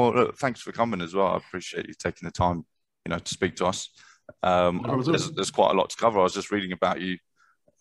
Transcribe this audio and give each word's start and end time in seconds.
Well, 0.00 0.14
look, 0.14 0.38
thanks 0.38 0.62
for 0.62 0.72
coming 0.72 1.02
as 1.02 1.14
well. 1.14 1.26
I 1.26 1.36
appreciate 1.36 1.86
you 1.86 1.92
taking 1.92 2.24
the 2.26 2.32
time, 2.32 2.64
you 3.04 3.10
know, 3.10 3.18
to 3.18 3.34
speak 3.34 3.56
to 3.56 3.66
us. 3.66 3.90
Um, 4.42 4.80
there's, 5.04 5.30
there's, 5.32 5.50
quite 5.50 5.72
a 5.72 5.74
lot 5.74 5.90
to 5.90 5.96
cover. 5.98 6.18
I 6.18 6.22
was 6.22 6.32
just 6.32 6.50
reading 6.50 6.72
about 6.72 7.02
you 7.02 7.18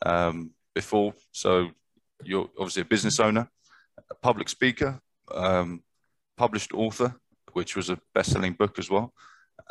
um, 0.06 0.52
before. 0.76 1.14
So 1.32 1.70
you're 2.26 2.50
obviously 2.60 2.82
a 2.82 2.86
business 2.86 3.22
owner, 3.22 3.50
a 4.12 4.16
public 4.16 4.50
speaker, 4.50 5.00
um, 5.34 5.82
published 6.36 6.74
author, 6.74 7.16
which 7.54 7.78
was 7.78 7.90
a 7.90 7.98
best-selling 8.14 8.52
book 8.52 8.80
as 8.80 8.90
well. 8.90 9.14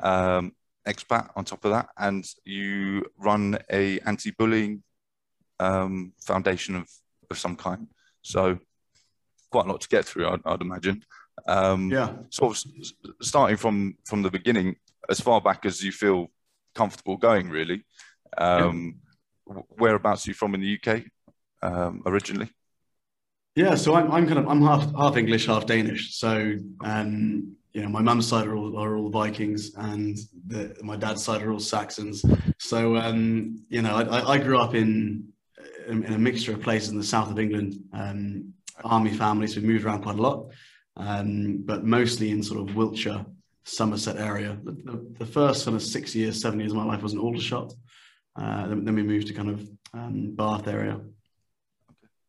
Um, 0.02 0.52
expat 0.86 1.28
on 1.36 1.44
top 1.44 1.66
of 1.66 1.72
that, 1.72 1.90
and 1.98 2.26
you 2.46 3.04
run 3.18 3.58
a 3.70 4.00
anti-bullying 4.00 4.82
um, 5.60 6.14
foundation 6.18 6.76
of, 6.76 6.88
of 7.30 7.38
some 7.38 7.56
kind. 7.56 7.88
So 8.22 8.58
quite 9.50 9.66
a 9.66 9.68
lot 9.68 9.82
to 9.82 9.88
get 9.88 10.06
through, 10.06 10.28
I'd, 10.28 10.40
I'd 10.46 10.62
imagine. 10.62 11.04
Um, 11.48 11.90
yeah. 11.90 12.12
Sort 12.30 12.56
of 12.56 12.86
starting 13.22 13.56
from 13.56 13.96
from 14.04 14.22
the 14.22 14.30
beginning, 14.30 14.76
as 15.08 15.20
far 15.20 15.40
back 15.40 15.64
as 15.66 15.82
you 15.82 15.90
feel 15.90 16.28
comfortable 16.74 17.16
going, 17.16 17.48
really. 17.48 17.84
Um, 18.36 19.00
yeah. 19.48 19.62
Whereabouts 19.78 20.26
are 20.26 20.30
you 20.30 20.34
from 20.34 20.54
in 20.54 20.60
the 20.60 20.78
UK 20.78 21.04
um, 21.62 22.02
originally? 22.04 22.50
Yeah, 23.56 23.74
so 23.74 23.94
I'm, 23.94 24.12
I'm 24.12 24.26
kind 24.26 24.38
of 24.38 24.46
I'm 24.46 24.62
half 24.62 24.94
half 24.94 25.16
English, 25.16 25.46
half 25.46 25.66
Danish. 25.66 26.14
So 26.14 26.54
um, 26.84 27.56
you 27.72 27.82
know, 27.82 27.88
my 27.88 28.02
mum's 28.02 28.28
side 28.28 28.46
are 28.46 28.54
all, 28.54 28.78
are 28.78 28.96
all 28.96 29.08
Vikings, 29.08 29.74
and 29.76 30.18
the, 30.46 30.76
my 30.82 30.96
dad's 30.96 31.24
side 31.24 31.42
are 31.42 31.50
all 31.50 31.58
Saxons. 31.58 32.24
So 32.58 32.96
um, 32.96 33.64
you 33.68 33.82
know, 33.82 33.96
I, 33.96 34.34
I 34.34 34.38
grew 34.38 34.58
up 34.58 34.74
in 34.74 35.32
in 35.88 36.04
a 36.04 36.18
mixture 36.18 36.52
of 36.52 36.60
places 36.60 36.90
in 36.90 36.98
the 36.98 37.04
south 37.04 37.30
of 37.30 37.38
England. 37.38 37.82
Um, 37.92 38.52
army 38.84 39.12
families, 39.12 39.56
we 39.56 39.62
moved 39.62 39.84
around 39.84 40.02
quite 40.02 40.18
a 40.18 40.22
lot, 40.22 40.50
um, 40.98 41.62
but 41.64 41.84
mostly 41.84 42.30
in 42.30 42.42
sort 42.42 42.68
of 42.68 42.76
Wiltshire, 42.76 43.24
Somerset 43.64 44.16
area. 44.16 44.58
The, 44.64 44.72
the, 44.72 45.14
the, 45.18 45.26
first 45.26 45.64
kind 45.64 45.76
of 45.76 45.82
six 45.82 46.14
years, 46.14 46.40
seven 46.40 46.58
years 46.58 46.72
of 46.72 46.78
my 46.78 46.84
life 46.84 47.02
was 47.02 47.12
in 47.12 47.18
Aldershot. 47.18 47.72
Uh, 48.34 48.66
then, 48.68 48.84
then, 48.84 48.94
we 48.94 49.02
moved 49.02 49.26
to 49.26 49.34
kind 49.34 49.50
of 49.50 49.68
um, 49.92 50.34
Bath 50.34 50.66
area. 50.68 51.00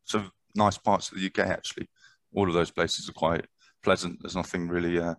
So 0.03 0.23
nice 0.55 0.77
parts 0.77 1.11
of 1.11 1.17
the 1.17 1.25
UK 1.25 1.47
actually. 1.47 1.87
All 2.33 2.47
of 2.47 2.53
those 2.53 2.71
places 2.71 3.07
are 3.09 3.13
quite 3.13 3.45
pleasant. 3.83 4.19
There's 4.21 4.35
nothing 4.35 4.67
really 4.67 4.99
uh, 4.99 5.15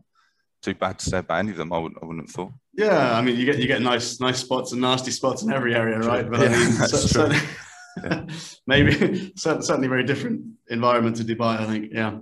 too 0.63 0.75
bad 0.75 0.99
to 0.99 1.11
say 1.11 1.19
about 1.19 1.39
any 1.39 1.53
of 1.53 1.57
them. 1.57 1.73
I 1.73 1.79
wouldn't, 1.79 2.03
I 2.03 2.07
wouldn't 2.07 2.27
have 2.27 2.35
thought. 2.35 2.53
Yeah, 2.75 3.17
I 3.17 3.23
mean, 3.23 3.37
you 3.37 3.47
get 3.47 3.59
you 3.59 3.67
get 3.67 3.83
nice 3.83 4.21
nice 4.21 4.39
spots 4.39 4.73
and 4.73 4.81
nasty 4.81 5.11
spots 5.11 5.43
in 5.43 5.53
every 5.53 5.75
area, 5.75 5.99
right? 5.99 6.29
But 6.29 6.41
yeah, 6.41 6.47
I 6.47 6.59
mean, 6.59 6.73
so, 6.89 6.97
so, 6.97 7.33
yeah. 8.05 8.27
maybe 8.67 9.33
certainly 9.37 9.89
very 9.89 10.05
different 10.05 10.43
environment 10.69 11.17
to 11.17 11.25
Dubai. 11.25 11.61
I 11.61 11.67
think. 11.67 11.93
Yeah. 11.93 12.19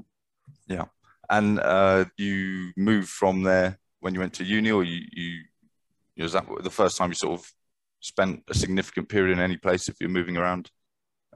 Yeah, 0.67 0.85
and 1.31 1.61
uh, 1.61 2.05
you 2.17 2.73
moved 2.77 3.09
from 3.09 3.43
there 3.43 3.79
when 4.01 4.15
you 4.15 4.21
went 4.21 4.35
to 4.35 4.45
uni, 4.45 4.71
or 4.71 4.85
you 4.85 5.03
you 5.13 6.23
was 6.23 6.33
that 6.33 6.47
the 6.63 6.71
first 6.71 6.97
time 6.97 7.11
you 7.11 7.15
sort 7.15 7.39
of 7.39 7.53
spent 8.01 8.43
a 8.49 8.55
significant 8.55 9.09
period 9.09 9.33
in 9.33 9.41
any 9.41 9.57
place 9.57 9.89
if 9.89 9.97
you're 10.01 10.09
moving 10.09 10.37
around 10.37 10.71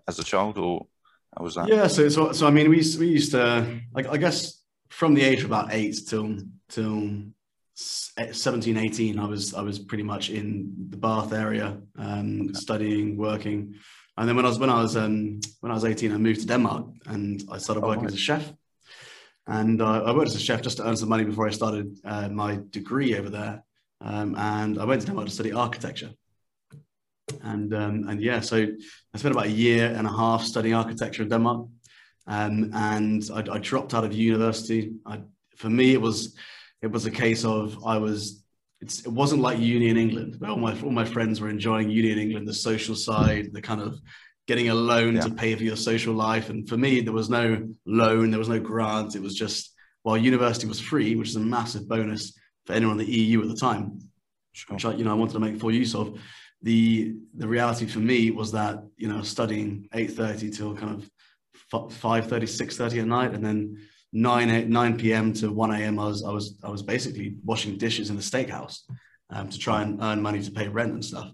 as 0.09 0.19
a 0.19 0.25
child, 0.25 0.59
or 0.59 0.87
how 1.37 1.45
was 1.45 1.55
that? 1.55 1.69
Yeah, 1.69 1.87
so 1.87 2.09
so, 2.09 2.33
so 2.33 2.47
I 2.47 2.51
mean, 2.51 2.69
we 2.69 2.83
we 2.98 3.09
used 3.09 3.33
to, 3.33 3.81
like, 3.95 4.09
I 4.09 4.17
guess 4.17 4.63
from 4.89 5.15
the 5.15 5.23
age 5.23 5.41
of 5.41 5.47
about 5.47 5.73
eight 5.73 5.97
till 6.07 6.37
till 6.69 7.25
17 7.75 8.77
18 8.77 9.19
i 9.19 9.25
was 9.25 9.55
i 9.55 9.63
was 9.63 9.79
pretty 9.79 10.05
much 10.05 10.29
in 10.29 10.75
the 10.91 10.97
bath 10.98 11.33
area 11.33 11.79
um, 11.98 12.43
okay. 12.43 12.53
studying 12.53 13.17
working 13.17 13.75
and 14.19 14.29
then 14.29 14.37
when 14.37 14.45
i 14.45 14.48
was 14.48 14.59
when 14.59 14.69
i 14.69 14.83
was 14.83 14.95
um, 14.95 15.41
when 15.61 15.73
i 15.73 15.75
was 15.75 15.87
18 15.87 16.13
i 16.13 16.19
moved 16.19 16.43
to 16.43 16.47
denmark 16.47 16.87
and 17.07 17.43
i 17.51 17.57
started 17.57 17.83
oh, 17.83 17.89
working 17.89 18.05
as 18.05 18.13
a 18.13 18.19
chef 18.19 18.53
and 19.47 19.83
uh, 19.83 20.03
i 20.05 20.12
worked 20.12 20.29
as 20.29 20.37
a 20.37 20.41
chef 20.41 20.62
just 20.62 20.77
to 20.77 20.87
earn 20.87 20.97
some 20.97 21.09
money 21.09 21.25
before 21.25 21.47
i 21.47 21.51
started 21.51 21.98
uh, 22.05 22.29
my 22.29 22.59
degree 22.71 23.17
over 23.17 23.31
there 23.31 23.62
um, 24.01 24.35
and 24.37 24.79
i 24.79 24.85
went 24.85 25.01
to 25.01 25.07
denmark 25.07 25.29
to 25.29 25.35
study 25.35 25.53
architecture 25.53 26.11
and 27.42 27.75
um, 27.75 28.08
and 28.08 28.20
yeah 28.20 28.41
so 28.41 28.57
i 29.14 29.19
spent 29.19 29.35
about 29.35 29.47
a 29.47 29.51
year 29.51 29.95
and 29.97 30.07
a 30.07 30.13
half 30.13 30.42
studying 30.45 30.75
architecture 30.75 31.23
in 31.23 31.29
denmark 31.29 31.67
um, 32.27 32.70
and 32.73 33.29
I, 33.35 33.45
I, 33.53 33.58
dropped 33.58 33.95
out 33.95 34.05
of 34.05 34.13
university. 34.13 34.92
I, 35.05 35.20
for 35.57 35.69
me, 35.69 35.92
it 35.92 36.01
was 36.01 36.36
it 36.80 36.91
was 36.91 37.07
a 37.07 37.11
case 37.11 37.45
of 37.45 37.85
I 37.85 37.98
was. 37.98 38.45
it 38.80 39.09
wasn't 39.09 39.42
like 39.42 39.59
uni 39.59 39.89
in 39.89 39.97
England, 39.97 40.39
all 40.47 40.57
my 40.57 40.80
all 40.83 40.91
my 40.91 41.05
friends 41.05 41.41
were 41.41 41.48
enjoying 41.48 41.91
uni 41.91 42.13
in 42.13 42.19
England, 42.19 42.47
the 42.47 42.55
social 42.55 42.95
side, 42.95 43.53
the 43.53 43.63
kind 43.63 43.80
of 43.80 44.01
getting 44.47 44.69
a 44.69 44.75
loan 44.75 45.17
yeah. 45.17 45.23
to 45.23 45.30
pay 45.30 45.55
for 45.55 45.63
your 45.63 45.77
social 45.77 46.14
life. 46.14 46.51
And 46.51 46.69
for 46.69 46.77
me, 46.77 47.01
there 47.01 47.13
was 47.13 47.30
no 47.30 47.69
loan, 47.86 48.30
there 48.30 48.39
was 48.39 48.48
no 48.48 48.61
grant. 48.61 49.14
It 49.14 49.23
was 49.23 49.35
just 49.35 49.75
while 50.03 50.17
university 50.17 50.67
was 50.67 50.80
free, 50.80 51.14
which 51.14 51.29
is 51.29 51.36
a 51.36 51.41
massive 51.41 51.89
bonus 51.89 52.36
for 52.67 52.73
anyone 52.73 52.98
in 52.98 53.07
the 53.07 53.13
EU 53.13 53.42
at 53.42 53.48
the 53.48 53.57
time, 53.57 54.01
sure. 54.53 54.75
which 54.75 54.85
I, 54.85 54.95
you 54.95 55.05
know 55.05 55.13
I 55.13 55.14
wanted 55.14 55.35
to 55.35 55.41
make 55.41 55.61
full 55.61 55.73
use 55.73 55.95
of. 55.95 56.19
The 56.64 57.14
the 57.35 57.48
reality 57.48 57.86
for 57.86 57.98
me 57.98 58.30
was 58.30 58.53
that 58.53 58.85
you 58.97 59.08
know 59.08 59.23
studying 59.23 59.89
eight 59.95 60.13
thirty 60.13 60.51
till 60.51 60.77
kind 60.77 60.95
of 60.95 61.11
5 61.73 62.27
30 62.27 62.47
6 62.47 62.77
30 62.77 63.01
at 63.01 63.07
night 63.07 63.33
and 63.33 63.45
then 63.45 63.79
9 64.13 64.51
8, 64.51 64.69
9 64.69 64.98
p.m 64.98 65.33
to 65.33 65.51
1 65.51 65.70
a.m 65.73 65.98
i 65.98 66.05
was 66.07 66.23
i 66.23 66.30
was 66.30 66.59
i 66.63 66.69
was 66.69 66.83
basically 66.83 67.36
washing 67.45 67.79
dishes 67.79 68.11
in 68.11 68.17
the 68.17 68.23
steakhouse 68.23 68.80
um, 69.30 69.48
to 69.48 69.59
try 69.59 69.83
and 69.83 70.03
earn 70.03 70.20
money 70.20 70.42
to 70.42 70.51
pay 70.51 70.69
rent 70.69 70.92
and 70.92 71.05
stuff 71.05 71.30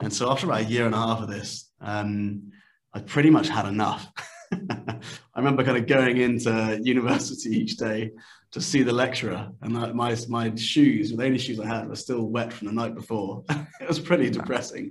and 0.00 0.12
so 0.12 0.30
after 0.30 0.46
about 0.46 0.60
a 0.60 0.64
year 0.64 0.84
and 0.84 0.94
a 0.94 0.98
half 0.98 1.22
of 1.22 1.28
this 1.28 1.67
um, 1.80 2.50
i 2.94 3.00
pretty 3.00 3.30
much 3.30 3.48
had 3.48 3.66
enough 3.66 4.10
i 4.52 5.00
remember 5.36 5.64
kind 5.64 5.76
of 5.78 5.86
going 5.86 6.16
into 6.18 6.80
university 6.82 7.50
each 7.50 7.76
day 7.76 8.10
to 8.50 8.60
see 8.60 8.82
the 8.82 8.92
lecturer 8.92 9.50
and 9.62 9.72
my 9.94 10.16
my 10.28 10.54
shoes 10.54 11.12
the 11.14 11.24
only 11.24 11.38
shoes 11.38 11.60
i 11.60 11.66
had 11.66 11.88
were 11.88 11.96
still 11.96 12.26
wet 12.26 12.52
from 12.52 12.66
the 12.66 12.72
night 12.72 12.94
before 12.94 13.44
it 13.80 13.88
was 13.88 14.00
pretty 14.00 14.30
depressing 14.30 14.90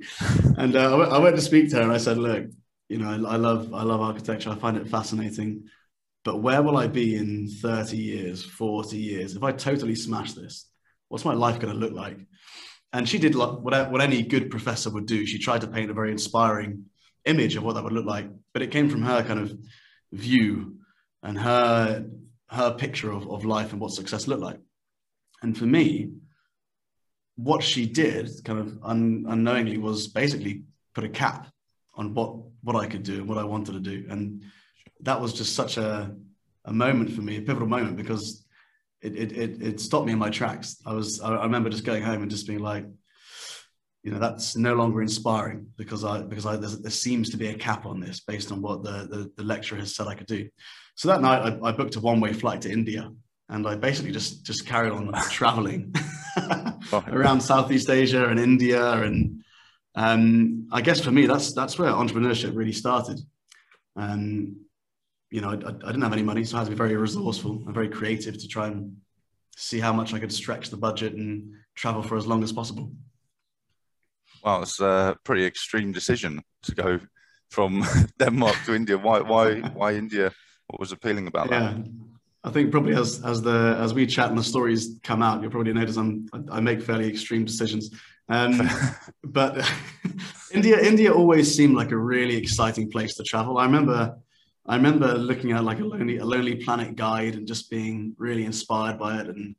and 0.57 0.75
uh, 0.75 0.97
I 0.97 1.17
went 1.17 1.35
to 1.35 1.41
speak 1.41 1.69
to 1.71 1.77
her 1.77 1.81
and 1.81 1.91
i 1.91 1.97
said 1.97 2.17
look 2.17 2.47
you 2.89 2.97
know, 2.97 3.09
I, 3.09 3.33
I 3.33 3.35
love 3.35 3.73
I 3.73 3.83
love 3.83 4.01
architecture. 4.01 4.49
I 4.49 4.55
find 4.55 4.77
it 4.77 4.87
fascinating. 4.87 5.65
But 6.23 6.41
where 6.41 6.61
will 6.61 6.77
I 6.77 6.87
be 6.87 7.15
in 7.15 7.47
30 7.47 7.97
years, 7.97 8.43
40 8.43 8.97
years? 8.97 9.35
If 9.35 9.43
I 9.43 9.51
totally 9.53 9.95
smash 9.95 10.33
this, 10.33 10.65
what's 11.07 11.23
my 11.23 11.33
life 11.33 11.59
going 11.59 11.73
to 11.73 11.79
look 11.79 11.93
like? 11.93 12.19
And 12.93 13.07
she 13.07 13.17
did 13.17 13.35
what, 13.35 13.61
what 13.61 14.01
any 14.01 14.23
good 14.23 14.49
professor 14.49 14.89
would 14.89 15.05
do. 15.05 15.25
She 15.25 15.39
tried 15.39 15.61
to 15.61 15.67
paint 15.67 15.91
a 15.91 15.93
very 15.93 16.11
inspiring 16.11 16.85
image 17.25 17.55
of 17.55 17.63
what 17.63 17.73
that 17.73 17.83
would 17.83 17.93
look 17.93 18.05
like, 18.05 18.27
but 18.53 18.61
it 18.61 18.71
came 18.71 18.89
from 18.89 19.03
her 19.03 19.23
kind 19.23 19.39
of 19.39 19.57
view 20.11 20.77
and 21.21 21.37
her 21.37 22.05
her 22.49 22.71
picture 22.71 23.11
of, 23.11 23.29
of 23.29 23.43
life 23.43 23.73
and 23.73 23.81
what 23.81 23.91
success 23.91 24.25
looked 24.25 24.41
like. 24.41 24.59
And 25.41 25.57
for 25.57 25.65
me, 25.65 26.11
what 27.35 27.61
she 27.61 27.85
did 27.85 28.29
kind 28.45 28.59
of 28.59 28.79
un, 28.83 29.25
unknowingly 29.27 29.77
was 29.77 30.07
basically 30.07 30.63
put 30.95 31.03
a 31.03 31.09
cap 31.09 31.47
on 31.95 32.13
what 32.13 32.35
what 32.63 32.75
I 32.75 32.87
could 32.87 33.03
do 33.03 33.15
and 33.15 33.27
what 33.27 33.37
I 33.37 33.43
wanted 33.43 33.73
to 33.73 33.79
do. 33.79 34.05
And 34.09 34.43
that 35.01 35.19
was 35.19 35.33
just 35.33 35.55
such 35.55 35.77
a 35.77 36.15
a 36.65 36.73
moment 36.73 37.11
for 37.11 37.21
me, 37.21 37.37
a 37.37 37.41
pivotal 37.41 37.67
moment 37.67 37.97
because 37.97 38.45
it 39.01 39.15
it 39.15 39.31
it, 39.31 39.61
it 39.61 39.79
stopped 39.79 40.05
me 40.05 40.13
in 40.13 40.19
my 40.19 40.29
tracks. 40.29 40.77
I 40.85 40.93
was 40.93 41.21
I, 41.21 41.43
remember 41.43 41.69
just 41.69 41.85
going 41.85 42.03
home 42.03 42.21
and 42.21 42.31
just 42.31 42.47
being 42.47 42.59
like, 42.59 42.85
you 44.03 44.11
know, 44.11 44.19
that's 44.19 44.55
no 44.55 44.73
longer 44.73 45.01
inspiring 45.01 45.67
because 45.77 46.03
I 46.03 46.21
because 46.21 46.45
I 46.45 46.55
there 46.55 46.91
seems 46.91 47.29
to 47.31 47.37
be 47.37 47.47
a 47.47 47.55
cap 47.55 47.85
on 47.85 47.99
this 47.99 48.21
based 48.21 48.51
on 48.51 48.61
what 48.61 48.83
the, 48.83 49.07
the, 49.09 49.31
the 49.35 49.43
lecturer 49.43 49.79
has 49.79 49.95
said 49.95 50.07
I 50.07 50.15
could 50.15 50.27
do. 50.27 50.49
So 50.95 51.07
that 51.09 51.21
night 51.21 51.41
I, 51.41 51.69
I 51.69 51.71
booked 51.71 51.95
a 51.95 51.99
one 51.99 52.19
way 52.19 52.33
flight 52.33 52.61
to 52.61 52.71
India 52.71 53.11
and 53.49 53.67
I 53.67 53.75
basically 53.75 54.11
just 54.11 54.45
just 54.45 54.65
carried 54.65 54.91
on 54.91 55.11
traveling 55.29 55.93
around 57.07 57.41
Southeast 57.41 57.89
Asia 57.89 58.27
and 58.27 58.39
India 58.39 58.91
and 59.03 59.43
um, 59.97 60.67
I 60.71 60.81
guess 60.81 61.01
for 61.01 61.11
me, 61.11 61.25
that's 61.25 61.53
that's 61.53 61.79
where 61.79 61.91
entrepreneurship 61.91 62.55
really 62.55 62.71
started. 62.71 63.19
Um, 63.95 64.66
you 65.29 65.41
know, 65.41 65.49
I, 65.49 65.53
I, 65.53 65.91
didn't 65.91 66.01
have 66.01 66.13
any 66.13 66.23
money, 66.23 66.43
so 66.43 66.55
I 66.55 66.59
had 66.59 66.65
to 66.65 66.71
be 66.71 66.77
very 66.77 66.95
resourceful 66.95 67.63
and 67.65 67.73
very 67.73 67.89
creative 67.89 68.37
to 68.37 68.47
try 68.47 68.67
and 68.67 68.97
see 69.55 69.79
how 69.79 69.91
much 69.91 70.13
I 70.13 70.19
could 70.19 70.31
stretch 70.31 70.69
the 70.69 70.77
budget 70.77 71.13
and 71.13 71.53
travel 71.75 72.01
for 72.01 72.17
as 72.17 72.27
long 72.27 72.43
as 72.43 72.51
possible. 72.51 72.91
Well, 74.43 74.61
it's 74.61 74.79
a 74.79 75.17
pretty 75.23 75.45
extreme 75.45 75.91
decision 75.91 76.41
to 76.63 76.75
go 76.75 76.99
from 77.49 77.85
Denmark 78.19 78.55
to 78.65 78.75
India. 78.75 78.97
Why, 78.97 79.19
why, 79.21 79.59
why 79.59 79.93
India? 79.95 80.31
What 80.67 80.79
was 80.79 80.91
appealing 80.91 81.27
about 81.27 81.49
yeah. 81.49 81.59
that? 81.59 81.87
I 82.43 82.49
think 82.49 82.71
probably 82.71 82.95
as 82.95 83.23
as 83.25 83.41
the 83.41 83.77
as 83.79 83.93
we 83.93 84.05
chat 84.05 84.29
and 84.29 84.37
the 84.37 84.43
stories 84.43 84.99
come 85.03 85.21
out, 85.21 85.41
you'll 85.41 85.51
probably 85.51 85.73
notice 85.73 85.97
I'm 85.97 86.27
I 86.51 86.61
make 86.61 86.81
fairly 86.81 87.07
extreme 87.09 87.43
decisions. 87.43 87.89
Um, 88.29 88.69
but 89.23 89.69
India, 90.53 90.79
India 90.79 91.13
always 91.13 91.53
seemed 91.53 91.75
like 91.75 91.91
a 91.91 91.97
really 91.97 92.35
exciting 92.35 92.89
place 92.89 93.15
to 93.15 93.23
travel. 93.23 93.57
I 93.57 93.65
remember, 93.65 94.17
I 94.67 94.75
remember 94.75 95.13
looking 95.13 95.51
at 95.51 95.63
like 95.63 95.79
a 95.79 95.85
lonely, 95.85 96.17
a 96.17 96.25
lonely 96.25 96.55
planet 96.55 96.95
guide 96.95 97.35
and 97.35 97.47
just 97.47 97.69
being 97.69 98.13
really 98.17 98.45
inspired 98.45 98.99
by 98.99 99.19
it, 99.21 99.27
and 99.27 99.55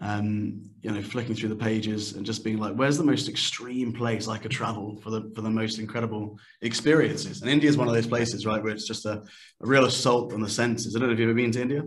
um, 0.00 0.68
you 0.82 0.90
know, 0.90 1.00
flicking 1.00 1.34
through 1.34 1.50
the 1.50 1.56
pages 1.56 2.14
and 2.14 2.26
just 2.26 2.42
being 2.42 2.58
like, 2.58 2.74
"Where's 2.74 2.98
the 2.98 3.04
most 3.04 3.28
extreme 3.28 3.92
place 3.92 4.26
I 4.28 4.36
could 4.36 4.50
travel 4.50 4.96
for 4.96 5.10
the 5.10 5.32
for 5.34 5.42
the 5.42 5.50
most 5.50 5.78
incredible 5.78 6.38
experiences?" 6.60 7.40
And 7.40 7.50
India 7.50 7.70
is 7.70 7.76
one 7.76 7.88
of 7.88 7.94
those 7.94 8.08
places, 8.08 8.44
right, 8.44 8.62
where 8.62 8.72
it's 8.72 8.86
just 8.86 9.06
a, 9.06 9.12
a 9.12 9.24
real 9.60 9.84
assault 9.86 10.32
on 10.34 10.40
the 10.40 10.50
senses. 10.50 10.96
I 10.96 10.98
don't 10.98 11.08
know 11.08 11.14
if 11.14 11.20
you've 11.20 11.30
ever 11.30 11.36
been 11.36 11.52
to 11.52 11.62
India. 11.62 11.84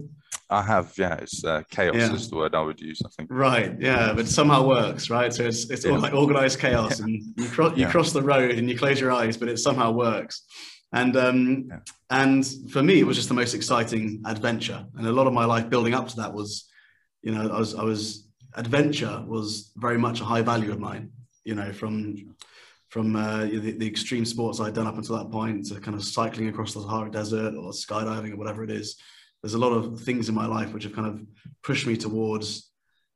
I 0.50 0.62
have, 0.62 0.94
yeah. 0.98 1.16
It's 1.16 1.44
uh, 1.44 1.64
chaos 1.72 1.96
yeah. 1.96 2.14
is 2.14 2.30
the 2.30 2.36
word 2.36 2.54
I 2.56 2.62
would 2.62 2.80
use. 2.80 3.02
I 3.06 3.10
think. 3.10 3.30
Right. 3.32 3.76
Yeah, 3.80 4.14
but 4.14 4.28
somehow 4.28 4.68
works, 4.68 5.10
right? 5.10 5.34
So 5.34 5.44
it's 5.44 5.70
it's 5.70 5.86
yeah. 5.86 5.98
like 5.98 6.14
organized 6.14 6.60
chaos, 6.60 7.00
and 7.00 7.10
you 7.36 7.48
cross 7.50 7.76
you 7.76 7.86
yeah. 7.86 7.92
cross 7.92 8.12
the 8.12 8.22
road 8.22 8.52
and 8.52 8.70
you 8.70 8.78
close 8.78 9.00
your 9.00 9.12
eyes, 9.12 9.38
but 9.38 9.50
it 9.50 9.60
somehow 9.60 9.92
works. 9.92 10.44
And 10.94 11.18
um, 11.18 11.70
and 12.10 12.46
for 12.72 12.82
me, 12.82 13.00
it 13.00 13.08
was 13.08 13.18
just 13.18 13.28
the 13.28 13.36
most 13.36 13.54
exciting 13.54 14.22
adventure, 14.26 14.86
and 14.96 15.08
a 15.08 15.12
lot 15.12 15.28
of 15.28 15.34
my 15.34 15.46
life 15.46 15.70
building 15.70 15.94
up 15.94 16.08
to 16.10 16.16
that 16.18 16.34
was, 16.34 16.70
you 17.22 17.32
know, 17.32 17.50
I 17.50 17.60
was 17.60 17.76
I 17.76 17.84
was 17.84 18.28
adventure 18.56 19.24
was 19.28 19.72
very 19.76 19.98
much 19.98 20.22
a 20.22 20.26
high 20.26 20.42
value 20.42 20.72
of 20.72 20.80
mine. 20.80 21.12
You 21.44 21.56
know, 21.56 21.74
from 21.74 22.36
from 22.90 23.16
uh, 23.16 23.42
the, 23.46 23.72
the, 23.72 23.86
extreme 23.86 24.24
sports 24.24 24.62
I'd 24.62 24.74
done 24.74 24.88
up 24.88 24.96
until 24.96 25.18
that 25.18 25.30
point 25.30 25.66
to 25.66 25.82
kind 25.82 25.98
of 25.98 26.04
cycling 26.04 26.48
across 26.48 26.74
the 26.74 26.80
Sahara 26.80 27.12
Desert 27.12 27.54
or 27.54 27.72
skydiving 27.72 28.32
or 28.32 28.38
whatever 28.38 28.64
it 28.64 28.72
is. 28.72 28.96
There's 29.44 29.54
a 29.54 29.58
lot 29.58 29.74
of 29.74 30.00
things 30.00 30.30
in 30.30 30.36
my 30.36 30.46
life 30.46 30.74
which 30.74 30.86
have 30.86 30.96
kind 30.96 31.08
of 31.08 31.22
pushed 31.62 31.86
me 31.88 31.98
towards 31.98 32.72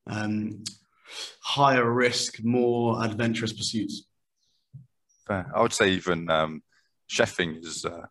um, 0.06 0.66
higher 1.42 1.90
risk, 1.90 2.44
more 2.44 3.02
adventurous 3.04 3.54
pursuits. 3.54 4.04
Fair. 5.26 5.50
I 5.56 5.62
would 5.62 5.74
say 5.74 5.92
even 5.92 6.30
um, 6.30 6.62
chefing 7.10 7.64
is 7.64 7.86
uh, 7.86 8.06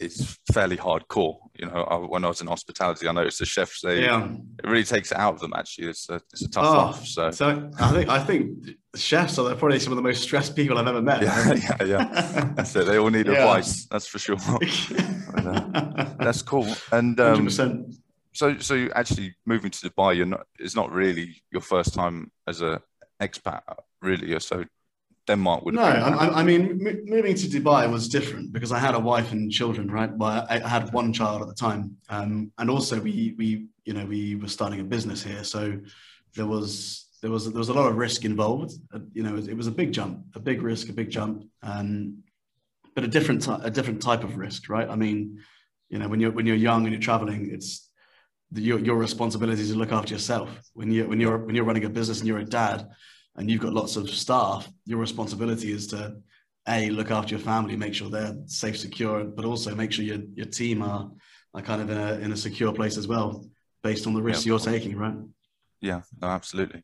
it's 0.00 0.38
fairly 0.52 0.76
hardcore. 0.76 1.36
You 1.56 1.66
know, 1.66 1.82
I, 1.84 1.96
when 1.96 2.24
I 2.24 2.28
was 2.28 2.40
in 2.40 2.46
hospitality, 2.46 3.06
I 3.08 3.12
noticed 3.12 3.38
the 3.38 3.46
chefs 3.46 3.80
they 3.80 4.02
yeah. 4.02 4.28
it 4.62 4.68
really 4.68 4.84
takes 4.84 5.12
it 5.12 5.18
out 5.18 5.34
of 5.34 5.40
them. 5.40 5.52
Actually, 5.54 5.88
it's 5.88 6.08
a 6.08 6.20
it's 6.32 6.42
a 6.42 6.50
tough 6.50 6.66
oh, 6.66 6.86
life. 6.86 7.06
So. 7.06 7.30
so 7.30 7.70
I 7.78 7.92
think 7.92 8.08
I 8.08 8.18
think 8.18 8.68
chefs 8.96 9.38
are 9.38 9.54
probably 9.54 9.78
some 9.78 9.92
of 9.92 9.96
the 9.96 10.02
most 10.02 10.22
stressed 10.22 10.56
people 10.56 10.78
I've 10.78 10.86
ever 10.86 11.02
met. 11.02 11.22
Yeah, 11.22 11.52
yeah, 11.54 11.84
yeah. 11.84 12.52
That's 12.56 12.74
it. 12.74 12.86
They 12.86 12.98
all 12.98 13.10
need 13.10 13.26
yeah. 13.26 13.34
advice. 13.34 13.86
That's 13.86 14.06
for 14.06 14.18
sure. 14.18 14.36
but, 14.36 15.46
uh, 15.46 16.14
that's 16.18 16.42
cool. 16.42 16.66
And 16.92 17.18
um, 17.20 17.46
100%. 17.46 17.96
so 18.32 18.58
so 18.58 18.74
you 18.74 18.90
actually 18.94 19.36
moving 19.46 19.70
to 19.70 19.90
Dubai, 19.90 20.16
you're 20.16 20.26
not. 20.26 20.46
It's 20.58 20.74
not 20.74 20.90
really 20.92 21.42
your 21.52 21.62
first 21.62 21.94
time 21.94 22.32
as 22.48 22.62
a 22.62 22.82
expat, 23.22 23.62
really. 24.02 24.38
So 24.40 24.64
Denmark 25.26 25.64
would. 25.64 25.74
No, 25.74 25.82
I, 25.82 26.40
I, 26.40 26.42
mean, 26.42 26.78
moving 27.06 27.34
to 27.34 27.46
Dubai 27.46 27.90
was 27.90 28.08
different 28.08 28.52
because 28.52 28.72
I 28.72 28.78
had 28.78 28.94
a 28.94 29.00
wife 29.00 29.32
and 29.32 29.50
children, 29.50 29.90
right? 29.90 30.14
Well, 30.14 30.46
I 30.48 30.58
had 30.58 30.92
one 30.92 31.12
child 31.12 31.40
at 31.40 31.48
the 31.48 31.54
time, 31.54 31.96
um, 32.10 32.52
and 32.58 32.68
also 32.68 33.00
we 33.00 33.34
we 33.38 33.66
you 33.84 33.94
know 33.94 34.04
we 34.04 34.36
were 34.36 34.48
starting 34.48 34.80
a 34.80 34.84
business 34.84 35.22
here, 35.22 35.42
so 35.44 35.80
there 36.34 36.46
was 36.46 37.06
there 37.22 37.30
was 37.30 37.50
there 37.50 37.58
was 37.58 37.70
a 37.70 37.72
lot 37.72 37.86
of 37.86 37.96
risk 37.96 38.24
involved. 38.24 38.72
Uh, 38.92 38.98
you 39.14 39.22
know, 39.22 39.36
it, 39.36 39.48
it, 39.48 39.56
was 39.56 39.66
a 39.66 39.70
big 39.70 39.92
jump, 39.92 40.26
a 40.34 40.40
big 40.40 40.60
risk, 40.60 40.90
a 40.90 40.92
big 40.92 41.08
jump, 41.08 41.44
um, 41.62 42.22
but 42.94 43.04
a 43.04 43.08
different 43.08 43.48
a 43.48 43.70
different 43.70 44.02
type 44.02 44.24
of 44.24 44.36
risk, 44.36 44.68
right? 44.68 44.88
I 44.90 44.96
mean, 44.96 45.38
you 45.88 45.98
know, 45.98 46.08
when 46.08 46.20
you're 46.20 46.32
when 46.32 46.44
you're 46.44 46.56
young 46.56 46.82
and 46.84 46.92
you're 46.92 47.00
traveling, 47.00 47.50
it's 47.50 47.88
the, 48.52 48.60
your 48.60 48.78
your 48.78 48.96
responsibility 48.96 49.66
to 49.66 49.74
look 49.74 49.92
after 49.92 50.12
yourself. 50.12 50.50
When 50.74 50.92
you 50.92 51.06
when 51.08 51.18
you're 51.18 51.38
when 51.38 51.54
you're 51.54 51.64
running 51.64 51.84
a 51.84 51.88
business 51.88 52.18
and 52.18 52.28
you're 52.28 52.40
a 52.40 52.44
dad 52.44 52.88
and 53.36 53.50
you've 53.50 53.60
got 53.60 53.72
lots 53.72 53.96
of 53.96 54.08
staff, 54.10 54.68
your 54.86 54.98
responsibility 54.98 55.72
is 55.72 55.86
to 55.88 56.16
a 56.68 56.90
look 56.90 57.10
after 57.10 57.34
your 57.34 57.44
family, 57.44 57.76
make 57.76 57.94
sure 57.94 58.08
they're 58.08 58.36
safe, 58.46 58.78
secure, 58.78 59.24
but 59.24 59.44
also 59.44 59.74
make 59.74 59.92
sure 59.92 60.04
your 60.04 60.20
your 60.34 60.46
team 60.46 60.82
are, 60.82 61.10
are 61.52 61.62
kind 61.62 61.82
of 61.82 61.90
in 61.90 61.98
a 61.98 62.12
in 62.24 62.32
a 62.32 62.36
secure 62.36 62.72
place 62.72 62.96
as 62.96 63.06
well, 63.06 63.44
based 63.82 64.06
on 64.06 64.14
the 64.14 64.22
risks 64.22 64.46
yeah, 64.46 64.50
you're 64.50 64.58
taking, 64.58 64.96
right? 64.96 65.16
Yeah, 65.80 66.02
no, 66.20 66.28
absolutely. 66.28 66.82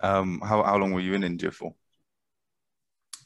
Um, 0.00 0.40
how 0.44 0.62
how 0.62 0.76
long 0.76 0.92
were 0.92 1.00
you 1.00 1.14
in 1.14 1.24
India 1.24 1.50
for? 1.50 1.74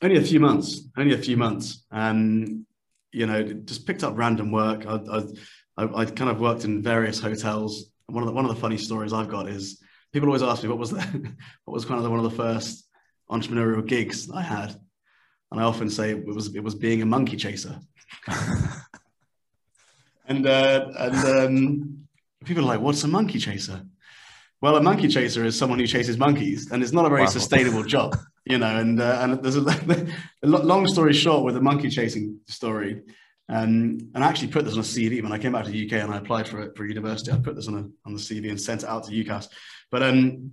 Only 0.02 0.18
a 0.18 0.22
few 0.22 0.40
months. 0.40 0.82
Only 0.96 1.14
a 1.14 1.18
few 1.18 1.36
months. 1.36 1.84
Um, 1.90 2.66
you 3.12 3.26
know, 3.26 3.42
just 3.42 3.86
picked 3.86 4.04
up 4.04 4.16
random 4.16 4.52
work. 4.52 4.84
I, 4.86 5.00
I, 5.78 6.02
I 6.02 6.04
kind 6.04 6.30
of 6.30 6.38
worked 6.38 6.64
in 6.64 6.82
various 6.82 7.18
hotels. 7.18 7.90
One 8.06 8.22
of 8.22 8.28
the 8.28 8.34
one 8.34 8.44
of 8.44 8.54
the 8.54 8.60
funny 8.60 8.76
stories 8.76 9.12
I've 9.12 9.30
got 9.30 9.48
is 9.48 9.80
people 10.16 10.30
always 10.30 10.42
ask 10.42 10.62
me 10.62 10.68
what 10.70 10.78
was 10.78 10.90
the 10.90 11.00
what 11.66 11.74
was 11.74 11.84
kind 11.84 12.02
of 12.02 12.10
one 12.10 12.24
of 12.24 12.30
the 12.30 12.36
first 12.36 12.88
entrepreneurial 13.30 13.86
gigs 13.86 14.30
I 14.30 14.40
had, 14.40 14.74
and 15.50 15.60
I 15.60 15.64
often 15.64 15.90
say 15.90 16.10
it 16.12 16.24
was 16.26 16.54
it 16.54 16.64
was 16.64 16.74
being 16.74 17.02
a 17.02 17.06
monkey 17.06 17.36
chaser. 17.36 17.78
and 20.26 20.46
uh, 20.46 20.86
and 20.98 21.16
um, 21.16 22.08
people 22.46 22.64
are 22.64 22.66
like, 22.66 22.80
"What's 22.80 23.04
a 23.04 23.08
monkey 23.08 23.38
chaser?" 23.38 23.82
Well, 24.62 24.76
a 24.76 24.82
monkey 24.82 25.08
chaser 25.08 25.44
is 25.44 25.58
someone 25.58 25.78
who 25.78 25.86
chases 25.86 26.16
monkeys, 26.16 26.70
and 26.70 26.82
it's 26.82 26.92
not 26.92 27.04
a 27.04 27.10
very 27.10 27.24
wow. 27.24 27.28
sustainable 27.28 27.82
job, 27.82 28.16
you 28.46 28.56
know. 28.56 28.74
And 28.74 28.98
uh, 28.98 29.18
and 29.20 29.42
there's 29.42 29.58
a, 29.58 29.60
a, 30.42 30.46
long 30.46 30.86
story 30.86 31.12
short 31.12 31.44
with 31.44 31.56
the 31.56 31.60
monkey 31.60 31.90
chasing 31.90 32.40
story. 32.48 33.02
Um, 33.48 34.10
and 34.14 34.24
I 34.24 34.28
actually 34.28 34.48
put 34.48 34.64
this 34.64 34.74
on 34.74 34.80
a 34.80 34.82
CV 34.82 35.22
when 35.22 35.32
I 35.32 35.38
came 35.38 35.52
back 35.52 35.64
to 35.64 35.70
the 35.70 35.86
UK 35.86 36.02
and 36.02 36.12
I 36.12 36.18
applied 36.18 36.48
for 36.48 36.60
it 36.60 36.76
for 36.76 36.84
university. 36.84 37.30
I 37.30 37.38
put 37.38 37.54
this 37.54 37.68
on 37.68 37.74
a, 37.74 38.08
on 38.08 38.14
the 38.14 38.18
CV 38.18 38.50
and 38.50 38.60
sent 38.60 38.82
it 38.82 38.88
out 38.88 39.04
to 39.04 39.12
UCAS. 39.12 39.48
But 39.90 40.02
um, 40.02 40.52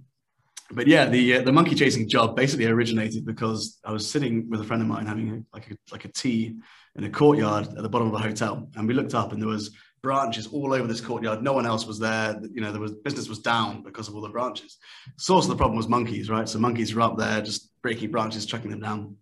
but 0.72 0.88
yeah, 0.88 1.06
the 1.06 1.38
uh, 1.38 1.42
the 1.42 1.52
monkey 1.52 1.76
chasing 1.76 2.08
job 2.08 2.36
basically 2.36 2.66
originated 2.66 3.26
because 3.26 3.80
I 3.84 3.92
was 3.92 4.10
sitting 4.10 4.50
with 4.50 4.62
a 4.62 4.64
friend 4.64 4.82
of 4.82 4.88
mine 4.88 5.06
having 5.06 5.30
a, 5.30 5.56
like 5.56 5.72
a, 5.72 5.76
like 5.92 6.06
a 6.06 6.10
tea 6.10 6.56
in 6.96 7.04
a 7.04 7.10
courtyard 7.10 7.68
at 7.68 7.82
the 7.82 7.90
bottom 7.90 8.08
of 8.08 8.14
a 8.14 8.20
hotel, 8.20 8.70
and 8.76 8.88
we 8.88 8.94
looked 8.94 9.16
up 9.16 9.32
and 9.32 9.42
there 9.42 9.50
was 9.50 9.76
branches 10.04 10.48
all 10.48 10.74
over 10.74 10.86
this 10.86 11.02
courtyard. 11.02 11.42
No 11.42 11.54
one 11.54 11.66
else 11.66 11.86
was 11.86 11.98
there. 11.98 12.40
You 12.54 12.62
know, 12.62 12.72
there 12.72 12.82
was 12.82 12.92
business 12.92 13.30
was 13.30 13.40
down 13.40 13.84
because 13.84 14.08
of 14.08 14.16
all 14.16 14.22
the 14.22 14.30
branches. 14.30 14.78
source 15.18 15.46
of 15.46 15.50
the 15.50 15.56
problem 15.56 15.78
was 15.78 15.88
monkeys, 15.88 16.30
right? 16.30 16.48
So 16.48 16.60
monkeys 16.60 16.94
were 16.94 17.02
up 17.02 17.18
there 17.18 17.42
just 17.42 17.72
breaking 17.82 18.12
branches, 18.12 18.46
chucking 18.46 18.70
them 18.70 18.82
down. 18.82 19.16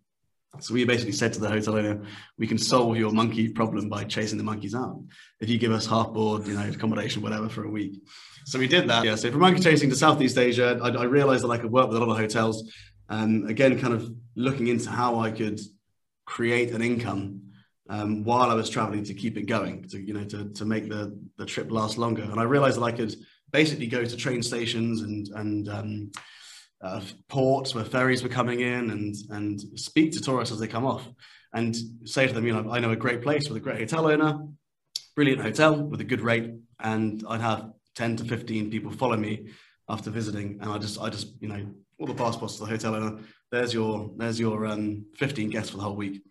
So 0.60 0.74
we 0.74 0.84
basically 0.84 1.14
said 1.14 1.32
to 1.34 1.40
the 1.40 1.48
hotel 1.48 1.78
owner, 1.78 2.02
we 2.38 2.46
can 2.46 2.58
solve 2.58 2.98
your 2.98 3.12
monkey 3.12 3.50
problem 3.50 3.88
by 3.88 4.04
chasing 4.04 4.38
the 4.38 4.44
monkeys 4.44 4.76
out. 4.76 5.02
If 5.40 5.50
you 5.50 5.58
give 5.58 5.72
us 5.72 5.86
half 5.86 6.12
board, 6.12 6.46
you 6.46 6.54
know, 6.54 6.68
accommodation, 6.68 7.22
whatever, 7.22 7.48
for 7.48 7.64
a 7.64 7.70
week. 7.70 8.02
So 8.46 8.60
we 8.60 8.68
did 8.68 8.90
that. 8.90 9.06
Yeah. 9.06 9.16
So 9.16 9.32
from 9.32 9.40
monkey 9.40 9.62
chasing 9.62 9.90
to 9.90 9.96
Southeast 9.96 10.38
Asia, 10.38 10.78
I, 10.84 10.90
I 10.90 11.04
realized 11.04 11.44
that 11.46 11.50
I 11.50 11.58
could 11.58 11.72
work 11.72 11.88
with 11.88 11.98
a 11.98 12.00
lot 12.00 12.12
of 12.12 12.18
hotels. 12.18 12.70
And 13.08 13.50
again, 13.50 13.80
kind 13.80 13.94
of 13.94 14.14
looking 14.36 14.68
into 14.68 14.90
how 14.90 15.20
I 15.20 15.32
could 15.32 15.60
create 16.26 16.72
an 16.72 16.82
income 16.82 17.42
um, 17.90 18.24
while 18.24 18.50
I 18.50 18.54
was 18.54 18.70
traveling 18.70 19.04
to 19.06 19.14
keep 19.14 19.38
it 19.38 19.44
going, 19.44 19.88
to 19.90 20.00
you 20.00 20.14
know, 20.14 20.24
to, 20.26 20.50
to 20.50 20.66
make 20.66 20.90
the, 20.90 21.18
the 21.38 21.46
trip 21.46 21.72
last 21.72 21.98
longer. 21.98 22.24
And 22.24 22.40
I 22.40 22.44
realized 22.44 22.78
that 22.78 22.84
I 22.84 22.92
could 22.92 23.16
basically 23.52 23.88
go 23.88 24.04
to 24.04 24.18
train 24.18 24.42
stations 24.42 25.02
and 25.02 25.28
and 25.36 25.70
um, 25.70 26.12
uh, 26.84 27.02
ports 27.30 27.76
where 27.76 27.84
ferries 27.84 28.24
were 28.24 28.30
coming 28.30 28.62
in 28.62 28.90
and 28.90 29.16
and 29.30 29.62
speak 29.80 30.12
to 30.14 30.22
tourists 30.22 30.54
as 30.54 30.60
they 30.60 30.68
come 30.68 30.86
off 30.86 31.08
and 31.54 31.76
say 32.06 32.28
to 32.28 32.34
them, 32.34 32.46
you 32.46 32.54
know, 32.54 32.72
I 32.72 32.80
know 32.80 32.92
a 32.92 32.96
great 32.96 33.22
place 33.22 33.50
with 33.50 33.58
a 33.58 33.60
great 33.60 33.80
hotel 33.80 34.08
owner, 34.08 34.48
brilliant 35.16 35.42
hotel 35.42 35.76
with 35.76 36.00
a 36.00 36.06
good 36.06 36.22
rate, 36.22 36.52
and 36.80 37.24
I'd 37.28 37.42
have 37.42 37.72
10 37.96 38.18
to 38.18 38.26
15 38.26 38.72
people 38.72 38.92
follow 38.92 39.18
me 39.18 39.50
after 39.90 40.10
visiting, 40.10 40.60
and 40.62 40.72
I 40.72 40.78
just 40.78 41.00
I 41.00 41.10
just 41.10 41.34
you 41.42 41.50
know 41.50 41.66
all 42.00 42.08
the 42.08 42.14
passports 42.14 42.56
to 42.56 42.62
the 42.62 42.70
hotel 42.70 42.96
owner. 42.96 43.20
There's 43.52 43.74
your 43.74 44.12
there's 44.18 44.40
your 44.40 44.66
um, 44.66 45.06
15 45.18 45.50
guests 45.50 45.72
for 45.72 45.78
the 45.78 45.84
whole 45.84 45.96
week. 45.96 46.22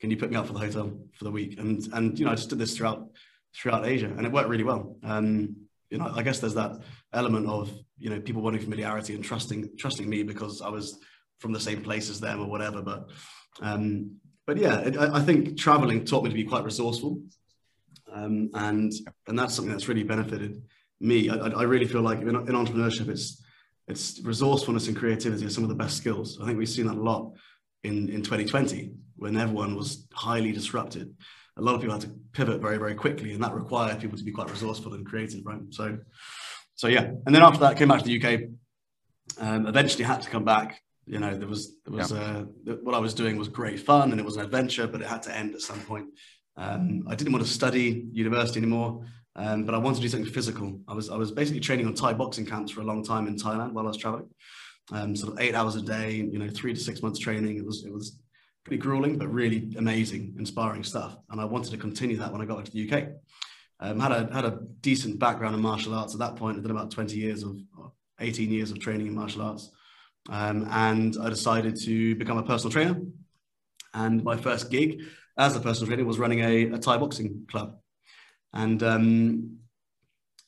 Can 0.00 0.10
you 0.10 0.16
put 0.16 0.30
me 0.30 0.36
up 0.36 0.46
for 0.46 0.52
the 0.52 0.58
hotel 0.58 0.92
for 1.14 1.24
the 1.24 1.30
week? 1.30 1.58
And 1.58 1.86
and 1.92 2.18
you 2.18 2.24
know 2.24 2.32
I 2.32 2.34
just 2.34 2.50
did 2.50 2.58
this 2.58 2.76
throughout 2.76 3.08
throughout 3.54 3.86
Asia, 3.86 4.12
and 4.16 4.26
it 4.26 4.32
worked 4.32 4.48
really 4.48 4.64
well. 4.64 4.96
Um, 5.02 5.56
you 5.90 5.98
know, 5.98 6.12
I 6.14 6.22
guess 6.22 6.40
there's 6.40 6.54
that 6.54 6.80
element 7.12 7.46
of 7.48 7.72
you 7.98 8.10
know 8.10 8.20
people 8.20 8.42
wanting 8.42 8.60
familiarity 8.60 9.14
and 9.14 9.24
trusting 9.24 9.70
trusting 9.78 10.08
me 10.08 10.22
because 10.22 10.60
I 10.60 10.68
was 10.68 10.98
from 11.38 11.52
the 11.52 11.60
same 11.60 11.82
place 11.82 12.08
as 12.10 12.20
them 12.20 12.40
or 12.40 12.46
whatever. 12.46 12.82
But 12.82 13.10
um, 13.60 14.16
but 14.46 14.56
yeah, 14.56 14.80
it, 14.80 14.96
I, 14.96 15.20
think 15.20 15.58
traveling 15.58 16.04
taught 16.04 16.22
me 16.22 16.30
to 16.30 16.34
be 16.34 16.44
quite 16.44 16.64
resourceful, 16.64 17.20
um, 18.12 18.50
and 18.54 18.92
and 19.26 19.38
that's 19.38 19.54
something 19.54 19.72
that's 19.72 19.88
really 19.88 20.04
benefited 20.04 20.62
me. 21.00 21.30
I, 21.30 21.36
I 21.36 21.62
really 21.62 21.86
feel 21.86 22.02
like 22.02 22.20
in, 22.20 22.28
in 22.28 22.34
entrepreneurship, 22.34 23.08
it's 23.08 23.42
it's 23.88 24.20
resourcefulness 24.22 24.88
and 24.88 24.96
creativity 24.96 25.46
are 25.46 25.50
some 25.50 25.64
of 25.64 25.68
the 25.68 25.74
best 25.74 25.96
skills. 25.96 26.38
I 26.40 26.46
think 26.46 26.58
we've 26.58 26.68
seen 26.68 26.86
that 26.86 26.96
a 26.96 27.02
lot 27.02 27.32
in 27.82 28.08
in 28.08 28.22
2020 28.22 28.92
when 29.16 29.36
everyone 29.36 29.74
was 29.74 30.06
highly 30.12 30.52
disrupted 30.52 31.14
a 31.58 31.62
lot 31.62 31.74
of 31.74 31.80
people 31.80 31.94
had 31.94 32.02
to 32.02 32.14
pivot 32.32 32.60
very, 32.60 32.76
very 32.76 32.94
quickly, 32.94 33.32
and 33.32 33.42
that 33.42 33.54
required 33.54 34.00
people 34.00 34.18
to 34.18 34.24
be 34.24 34.32
quite 34.32 34.50
resourceful 34.50 34.94
and 34.94 35.06
creative, 35.06 35.44
right? 35.44 35.60
So, 35.70 35.98
so 36.76 36.88
yeah. 36.88 37.10
And 37.26 37.34
then 37.34 37.42
after 37.42 37.60
that, 37.60 37.76
came 37.76 37.88
back 37.88 38.02
to 38.02 38.04
the 38.04 38.22
UK. 38.22 38.40
Um, 39.38 39.66
eventually, 39.66 40.04
had 40.04 40.22
to 40.22 40.30
come 40.30 40.44
back. 40.44 40.80
You 41.06 41.18
know, 41.18 41.36
there 41.36 41.48
was 41.48 41.76
there 41.84 41.94
was 41.94 42.12
yeah. 42.12 42.44
uh, 42.68 42.74
what 42.82 42.94
I 42.94 42.98
was 42.98 43.14
doing 43.14 43.36
was 43.36 43.48
great 43.48 43.80
fun, 43.80 44.12
and 44.12 44.20
it 44.20 44.24
was 44.24 44.36
an 44.36 44.44
adventure, 44.44 44.86
but 44.86 45.00
it 45.00 45.06
had 45.06 45.22
to 45.24 45.36
end 45.36 45.54
at 45.54 45.60
some 45.60 45.80
point. 45.80 46.06
Um, 46.56 47.04
I 47.08 47.14
didn't 47.14 47.32
want 47.32 47.44
to 47.44 47.50
study 47.50 48.06
university 48.12 48.60
anymore, 48.60 49.04
um, 49.34 49.64
but 49.64 49.74
I 49.74 49.78
wanted 49.78 49.96
to 49.96 50.02
do 50.02 50.08
something 50.08 50.32
physical. 50.32 50.80
I 50.86 50.94
was 50.94 51.10
I 51.10 51.16
was 51.16 51.32
basically 51.32 51.60
training 51.60 51.86
on 51.86 51.94
Thai 51.94 52.12
boxing 52.12 52.46
camps 52.46 52.72
for 52.72 52.82
a 52.82 52.84
long 52.84 53.04
time 53.04 53.26
in 53.26 53.36
Thailand 53.36 53.72
while 53.72 53.86
I 53.86 53.88
was 53.88 53.96
traveling. 53.96 54.28
Um, 54.92 55.16
sort 55.16 55.32
of 55.32 55.40
eight 55.40 55.54
hours 55.54 55.74
a 55.74 55.82
day, 55.82 56.12
you 56.12 56.38
know, 56.38 56.48
three 56.48 56.72
to 56.72 56.80
six 56.80 57.02
months 57.02 57.18
training. 57.18 57.56
It 57.56 57.64
was 57.64 57.84
it 57.84 57.92
was 57.92 58.18
pretty 58.64 58.78
grueling, 58.78 59.16
but 59.16 59.28
really 59.28 59.72
amazing, 59.78 60.34
inspiring 60.38 60.84
stuff. 60.84 61.16
And 61.30 61.40
I 61.40 61.44
wanted 61.44 61.70
to 61.70 61.78
continue 61.78 62.16
that 62.18 62.32
when 62.32 62.40
I 62.40 62.44
got 62.44 62.56
back 62.56 62.66
to 62.66 62.72
the 62.72 62.90
UK. 62.90 63.08
Um, 63.78 64.00
had 64.00 64.12
a 64.12 64.32
had 64.32 64.44
a 64.44 64.58
decent 64.80 65.18
background 65.18 65.54
in 65.54 65.60
martial 65.60 65.94
arts 65.94 66.14
at 66.14 66.20
that 66.20 66.36
point. 66.36 66.58
I 66.58 66.62
did 66.62 66.70
about 66.70 66.90
20 66.90 67.16
years 67.16 67.42
of 67.42 67.58
18 68.20 68.50
years 68.50 68.70
of 68.70 68.80
training 68.80 69.06
in 69.06 69.14
martial 69.14 69.42
arts. 69.42 69.70
Um, 70.28 70.66
and 70.70 71.16
I 71.20 71.28
decided 71.28 71.76
to 71.82 72.14
become 72.16 72.38
a 72.38 72.42
personal 72.42 72.72
trainer. 72.72 73.00
And 73.94 74.24
my 74.24 74.36
first 74.36 74.70
gig 74.70 75.02
as 75.38 75.54
a 75.54 75.60
personal 75.60 75.88
trainer 75.88 76.04
was 76.04 76.18
running 76.18 76.40
a, 76.40 76.64
a 76.72 76.78
Thai 76.78 76.96
boxing 76.96 77.46
club. 77.48 77.76
And 78.52 78.82
um, 78.82 79.58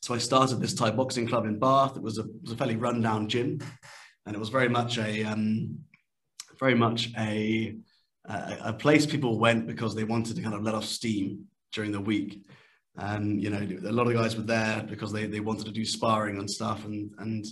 So 0.01 0.13
I 0.13 0.17
started 0.17 0.59
this 0.59 0.73
Thai 0.73 0.91
boxing 0.91 1.27
club 1.27 1.45
in 1.45 1.59
Bath. 1.59 1.97
It 1.97 2.03
was 2.03 2.17
a, 2.17 2.21
it 2.21 2.41
was 2.41 2.51
a 2.53 2.55
fairly 2.55 2.77
rundown 2.77 3.27
gym, 3.27 3.59
and 4.25 4.35
it 4.35 4.39
was 4.39 4.49
very 4.49 4.69
much 4.69 4.97
a 4.97 5.23
um, 5.23 5.79
very 6.59 6.75
much 6.75 7.09
a, 7.17 7.75
a, 8.25 8.57
a 8.65 8.73
place 8.73 9.05
people 9.05 9.39
went 9.39 9.67
because 9.67 9.95
they 9.95 10.03
wanted 10.03 10.35
to 10.35 10.41
kind 10.41 10.55
of 10.55 10.63
let 10.63 10.75
off 10.75 10.85
steam 10.85 11.45
during 11.73 11.91
the 11.91 12.01
week. 12.01 12.45
And 12.97 13.41
you 13.41 13.49
know, 13.49 13.65
a 13.87 13.91
lot 13.91 14.07
of 14.07 14.13
guys 14.13 14.35
were 14.35 14.43
there 14.43 14.85
because 14.89 15.11
they, 15.11 15.25
they 15.25 15.39
wanted 15.39 15.65
to 15.65 15.71
do 15.71 15.85
sparring 15.85 16.37
and 16.37 16.49
stuff 16.49 16.85
and 16.85 17.11
and 17.19 17.45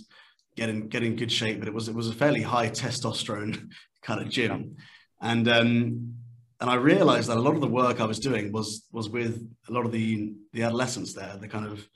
get 0.56 0.68
in 0.68 0.88
get 0.88 1.02
in 1.02 1.16
good 1.16 1.32
shape. 1.32 1.58
But 1.58 1.68
it 1.68 1.74
was 1.74 1.88
it 1.88 1.94
was 1.94 2.08
a 2.08 2.14
fairly 2.14 2.42
high 2.42 2.68
testosterone 2.68 3.70
kind 4.02 4.20
of 4.20 4.28
gym, 4.28 4.76
and 5.20 5.48
um, 5.48 6.14
and 6.60 6.68
I 6.68 6.74
realized 6.74 7.28
that 7.28 7.36
a 7.36 7.40
lot 7.40 7.54
of 7.54 7.60
the 7.60 7.68
work 7.68 8.00
I 8.00 8.04
was 8.04 8.18
doing 8.18 8.52
was 8.52 8.84
was 8.92 9.08
with 9.08 9.48
a 9.68 9.72
lot 9.72 9.86
of 9.86 9.92
the 9.92 10.34
the 10.52 10.64
adolescents 10.64 11.14
there, 11.14 11.36
the 11.40 11.48
kind 11.48 11.66
of 11.66 11.88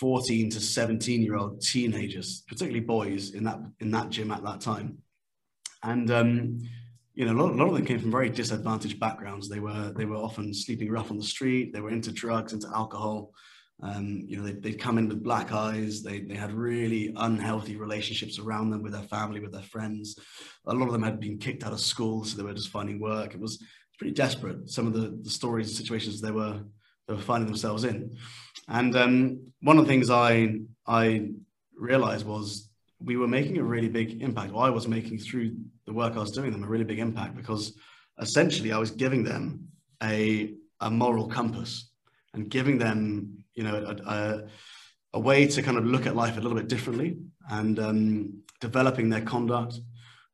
14 0.00 0.50
to 0.50 0.60
17 0.60 1.22
year 1.22 1.36
old 1.36 1.60
teenagers, 1.62 2.42
particularly 2.48 2.80
boys 2.84 3.30
in 3.30 3.44
that 3.44 3.58
in 3.80 3.90
that 3.92 4.10
gym 4.10 4.30
at 4.30 4.42
that 4.44 4.60
time. 4.60 4.98
And 5.82 6.10
um, 6.10 6.62
you 7.16 7.24
know, 7.24 7.32
a 7.32 7.38
lot, 7.40 7.52
a 7.52 7.54
lot, 7.54 7.68
of 7.68 7.74
them 7.74 7.86
came 7.86 7.98
from 7.98 8.10
very 8.10 8.28
disadvantaged 8.28 9.00
backgrounds. 9.00 9.48
They 9.48 9.58
were 9.58 9.92
they 9.96 10.04
were 10.04 10.16
often 10.16 10.52
sleeping 10.52 10.90
rough 10.90 11.10
on 11.10 11.16
the 11.16 11.24
street. 11.24 11.72
They 11.72 11.80
were 11.80 11.90
into 11.90 12.12
drugs, 12.12 12.52
into 12.52 12.68
alcohol. 12.68 13.32
Um, 13.82 14.24
you 14.26 14.36
know, 14.36 14.44
they, 14.44 14.52
they'd 14.52 14.80
come 14.80 14.98
in 14.98 15.08
with 15.08 15.22
black 15.22 15.50
eyes. 15.50 16.02
They, 16.02 16.20
they 16.20 16.34
had 16.34 16.52
really 16.52 17.12
unhealthy 17.16 17.76
relationships 17.76 18.38
around 18.38 18.70
them 18.70 18.82
with 18.82 18.92
their 18.92 19.02
family, 19.02 19.40
with 19.40 19.52
their 19.52 19.62
friends. 19.62 20.18
A 20.66 20.74
lot 20.74 20.86
of 20.86 20.92
them 20.92 21.02
had 21.02 21.18
been 21.18 21.38
kicked 21.38 21.64
out 21.64 21.72
of 21.72 21.80
school, 21.80 22.24
so 22.24 22.36
they 22.36 22.42
were 22.42 22.54
just 22.54 22.70
finding 22.70 23.00
work. 23.00 23.34
It 23.34 23.40
was 23.40 23.62
pretty 23.98 24.14
desperate. 24.14 24.68
Some 24.68 24.86
of 24.86 24.92
the, 24.92 25.18
the 25.22 25.30
stories 25.30 25.68
and 25.68 25.76
situations 25.76 26.20
they 26.20 26.30
were 26.30 26.60
they 27.08 27.14
were 27.14 27.20
finding 27.20 27.46
themselves 27.46 27.84
in. 27.84 28.14
And 28.68 28.94
um, 28.94 29.52
one 29.62 29.78
of 29.78 29.86
the 29.86 29.90
things 29.90 30.10
I 30.10 30.56
I 30.86 31.30
realized 31.78 32.26
was 32.26 32.68
we 33.00 33.16
were 33.16 33.28
making 33.28 33.56
a 33.56 33.62
really 33.62 33.88
big 33.88 34.22
impact. 34.22 34.52
Well, 34.52 34.64
I 34.64 34.70
was 34.70 34.86
making 34.86 35.18
through 35.18 35.56
the 35.86 35.92
work 35.92 36.16
I 36.16 36.20
was 36.20 36.32
doing 36.32 36.52
them 36.52 36.64
a 36.64 36.66
really 36.66 36.84
big 36.84 36.98
impact 36.98 37.36
because 37.36 37.78
essentially 38.20 38.72
I 38.72 38.78
was 38.78 38.90
giving 38.90 39.24
them 39.24 39.68
a 40.02 40.54
a 40.80 40.90
moral 40.90 41.28
compass 41.28 41.90
and 42.34 42.50
giving 42.50 42.78
them 42.78 43.44
you 43.54 43.64
know 43.64 43.76
a, 43.76 44.10
a, 44.10 44.48
a 45.14 45.20
way 45.20 45.46
to 45.46 45.62
kind 45.62 45.78
of 45.78 45.86
look 45.86 46.06
at 46.06 46.16
life 46.16 46.36
a 46.36 46.40
little 46.40 46.56
bit 46.56 46.68
differently 46.68 47.16
and 47.50 47.78
um, 47.78 48.42
developing 48.60 49.08
their 49.08 49.20
conduct, 49.20 49.80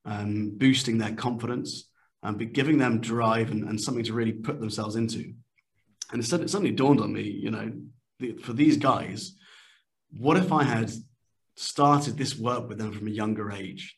um, 0.04 0.52
boosting 0.56 0.98
their 0.98 1.12
confidence, 1.12 1.90
and 2.22 2.38
be 2.38 2.46
giving 2.46 2.78
them 2.78 3.00
drive 3.00 3.50
and, 3.50 3.68
and 3.68 3.80
something 3.80 4.04
to 4.04 4.12
really 4.12 4.32
put 4.32 4.60
themselves 4.60 4.96
into. 4.96 5.34
And 6.10 6.22
it 6.22 6.26
suddenly 6.26 6.72
dawned 6.72 7.00
on 7.00 7.12
me, 7.12 7.22
you 7.22 7.50
know, 7.50 7.72
the, 8.18 8.34
for 8.34 8.52
these 8.52 8.76
guys, 8.76 9.34
what 10.10 10.36
if 10.36 10.52
I 10.52 10.62
had 10.62 10.90
started 11.56 12.16
this 12.16 12.36
work 12.36 12.68
with 12.68 12.78
them 12.78 12.92
from 12.92 13.06
a 13.08 13.10
younger 13.10 13.50
age? 13.50 13.96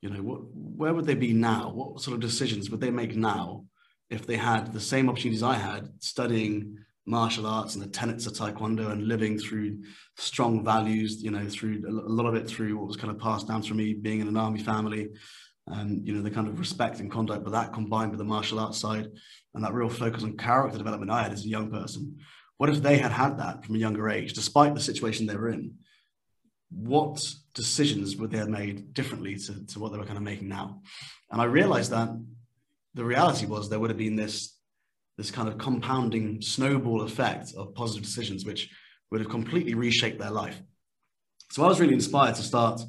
You 0.00 0.10
know, 0.10 0.22
what, 0.22 0.40
where 0.54 0.94
would 0.94 1.06
they 1.06 1.14
be 1.14 1.32
now? 1.32 1.70
What 1.70 2.00
sort 2.00 2.14
of 2.14 2.20
decisions 2.20 2.70
would 2.70 2.80
they 2.80 2.90
make 2.90 3.16
now 3.16 3.64
if 4.10 4.26
they 4.26 4.36
had 4.36 4.72
the 4.72 4.80
same 4.80 5.08
opportunities 5.08 5.42
I 5.42 5.54
had 5.54 5.90
studying 6.00 6.78
martial 7.08 7.46
arts 7.46 7.74
and 7.74 7.82
the 7.82 7.88
tenets 7.88 8.26
of 8.26 8.34
taekwondo 8.34 8.90
and 8.90 9.08
living 9.08 9.38
through 9.38 9.82
strong 10.16 10.62
values 10.62 11.22
you 11.22 11.30
know 11.30 11.48
through 11.48 11.82
a 11.88 11.90
lot 11.90 12.26
of 12.26 12.34
it 12.34 12.46
through 12.46 12.76
what 12.76 12.86
was 12.86 12.98
kind 12.98 13.10
of 13.10 13.18
passed 13.18 13.48
down 13.48 13.62
from 13.62 13.78
me 13.78 13.94
being 13.94 14.20
in 14.20 14.28
an 14.28 14.36
army 14.36 14.62
family 14.62 15.08
and 15.68 16.06
you 16.06 16.12
know 16.12 16.20
the 16.20 16.30
kind 16.30 16.46
of 16.46 16.58
respect 16.58 17.00
and 17.00 17.10
conduct 17.10 17.44
but 17.44 17.52
that 17.52 17.72
combined 17.72 18.10
with 18.10 18.18
the 18.18 18.24
martial 18.24 18.60
arts 18.60 18.78
side 18.78 19.08
and 19.54 19.64
that 19.64 19.72
real 19.72 19.88
focus 19.88 20.22
on 20.22 20.36
character 20.36 20.76
development 20.76 21.10
i 21.10 21.22
had 21.22 21.32
as 21.32 21.46
a 21.46 21.48
young 21.48 21.70
person 21.70 22.18
what 22.58 22.68
if 22.68 22.82
they 22.82 22.98
had 22.98 23.12
had 23.12 23.38
that 23.38 23.64
from 23.64 23.74
a 23.74 23.78
younger 23.78 24.10
age 24.10 24.34
despite 24.34 24.74
the 24.74 24.80
situation 24.80 25.26
they 25.26 25.36
were 25.36 25.48
in 25.48 25.72
what 26.70 27.32
decisions 27.58 28.16
would 28.16 28.30
they 28.30 28.38
have 28.38 28.48
made 28.48 28.94
differently 28.94 29.34
to, 29.36 29.66
to 29.66 29.78
what 29.78 29.92
they 29.92 29.98
were 29.98 30.04
kind 30.10 30.16
of 30.16 30.22
making 30.22 30.48
now 30.48 30.80
and 31.30 31.40
i 31.40 31.44
realized 31.44 31.90
that 31.90 32.08
the 32.94 33.04
reality 33.04 33.46
was 33.46 33.68
there 33.68 33.78
would 33.78 33.90
have 33.90 33.98
been 34.06 34.16
this 34.16 34.58
this 35.18 35.30
kind 35.32 35.48
of 35.48 35.58
compounding 35.58 36.40
snowball 36.40 37.02
effect 37.02 37.52
of 37.56 37.74
positive 37.74 38.04
decisions, 38.04 38.46
which 38.46 38.70
would 39.10 39.20
have 39.20 39.28
completely 39.28 39.74
reshaped 39.74 40.18
their 40.18 40.30
life. 40.30 40.62
So 41.50 41.64
I 41.64 41.68
was 41.68 41.80
really 41.80 41.94
inspired 41.94 42.36
to 42.36 42.42
start 42.42 42.80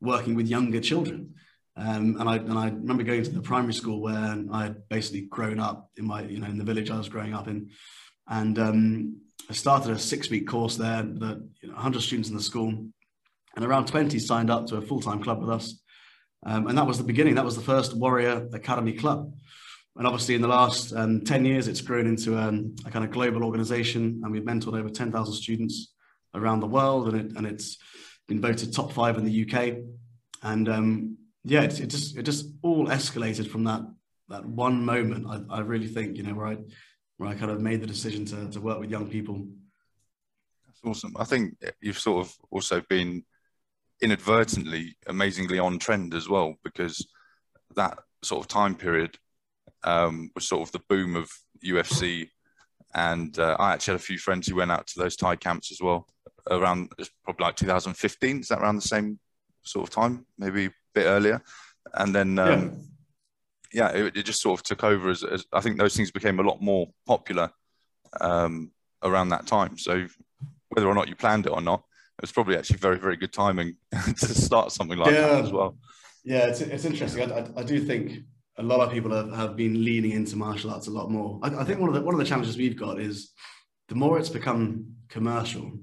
working 0.00 0.34
with 0.34 0.46
younger 0.46 0.80
children. 0.80 1.34
Um, 1.76 2.16
and 2.20 2.28
I 2.28 2.36
and 2.36 2.58
I 2.58 2.66
remember 2.66 3.04
going 3.04 3.22
to 3.22 3.30
the 3.30 3.40
primary 3.40 3.72
school 3.72 4.00
where 4.00 4.36
I 4.52 4.64
had 4.64 4.88
basically 4.88 5.22
grown 5.22 5.58
up 5.60 5.90
in 5.96 6.06
my 6.06 6.22
you 6.22 6.40
know 6.40 6.48
in 6.48 6.58
the 6.58 6.64
village 6.64 6.90
I 6.90 6.98
was 6.98 7.08
growing 7.08 7.34
up 7.34 7.48
in, 7.48 7.70
and 8.28 8.58
um, 8.58 9.20
I 9.48 9.52
started 9.52 9.92
a 9.92 9.98
six 9.98 10.28
week 10.28 10.46
course 10.46 10.76
there. 10.76 11.02
The 11.02 11.48
you 11.62 11.68
know, 11.68 11.74
100 11.74 12.02
students 12.02 12.28
in 12.28 12.36
the 12.36 12.42
school, 12.42 12.72
and 13.58 13.66
around 13.66 13.88
20 13.88 14.20
signed 14.20 14.50
up 14.50 14.68
to 14.68 14.76
a 14.76 14.80
full 14.80 15.00
time 15.00 15.20
club 15.20 15.40
with 15.40 15.50
us, 15.50 15.80
um, 16.46 16.68
and 16.68 16.78
that 16.78 16.86
was 16.86 16.96
the 16.96 17.02
beginning. 17.02 17.34
That 17.34 17.44
was 17.44 17.56
the 17.56 17.62
first 17.62 17.92
Warrior 17.92 18.48
Academy 18.52 18.92
club. 18.92 19.34
And 19.96 20.06
obviously, 20.06 20.36
in 20.36 20.42
the 20.42 20.46
last 20.46 20.92
um, 20.94 21.22
10 21.22 21.44
years, 21.44 21.66
it's 21.66 21.80
grown 21.80 22.06
into 22.06 22.38
um, 22.38 22.76
a 22.86 22.90
kind 22.92 23.04
of 23.04 23.10
global 23.10 23.42
organization, 23.42 24.20
and 24.22 24.30
we've 24.30 24.44
mentored 24.44 24.78
over 24.78 24.88
10,000 24.88 25.34
students 25.34 25.92
around 26.36 26.60
the 26.60 26.68
world, 26.68 27.08
and, 27.08 27.20
it, 27.20 27.36
and 27.36 27.48
it's 27.48 27.78
been 28.28 28.40
voted 28.40 28.72
top 28.72 28.92
five 28.92 29.18
in 29.18 29.24
the 29.24 29.42
UK. 29.44 29.78
And 30.44 30.68
um, 30.68 31.18
yeah, 31.42 31.62
it, 31.62 31.80
it, 31.80 31.86
just 31.88 32.16
it 32.16 32.22
just 32.22 32.46
all 32.62 32.86
escalated 32.86 33.50
from 33.50 33.64
that 33.64 33.82
that 34.28 34.46
one 34.46 34.84
moment. 34.84 35.26
I, 35.28 35.56
I 35.56 35.60
really 35.62 35.88
think 35.88 36.16
you 36.16 36.22
know 36.22 36.34
where 36.34 36.46
I 36.46 36.58
where 37.16 37.28
I 37.28 37.34
kind 37.34 37.50
of 37.50 37.60
made 37.60 37.80
the 37.80 37.88
decision 37.88 38.24
to 38.26 38.48
to 38.50 38.60
work 38.60 38.78
with 38.78 38.88
young 38.88 39.08
people. 39.08 39.48
That's 40.64 40.80
awesome. 40.84 41.16
I 41.18 41.24
think 41.24 41.56
you've 41.80 41.98
sort 41.98 42.24
of 42.24 42.32
also 42.52 42.82
been 42.88 43.24
inadvertently 44.00 44.96
amazingly 45.06 45.58
on 45.58 45.78
trend 45.78 46.14
as 46.14 46.28
well 46.28 46.54
because 46.64 47.06
that 47.76 47.98
sort 48.22 48.44
of 48.44 48.48
time 48.48 48.74
period 48.74 49.18
um, 49.84 50.30
was 50.34 50.48
sort 50.48 50.62
of 50.62 50.72
the 50.72 50.80
boom 50.88 51.16
of 51.16 51.30
UFC. 51.64 52.28
And 52.94 53.38
uh, 53.38 53.56
I 53.58 53.72
actually 53.72 53.92
had 53.92 54.00
a 54.00 54.04
few 54.04 54.18
friends 54.18 54.46
who 54.46 54.56
went 54.56 54.72
out 54.72 54.86
to 54.88 54.98
those 54.98 55.16
Thai 55.16 55.36
camps 55.36 55.70
as 55.70 55.80
well 55.80 56.06
around 56.50 56.90
probably 57.24 57.44
like 57.44 57.56
2015. 57.56 58.40
Is 58.40 58.48
that 58.48 58.60
around 58.60 58.76
the 58.76 58.82
same 58.82 59.18
sort 59.62 59.88
of 59.88 59.94
time? 59.94 60.26
Maybe 60.38 60.66
a 60.66 60.70
bit 60.94 61.06
earlier. 61.06 61.42
And 61.94 62.14
then, 62.14 62.38
um, 62.38 62.88
yeah, 63.72 63.92
yeah 63.92 64.04
it, 64.04 64.16
it, 64.16 64.22
just 64.24 64.40
sort 64.40 64.58
of 64.58 64.64
took 64.64 64.84
over 64.84 65.10
as, 65.10 65.22
as, 65.22 65.44
I 65.52 65.60
think 65.60 65.78
those 65.78 65.96
things 65.96 66.10
became 66.10 66.40
a 66.40 66.42
lot 66.42 66.62
more 66.62 66.88
popular 67.06 67.50
um, 68.20 68.70
around 69.02 69.28
that 69.30 69.46
time. 69.46 69.78
So 69.78 70.06
whether 70.70 70.88
or 70.88 70.94
not 70.94 71.08
you 71.08 71.16
planned 71.16 71.46
it 71.46 71.52
or 71.52 71.60
not, 71.60 71.82
it 72.18 72.22
was 72.22 72.32
probably 72.32 72.56
actually 72.56 72.78
very, 72.78 72.98
very 72.98 73.16
good 73.16 73.32
timing 73.32 73.76
to 73.92 74.34
start 74.34 74.72
something 74.72 74.98
like 74.98 75.12
yeah. 75.12 75.28
that 75.28 75.44
as 75.44 75.52
well. 75.52 75.76
Yeah, 76.24 76.46
it's, 76.46 76.60
it's 76.60 76.84
interesting. 76.84 77.30
I, 77.30 77.38
I, 77.38 77.46
I 77.58 77.62
do 77.62 77.80
think 77.80 78.24
a 78.56 78.62
lot 78.62 78.80
of 78.80 78.92
people 78.92 79.14
have, 79.14 79.32
have 79.32 79.56
been 79.56 79.84
leaning 79.84 80.10
into 80.10 80.36
martial 80.36 80.70
arts 80.70 80.88
a 80.88 80.90
lot 80.90 81.10
more. 81.10 81.38
I, 81.42 81.60
I, 81.60 81.64
think 81.64 81.78
one 81.78 81.88
of 81.88 81.94
the 81.94 82.02
one 82.02 82.14
of 82.14 82.18
the 82.18 82.26
challenges 82.26 82.56
we've 82.56 82.76
got 82.76 83.00
is 83.00 83.32
the 83.88 83.94
more 83.94 84.18
it's 84.18 84.28
become 84.28 84.94
commercial, 85.08 85.78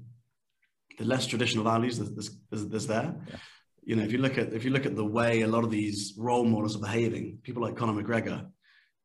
the 0.98 1.06
less 1.06 1.26
traditional 1.26 1.64
values 1.64 1.98
there's, 1.98 2.30
there's, 2.50 2.66
there's 2.66 2.86
there. 2.86 3.16
Yeah. 3.28 3.36
You 3.84 3.96
know, 3.96 4.02
if 4.02 4.12
you 4.12 4.18
look 4.18 4.36
at 4.36 4.52
if 4.52 4.64
you 4.64 4.70
look 4.70 4.84
at 4.84 4.94
the 4.94 5.04
way 5.04 5.40
a 5.40 5.46
lot 5.46 5.64
of 5.64 5.70
these 5.70 6.14
role 6.18 6.44
models 6.44 6.76
are 6.76 6.80
behaving, 6.80 7.38
people 7.42 7.62
like 7.62 7.76
Conor 7.76 8.02
McGregor, 8.02 8.46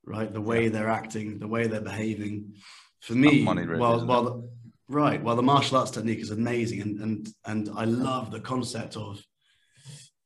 right? 0.06 0.32
The 0.32 0.42
way 0.42 0.66
yeah. 0.66 0.70
they're 0.70 0.90
acting, 0.90 1.40
the 1.40 1.48
way 1.48 1.68
they're 1.68 1.82
behaving. 1.82 2.56
For 3.00 3.14
me, 3.14 3.44
money, 3.44 3.66
really, 3.66 3.80
while 3.80 4.06
while 4.06 4.24
the, 4.24 4.50
right, 4.92 5.22
Well, 5.22 5.36
the 5.36 5.44
martial 5.44 5.78
arts 5.78 5.92
technique 5.92 6.20
is 6.20 6.32
amazing, 6.32 6.82
and 6.82 7.00
and 7.02 7.30
and 7.46 7.70
I 7.76 7.86
love 7.86 8.32
the 8.32 8.40
concept 8.40 8.96
of 8.98 9.24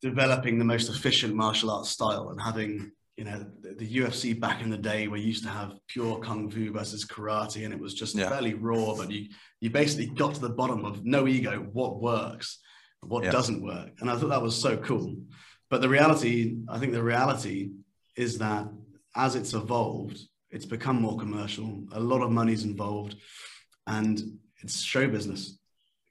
developing 0.01 0.57
the 0.57 0.65
most 0.65 0.89
efficient 0.89 1.35
martial 1.35 1.71
arts 1.71 1.89
style 1.89 2.29
and 2.29 2.41
having 2.41 2.91
you 3.17 3.23
know 3.23 3.45
the, 3.61 3.73
the, 3.75 3.97
UFC 3.97 4.37
back 4.39 4.61
in 4.61 4.69
the 4.69 4.77
day 4.77 5.07
where 5.07 5.19
you 5.19 5.27
used 5.27 5.43
to 5.43 5.49
have 5.49 5.73
pure 5.87 6.19
kung 6.19 6.49
fu 6.49 6.71
versus 6.71 7.05
karate 7.05 7.63
and 7.63 7.73
it 7.73 7.79
was 7.79 7.93
just 7.93 8.15
yeah. 8.15 8.29
fairly 8.29 8.53
raw 8.53 8.93
but 8.95 9.09
you 9.09 9.29
you 9.61 9.69
basically 9.69 10.07
got 10.07 10.35
to 10.35 10.41
the 10.41 10.49
bottom 10.49 10.83
of 10.83 11.05
no 11.05 11.27
ego 11.27 11.67
what 11.71 12.01
works 12.01 12.59
what 13.01 13.23
yeah. 13.23 13.31
doesn't 13.31 13.63
work 13.63 13.91
and 13.99 14.09
I 14.09 14.17
thought 14.17 14.29
that 14.29 14.41
was 14.41 14.55
so 14.55 14.75
cool 14.77 15.15
but 15.69 15.81
the 15.81 15.89
reality 15.89 16.57
I 16.67 16.77
think 16.77 16.91
the 16.91 17.03
reality 17.03 17.71
is 18.17 18.37
that 18.39 18.67
as 19.15 19.35
it's 19.35 19.53
evolved 19.53 20.19
it's 20.51 20.65
become 20.65 21.01
more 21.01 21.17
commercial 21.17 21.85
a 21.93 21.99
lot 21.99 22.21
of 22.21 22.31
money's 22.31 22.65
involved 22.65 23.15
and 23.87 24.21
it's 24.65 24.81
show 24.81 25.07
business 25.07 25.57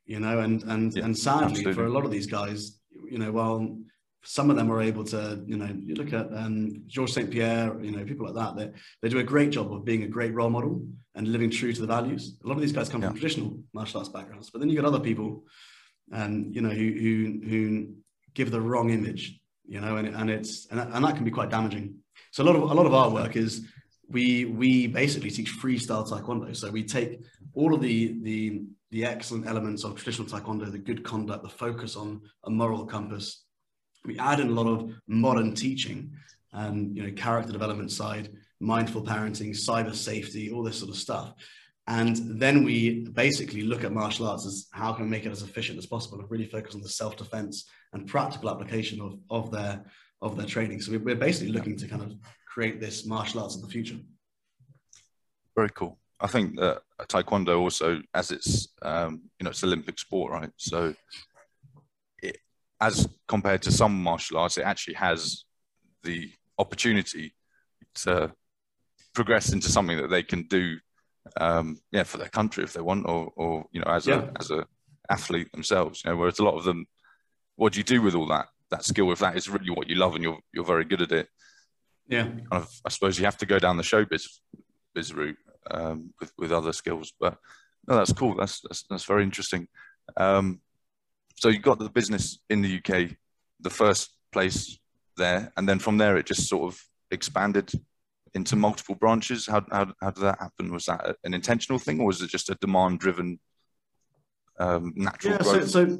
you 0.06 0.20
know 0.20 0.40
and 0.40 0.62
and 0.64 0.94
yeah, 0.94 1.04
and 1.04 1.16
sadly 1.16 1.46
absolutely. 1.46 1.74
for 1.74 1.86
a 1.86 1.90
lot 1.90 2.04
of 2.04 2.10
these 2.10 2.26
guys 2.26 2.78
you 3.10 3.18
know 3.18 3.32
while 3.32 3.76
some 4.24 4.50
of 4.50 4.56
them 4.56 4.72
are 4.72 4.80
able 4.80 5.04
to, 5.04 5.42
you 5.46 5.56
know, 5.56 5.68
you 5.84 5.94
look 5.94 6.12
at 6.12 6.32
um, 6.32 6.82
Georges 6.86 7.14
St. 7.14 7.30
Pierre, 7.30 7.76
you 7.82 7.90
know, 7.90 8.04
people 8.04 8.26
like 8.26 8.34
that, 8.34 8.56
they, 8.56 8.70
they 9.02 9.08
do 9.10 9.18
a 9.18 9.22
great 9.22 9.50
job 9.50 9.72
of 9.72 9.84
being 9.84 10.02
a 10.02 10.08
great 10.08 10.32
role 10.32 10.48
model 10.48 10.82
and 11.14 11.28
living 11.28 11.50
true 11.50 11.72
to 11.72 11.80
the 11.80 11.86
values. 11.86 12.38
A 12.42 12.48
lot 12.48 12.54
of 12.54 12.62
these 12.62 12.72
guys 12.72 12.88
come 12.88 13.02
yeah. 13.02 13.08
from 13.08 13.18
traditional 13.18 13.58
martial 13.74 13.98
arts 13.98 14.08
backgrounds, 14.08 14.50
but 14.50 14.60
then 14.60 14.70
you 14.70 14.76
got 14.80 14.86
other 14.86 14.98
people, 15.00 15.44
um, 16.10 16.48
you 16.50 16.62
know, 16.62 16.70
who, 16.70 16.92
who, 16.92 17.48
who 17.48 17.88
give 18.32 18.50
the 18.50 18.60
wrong 18.60 18.90
image, 18.90 19.38
you 19.66 19.80
know, 19.80 19.98
and, 19.98 20.08
and 20.08 20.30
it's, 20.30 20.66
and, 20.70 20.80
and 20.80 21.04
that 21.04 21.16
can 21.16 21.24
be 21.24 21.30
quite 21.30 21.50
damaging. 21.50 21.96
So 22.30 22.42
a 22.42 22.46
lot 22.46 22.56
of, 22.56 22.62
a 22.62 22.74
lot 22.74 22.86
of 22.86 22.94
our 22.94 23.10
work 23.10 23.36
is 23.36 23.66
we, 24.08 24.44
we 24.44 24.86
basically 24.86 25.30
teach 25.30 25.52
freestyle 25.58 26.08
Taekwondo. 26.08 26.54
So 26.56 26.70
we 26.70 26.84
take 26.84 27.20
all 27.54 27.74
of 27.74 27.80
the, 27.80 28.18
the, 28.22 28.62
the 28.90 29.04
excellent 29.04 29.46
elements 29.46 29.84
of 29.84 29.96
traditional 29.96 30.28
taekwondo, 30.28 30.70
the 30.70 30.78
good 30.78 31.02
conduct, 31.04 31.42
the 31.42 31.48
focus 31.48 31.96
on 31.96 32.20
a 32.44 32.50
moral 32.50 32.86
compass. 32.86 33.44
We 34.04 34.18
add 34.18 34.40
in 34.40 34.48
a 34.48 34.52
lot 34.52 34.66
of 34.66 34.92
modern 35.06 35.54
teaching, 35.54 36.12
um, 36.52 36.92
you 36.94 37.02
know, 37.02 37.12
character 37.12 37.52
development 37.52 37.90
side, 37.90 38.30
mindful 38.60 39.02
parenting, 39.02 39.50
cyber 39.50 39.94
safety, 39.94 40.50
all 40.50 40.62
this 40.62 40.78
sort 40.78 40.90
of 40.90 40.96
stuff. 40.96 41.34
And 41.86 42.40
then 42.40 42.64
we 42.64 43.08
basically 43.08 43.62
look 43.62 43.84
at 43.84 43.92
martial 43.92 44.26
arts 44.26 44.46
as 44.46 44.68
how 44.72 44.92
can 44.92 45.04
we 45.04 45.10
make 45.10 45.26
it 45.26 45.32
as 45.32 45.42
efficient 45.42 45.78
as 45.78 45.86
possible 45.86 46.18
and 46.18 46.30
really 46.30 46.46
focus 46.46 46.74
on 46.74 46.80
the 46.80 46.88
self-defense 46.88 47.68
and 47.92 48.06
practical 48.06 48.50
application 48.50 49.00
of, 49.00 49.18
of 49.28 49.50
their 49.50 49.84
of 50.22 50.36
their 50.36 50.46
training. 50.46 50.80
So 50.80 50.96
we're 50.96 51.16
basically 51.16 51.52
looking 51.52 51.76
to 51.76 51.86
kind 51.86 52.00
of 52.00 52.14
create 52.54 52.80
this 52.80 53.04
martial 53.04 53.40
arts 53.40 53.56
of 53.56 53.62
the 53.62 53.68
future. 53.68 53.96
Very 55.56 55.70
cool. 55.70 55.98
I 56.20 56.28
think 56.28 56.56
that 56.60 56.82
Taekwondo 57.08 57.58
also, 57.58 58.00
as 58.14 58.30
it's 58.30 58.68
um, 58.80 59.22
you 59.38 59.44
know, 59.44 59.50
it's 59.50 59.64
Olympic 59.64 59.98
sport, 59.98 60.30
right? 60.30 60.50
So, 60.56 60.94
it, 62.22 62.38
as 62.80 63.08
compared 63.26 63.62
to 63.62 63.72
some 63.72 64.00
martial 64.00 64.38
arts, 64.38 64.56
it 64.56 64.62
actually 64.62 64.94
has 64.94 65.44
the 66.04 66.30
opportunity 66.56 67.34
to 67.96 68.32
progress 69.14 69.52
into 69.52 69.68
something 69.68 69.96
that 69.96 70.10
they 70.10 70.22
can 70.22 70.44
do, 70.44 70.78
um, 71.40 71.78
yeah, 71.90 72.04
for 72.04 72.18
their 72.18 72.28
country 72.28 72.62
if 72.62 72.72
they 72.72 72.80
want, 72.80 73.06
or, 73.08 73.32
or 73.34 73.64
you 73.72 73.80
know, 73.80 73.90
as 73.90 74.06
yeah. 74.06 74.28
a 74.36 74.38
as 74.38 74.52
a 74.52 74.64
athlete 75.10 75.50
themselves. 75.50 76.02
You 76.04 76.12
know, 76.12 76.18
whereas 76.18 76.38
a 76.38 76.44
lot 76.44 76.56
of 76.56 76.64
them, 76.64 76.86
what 77.56 77.72
do 77.72 77.80
you 77.80 77.84
do 77.84 78.00
with 78.00 78.14
all 78.14 78.28
that 78.28 78.46
that 78.70 78.84
skill? 78.84 79.10
If 79.10 79.18
that 79.18 79.36
is 79.36 79.48
really 79.48 79.70
what 79.70 79.88
you 79.88 79.96
love 79.96 80.14
and 80.14 80.22
you're 80.22 80.38
you're 80.52 80.72
very 80.72 80.84
good 80.84 81.02
at 81.02 81.10
it, 81.10 81.28
yeah, 82.08 82.24
kind 82.24 82.46
of, 82.52 82.70
I 82.84 82.88
suppose 82.88 83.18
you 83.18 83.24
have 83.24 83.38
to 83.38 83.46
go 83.46 83.58
down 83.58 83.76
the 83.76 83.82
showbiz 83.82 84.26
biz 84.94 85.14
route 85.14 85.38
um, 85.70 86.12
with 86.20 86.32
with 86.38 86.52
other 86.52 86.72
skills. 86.72 87.12
But 87.18 87.38
no, 87.86 87.96
that's 87.96 88.12
cool. 88.12 88.34
That's 88.34 88.60
that's, 88.60 88.84
that's 88.88 89.04
very 89.04 89.22
interesting. 89.22 89.68
Um, 90.16 90.60
so 91.36 91.48
you 91.48 91.58
got 91.58 91.78
the 91.78 91.88
business 91.88 92.38
in 92.50 92.62
the 92.62 92.78
UK, 92.78 93.16
the 93.60 93.70
first 93.70 94.10
place 94.32 94.78
there, 95.16 95.52
and 95.56 95.68
then 95.68 95.78
from 95.78 95.98
there 95.98 96.16
it 96.16 96.26
just 96.26 96.48
sort 96.48 96.72
of 96.72 96.80
expanded 97.10 97.70
into 98.34 98.56
multiple 98.56 98.94
branches. 98.94 99.46
How 99.46 99.64
how 99.70 99.92
how 100.00 100.10
did 100.10 100.22
that 100.22 100.40
happen? 100.40 100.72
Was 100.72 100.86
that 100.86 101.16
an 101.24 101.34
intentional 101.34 101.78
thing, 101.78 102.00
or 102.00 102.06
was 102.06 102.22
it 102.22 102.30
just 102.30 102.50
a 102.50 102.56
demand 102.60 103.00
driven 103.00 103.38
um, 104.58 104.92
natural 104.96 105.34
yeah, 105.34 105.38
growth? 105.42 105.70
So, 105.70 105.86
so 105.86 105.98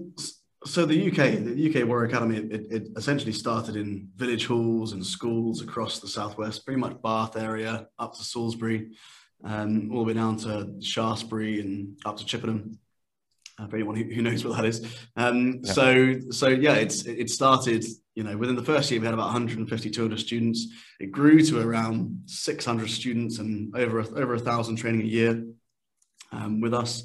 so 0.67 0.87
the 0.87 1.09
UK, 1.09 1.45
the 1.45 1.71
UK 1.71 1.87
Warrior 1.87 2.09
Academy, 2.09 2.37
it, 2.39 2.67
it, 2.71 2.89
essentially 2.97 3.33
started 3.33 3.77
in 3.77 4.09
village 4.17 4.47
halls 4.47 4.93
and 4.93 5.05
schools 5.05 5.63
across 5.63 6.01
the 6.01 6.09
southwest, 6.09 6.65
pretty 6.65 6.81
much 6.81 7.01
Bath 7.03 7.37
area 7.37 7.89
up 7.99 8.15
to 8.15 8.25
Salisbury 8.25 8.93
um, 9.45 9.91
all 9.93 9.99
the 9.99 10.05
way 10.05 10.15
down 10.15 10.37
to 10.39 10.75
Shaftesbury 10.81 11.61
and 11.61 11.99
up 12.05 12.17
to 12.17 12.25
Chippenham. 12.25 12.79
Uh, 13.57 13.69
for 13.69 13.77
anyone 13.77 13.95
who, 13.95 14.03
who, 14.03 14.21
knows 14.21 14.45
what 14.45 14.57
that 14.57 14.65
is. 14.65 14.85
Um, 15.17 15.61
yeah. 15.63 15.73
So, 15.73 16.17
so 16.31 16.49
yeah, 16.49 16.75
it's 16.75 17.07
it 17.07 17.31
started. 17.31 17.85
You 18.17 18.25
know, 18.25 18.37
within 18.37 18.57
the 18.57 18.65
first 18.65 18.91
year, 18.91 18.99
we 18.99 19.07
had 19.07 19.15
about 19.15 19.27
150, 19.27 19.91
200 19.91 20.19
students. 20.19 20.67
It 20.99 21.13
grew 21.13 21.41
to 21.43 21.61
around 21.61 22.23
600 22.27 22.91
students 22.91 23.39
and 23.39 23.75
over 23.77 24.01
a, 24.01 24.09
over 24.15 24.35
a 24.35 24.41
thousand 24.41 24.77
training 24.77 25.03
a 25.03 25.05
year 25.05 25.45
um, 26.33 26.61
with 26.61 26.75
us. 26.75 27.05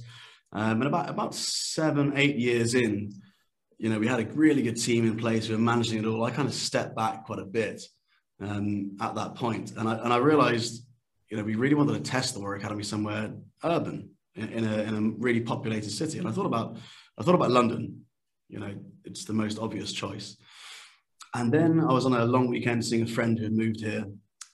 Um, 0.51 0.81
and 0.81 0.85
about 0.85 1.09
about 1.09 1.35
seven, 1.35 2.13
eight 2.15 2.37
years 2.37 2.73
in, 2.73 3.13
you 3.79 3.89
know, 3.89 3.97
we 3.97 4.07
had 4.07 4.19
a 4.19 4.25
really 4.33 4.61
good 4.61 4.79
team 4.79 5.07
in 5.07 5.17
place. 5.17 5.49
We 5.49 5.55
were 5.55 5.61
managing 5.61 5.99
it 5.99 6.05
all. 6.05 6.23
I 6.23 6.31
kind 6.31 6.47
of 6.47 6.53
stepped 6.53 6.95
back 6.95 7.25
quite 7.25 7.39
a 7.39 7.45
bit 7.45 7.81
um, 8.41 8.97
at 9.01 9.15
that 9.15 9.35
point, 9.35 9.73
and 9.77 9.89
I 9.89 9.95
and 9.95 10.13
I 10.13 10.17
realised 10.17 10.85
you 11.29 11.37
know, 11.37 11.43
we 11.43 11.55
really 11.55 11.75
wanted 11.75 11.93
to 11.93 12.11
test 12.11 12.33
the 12.33 12.39
Warrior 12.39 12.59
Academy 12.59 12.83
somewhere 12.83 13.31
urban 13.63 14.09
in 14.35 14.65
a, 14.65 14.77
in 14.83 14.95
a 14.95 15.01
really 15.19 15.41
populated 15.41 15.91
city. 15.91 16.17
And 16.17 16.27
I 16.27 16.31
thought 16.31 16.45
about, 16.45 16.77
I 17.17 17.23
thought 17.23 17.35
about 17.35 17.51
London, 17.51 18.05
you 18.47 18.59
know, 18.59 18.73
it's 19.05 19.25
the 19.25 19.33
most 19.33 19.59
obvious 19.59 19.91
choice. 19.91 20.37
And 21.35 21.51
then 21.51 21.79
I 21.79 21.93
was 21.93 22.05
on 22.05 22.13
a 22.13 22.25
long 22.25 22.47
weekend 22.47 22.83
seeing 22.83 23.03
a 23.03 23.07
friend 23.07 23.37
who 23.37 23.43
had 23.43 23.53
moved 23.53 23.81
here 23.81 24.05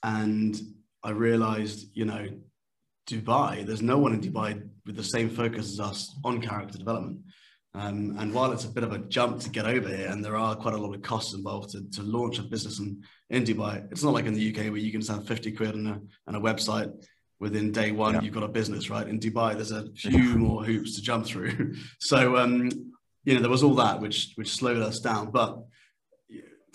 and 0.04 0.60
I 1.04 1.12
realized, 1.12 1.88
you 1.94 2.06
know, 2.06 2.28
Dubai, 3.08 3.66
there's 3.66 3.82
no 3.82 3.98
one 3.98 4.14
in 4.14 4.20
Dubai 4.20 4.68
with 4.86 4.96
the 4.96 5.04
same 5.04 5.30
focus 5.30 5.72
as 5.72 5.80
us 5.80 6.16
on 6.26 6.42
character 6.42 6.78
development. 6.78 7.20
Um, 7.76 8.16
and 8.20 8.34
while 8.34 8.54
it's 8.54 8.64
a 8.64 8.70
bit 8.70 8.84
of 8.84 8.94
a 8.94 9.00
jump 9.00 9.42
to 9.42 9.50
get 9.50 9.66
over 9.66 9.90
here, 9.90 10.08
and 10.08 10.24
there 10.24 10.38
are 10.38 10.56
quite 10.56 10.74
a 10.74 10.78
lot 10.78 10.96
of 10.96 11.02
costs 11.02 11.34
involved 11.34 11.72
to, 11.72 11.90
to 11.92 12.04
launch 12.04 12.40
a 12.40 12.44
business 12.44 12.80
in, 12.80 13.04
in 13.30 13.44
Dubai, 13.44 13.92
it's 13.92 14.04
not 14.04 14.14
like 14.14 14.26
in 14.26 14.34
the 14.34 14.50
UK 14.50 14.72
where 14.72 14.78
you 14.78 14.92
can 14.92 15.02
just 15.02 15.12
have 15.12 15.28
50 15.28 15.52
quid 15.52 15.76
and 15.76 15.88
a, 15.88 16.02
and 16.28 16.38
a 16.38 16.40
website 16.40 16.94
within 17.40 17.72
day 17.72 17.92
one, 17.92 18.16
yeah. 18.16 18.22
you've 18.22 18.34
got 18.34 18.44
a 18.44 18.48
business, 18.48 18.90
right? 18.90 19.08
In 19.08 19.20
Dubai, 19.20 19.56
there's 19.56 19.72
a 19.72 19.92
few 19.94 20.36
more 20.38 20.64
hoops 20.64 20.96
to 20.96 21.02
jump 21.02 21.26
through. 21.26 21.76
so, 22.00 22.38
um, 22.38 22.70
you 23.26 23.36
know, 23.36 23.42
there 23.42 23.50
was 23.50 23.64
all 23.64 23.76
that 23.76 24.00
which 24.00 24.32
which 24.36 24.52
slowed 24.52 24.82
us 24.82 25.00
down. 25.00 25.32
But 25.32 25.60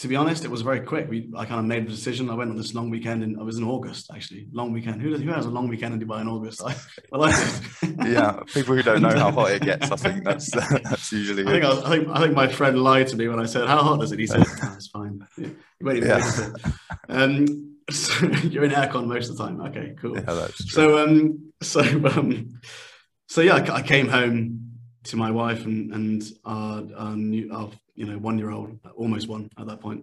to 0.00 0.08
be 0.08 0.16
honest, 0.16 0.46
it 0.46 0.50
was 0.50 0.62
very 0.62 0.80
quick. 0.80 1.10
We, 1.10 1.30
I 1.36 1.44
kind 1.44 1.60
of 1.60 1.66
made 1.66 1.86
the 1.86 1.90
decision. 1.90 2.30
I 2.30 2.34
went 2.34 2.50
on 2.50 2.56
this 2.56 2.74
long 2.74 2.88
weekend, 2.88 3.22
and 3.22 3.38
I 3.38 3.42
was 3.42 3.58
in 3.58 3.64
August 3.64 4.10
actually. 4.14 4.48
Long 4.50 4.72
weekend. 4.72 5.02
Who, 5.02 5.14
who 5.14 5.30
has 5.30 5.44
a 5.44 5.50
long 5.50 5.68
weekend 5.68 5.92
in 5.92 6.00
Dubai 6.00 6.22
in 6.22 6.28
August? 6.28 6.62
I, 6.64 6.74
well, 7.12 7.24
I 7.24 7.60
yeah, 8.08 8.40
people 8.46 8.74
who 8.74 8.82
don't 8.82 9.02
know 9.02 9.10
how 9.10 9.30
hot 9.30 9.50
it 9.50 9.62
gets, 9.62 9.90
I 9.90 9.96
think 9.96 10.24
that's 10.24 10.50
that's 10.84 11.12
usually. 11.12 11.46
I 11.46 11.50
think, 11.50 11.64
I, 11.64 11.70
I, 11.70 11.90
think 11.90 12.08
I 12.08 12.20
think 12.20 12.34
my 12.34 12.48
friend 12.48 12.82
lied 12.82 13.08
to 13.08 13.16
me 13.16 13.28
when 13.28 13.38
I 13.38 13.44
said, 13.44 13.66
"How 13.66 13.82
hot 13.82 14.02
is 14.02 14.10
it?" 14.10 14.18
He 14.18 14.26
said, 14.26 14.42
oh, 14.46 14.72
"It's 14.74 14.88
fine." 14.88 15.26
Yeah. 15.36 15.50
yeah. 15.82 16.50
Um, 17.10 17.76
so 17.90 18.26
you're 18.26 18.64
in 18.64 18.70
aircon 18.70 19.06
most 19.06 19.28
of 19.28 19.36
the 19.36 19.44
time. 19.44 19.60
Okay, 19.60 19.94
cool. 20.00 20.16
Yeah, 20.16 20.22
that's 20.22 20.64
true. 20.64 20.82
So 20.82 21.04
um, 21.04 21.52
so 21.60 21.80
um, 21.82 22.58
so 23.28 23.42
yeah, 23.42 23.56
I, 23.56 23.76
I 23.76 23.82
came 23.82 24.08
home 24.08 24.78
to 25.04 25.16
my 25.18 25.30
wife 25.30 25.66
and 25.66 25.92
and 25.92 26.22
our, 26.46 26.84
our 26.96 27.16
new 27.16 27.52
our 27.52 27.70
you 28.00 28.06
know, 28.06 28.16
one 28.16 28.38
year 28.38 28.50
old, 28.50 28.78
almost 28.96 29.28
one 29.28 29.50
at 29.58 29.66
that 29.66 29.82
point. 29.82 30.02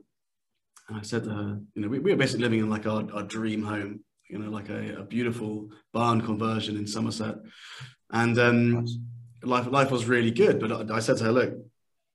And 0.87 0.99
I 0.99 1.01
said 1.01 1.23
to 1.23 1.31
her, 1.31 1.59
you 1.73 1.81
know, 1.81 1.87
we, 1.87 1.97
we 1.97 2.11
were 2.11 2.17
basically 2.17 2.43
living 2.43 2.59
in 2.59 2.69
like 2.69 2.85
our, 2.85 3.03
our 3.11 3.23
dream 3.23 3.63
home, 3.63 4.01
you 4.29 4.37
know, 4.37 4.51
like 4.51 4.69
a, 4.69 4.99
a 4.99 5.03
beautiful 5.03 5.71
barn 5.93 6.21
conversion 6.21 6.77
in 6.77 6.85
Somerset. 6.85 7.37
And 8.11 8.37
um, 8.37 8.71
nice. 8.71 8.97
life, 9.41 9.67
life 9.71 9.89
was 9.89 10.05
really 10.05 10.29
good. 10.29 10.59
But 10.59 10.91
I, 10.91 10.97
I 10.97 10.99
said 10.99 11.17
to 11.17 11.23
her, 11.23 11.31
look, 11.31 11.55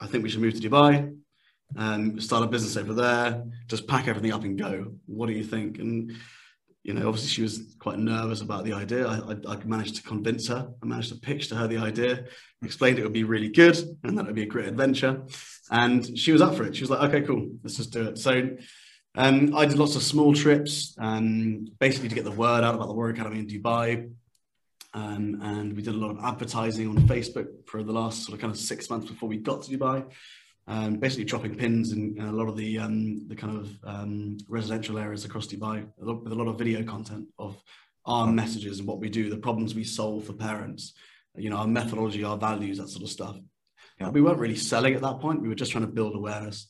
I 0.00 0.06
think 0.06 0.22
we 0.22 0.30
should 0.30 0.40
move 0.40 0.54
to 0.54 0.70
Dubai 0.70 1.16
and 1.74 2.22
start 2.22 2.44
a 2.44 2.46
business 2.46 2.76
over 2.76 2.94
there, 2.94 3.42
just 3.66 3.88
pack 3.88 4.06
everything 4.06 4.32
up 4.32 4.44
and 4.44 4.56
go. 4.56 4.92
What 5.06 5.26
do 5.26 5.32
you 5.32 5.42
think? 5.42 5.80
And 5.80 6.12
you 6.82 6.94
know, 6.94 7.06
obviously 7.06 7.28
she 7.28 7.42
was 7.42 7.76
quite 7.78 7.98
nervous 7.98 8.40
about 8.40 8.64
the 8.64 8.72
idea. 8.72 9.06
I, 9.06 9.32
I, 9.32 9.52
I, 9.52 9.64
managed 9.64 9.96
to 9.96 10.02
convince 10.02 10.48
her. 10.48 10.68
I 10.82 10.86
managed 10.86 11.10
to 11.10 11.20
pitch 11.20 11.48
to 11.48 11.54
her 11.54 11.68
the 11.68 11.78
idea, 11.78 12.24
explained 12.62 12.98
it 12.98 13.04
would 13.04 13.12
be 13.12 13.24
really 13.24 13.48
good 13.48 13.76
and 14.02 14.18
that 14.18 14.22
it 14.22 14.26
would 14.26 14.34
be 14.34 14.42
a 14.42 14.46
great 14.46 14.66
adventure. 14.66 15.22
And 15.70 16.18
she 16.18 16.32
was 16.32 16.42
up 16.42 16.56
for 16.56 16.64
it. 16.64 16.74
She 16.74 16.82
was 16.82 16.90
like, 16.90 17.08
okay, 17.08 17.24
cool, 17.24 17.50
let's 17.62 17.76
just 17.76 17.92
do 17.92 18.08
it. 18.08 18.18
So 18.18 18.56
um, 19.14 19.54
I 19.54 19.66
did 19.66 19.78
lots 19.78 19.94
of 19.94 20.02
small 20.02 20.34
trips, 20.34 20.96
um, 20.98 21.68
basically 21.78 22.08
to 22.08 22.14
get 22.14 22.24
the 22.24 22.32
word 22.32 22.64
out 22.64 22.74
about 22.74 22.88
the 22.88 22.94
Warrior 22.94 23.14
Academy 23.14 23.38
in 23.38 23.46
Dubai. 23.46 24.10
Um, 24.94 25.40
and 25.42 25.74
we 25.74 25.82
did 25.82 25.94
a 25.94 25.98
lot 25.98 26.10
of 26.10 26.24
advertising 26.24 26.88
on 26.88 26.96
Facebook 27.08 27.46
for 27.66 27.82
the 27.82 27.92
last 27.92 28.24
sort 28.24 28.34
of 28.34 28.40
kind 28.40 28.52
of 28.52 28.58
six 28.58 28.90
months 28.90 29.08
before 29.08 29.28
we 29.28 29.38
got 29.38 29.62
to 29.62 29.78
Dubai 29.78 30.04
um, 30.68 30.96
basically 30.96 31.24
dropping 31.24 31.56
pins 31.56 31.92
in, 31.92 32.16
in, 32.16 32.24
a 32.24 32.32
lot 32.32 32.48
of 32.48 32.56
the 32.56 32.78
um, 32.78 33.26
the 33.28 33.34
kind 33.34 33.58
of 33.58 33.70
um, 33.84 34.38
residential 34.48 34.98
areas 34.98 35.24
across 35.24 35.46
Dubai 35.46 35.86
with 35.98 36.32
a 36.32 36.36
lot 36.36 36.48
of 36.48 36.58
video 36.58 36.82
content 36.84 37.26
of 37.38 37.60
our 38.06 38.26
messages 38.26 38.78
and 38.78 38.88
what 38.88 38.98
we 38.98 39.08
do, 39.08 39.30
the 39.30 39.36
problems 39.36 39.74
we 39.74 39.84
solve 39.84 40.24
for 40.24 40.32
parents, 40.32 40.94
you 41.36 41.50
know, 41.50 41.56
our 41.56 41.66
methodology, 41.66 42.24
our 42.24 42.36
values, 42.36 42.78
that 42.78 42.88
sort 42.88 43.04
of 43.04 43.10
stuff. 43.10 43.36
Yeah. 44.00 44.10
We 44.10 44.22
weren't 44.22 44.38
really 44.38 44.56
selling 44.56 44.94
at 44.94 45.02
that 45.02 45.20
point. 45.20 45.42
We 45.42 45.48
were 45.48 45.54
just 45.54 45.72
trying 45.72 45.86
to 45.86 45.92
build 45.92 46.16
awareness. 46.16 46.68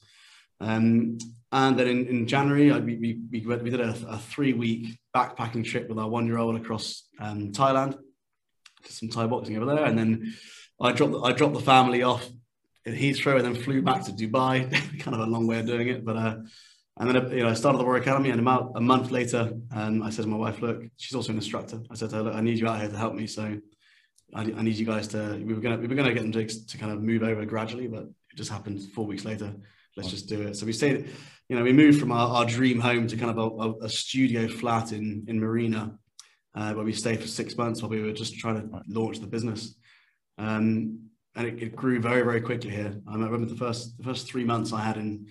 Um, 0.60 1.18
and 1.50 1.78
then 1.78 1.88
in, 1.88 2.06
in 2.06 2.26
January, 2.26 2.70
I, 2.70 2.78
we, 2.78 3.18
we, 3.30 3.46
we, 3.46 3.70
did 3.70 3.80
a, 3.80 3.94
a 4.08 4.18
three 4.18 4.52
week 4.52 4.98
backpacking 5.14 5.64
trip 5.64 5.88
with 5.88 5.98
our 5.98 6.08
one 6.08 6.26
year 6.26 6.38
old 6.38 6.56
across 6.56 7.08
um, 7.18 7.52
Thailand, 7.52 7.98
did 8.82 8.92
some 8.92 9.08
Thai 9.08 9.26
boxing 9.26 9.56
over 9.56 9.66
there. 9.66 9.84
And 9.84 9.98
then 9.98 10.34
I 10.80 10.92
dropped, 10.92 11.14
I 11.24 11.32
dropped 11.32 11.54
the 11.54 11.60
family 11.60 12.02
off 12.02 12.28
in 12.84 12.94
Heathrow 12.94 13.36
and 13.36 13.44
then 13.44 13.54
flew 13.54 13.82
back 13.82 14.04
to 14.04 14.12
Dubai. 14.12 14.70
kind 15.00 15.14
of 15.14 15.20
a 15.20 15.30
long 15.30 15.46
way 15.46 15.60
of 15.60 15.66
doing 15.66 15.88
it, 15.88 16.04
but 16.04 16.16
uh, 16.16 16.36
and 16.98 17.10
then 17.10 17.30
you 17.30 17.42
know 17.42 17.48
I 17.48 17.54
started 17.54 17.78
the 17.78 17.84
Warrior 17.84 18.02
Academy, 18.02 18.30
and 18.30 18.40
about 18.40 18.72
a 18.76 18.80
month 18.80 19.10
later, 19.10 19.52
um, 19.74 20.02
I 20.02 20.10
said 20.10 20.22
to 20.22 20.28
my 20.28 20.36
wife, 20.36 20.60
"Look, 20.60 20.82
she's 20.96 21.14
also 21.14 21.30
an 21.30 21.38
instructor." 21.38 21.80
I 21.90 21.94
said 21.94 22.10
to 22.10 22.16
her, 22.16 22.22
"Look, 22.22 22.34
I 22.34 22.40
need 22.40 22.58
you 22.58 22.68
out 22.68 22.80
here 22.80 22.90
to 22.90 22.96
help 22.96 23.14
me. 23.14 23.26
So 23.26 23.58
I, 24.34 24.42
I 24.42 24.62
need 24.62 24.76
you 24.76 24.86
guys 24.86 25.08
to. 25.08 25.42
We 25.44 25.54
were 25.54 25.60
gonna 25.60 25.78
we 25.78 25.86
were 25.86 25.94
gonna 25.94 26.12
get 26.12 26.22
them 26.22 26.32
to, 26.32 26.66
to 26.66 26.78
kind 26.78 26.92
of 26.92 27.02
move 27.02 27.22
over 27.22 27.44
gradually, 27.46 27.88
but 27.88 28.02
it 28.02 28.36
just 28.36 28.50
happened 28.50 28.82
four 28.92 29.06
weeks 29.06 29.24
later. 29.24 29.54
Let's 29.96 30.10
just 30.10 30.28
do 30.28 30.42
it. 30.42 30.56
So 30.56 30.66
we 30.66 30.72
stayed. 30.72 31.08
You 31.48 31.56
know, 31.56 31.64
we 31.64 31.72
moved 31.72 32.00
from 32.00 32.12
our, 32.12 32.28
our 32.28 32.44
dream 32.46 32.80
home 32.80 33.06
to 33.08 33.16
kind 33.16 33.36
of 33.36 33.38
a, 33.38 33.84
a, 33.84 33.88
studio 33.88 34.48
flat 34.48 34.92
in 34.92 35.24
in 35.28 35.38
Marina, 35.38 35.98
uh, 36.54 36.72
where 36.72 36.84
we 36.84 36.92
stayed 36.92 37.20
for 37.20 37.26
six 37.26 37.56
months 37.56 37.82
while 37.82 37.90
we 37.90 38.00
were 38.00 38.12
just 38.12 38.38
trying 38.38 38.56
to 38.56 38.82
launch 38.88 39.18
the 39.20 39.26
business. 39.26 39.74
Um, 40.38 41.10
and 41.34 41.46
it, 41.46 41.62
it, 41.62 41.76
grew 41.76 42.00
very 42.00 42.22
very 42.22 42.40
quickly 42.40 42.70
here. 42.70 42.94
I 43.08 43.14
remember 43.14 43.46
the 43.46 43.56
first 43.56 43.96
the 43.98 44.04
first 44.04 44.30
three 44.30 44.44
months 44.44 44.72
I 44.72 44.80
had 44.80 44.96
in 44.96 45.26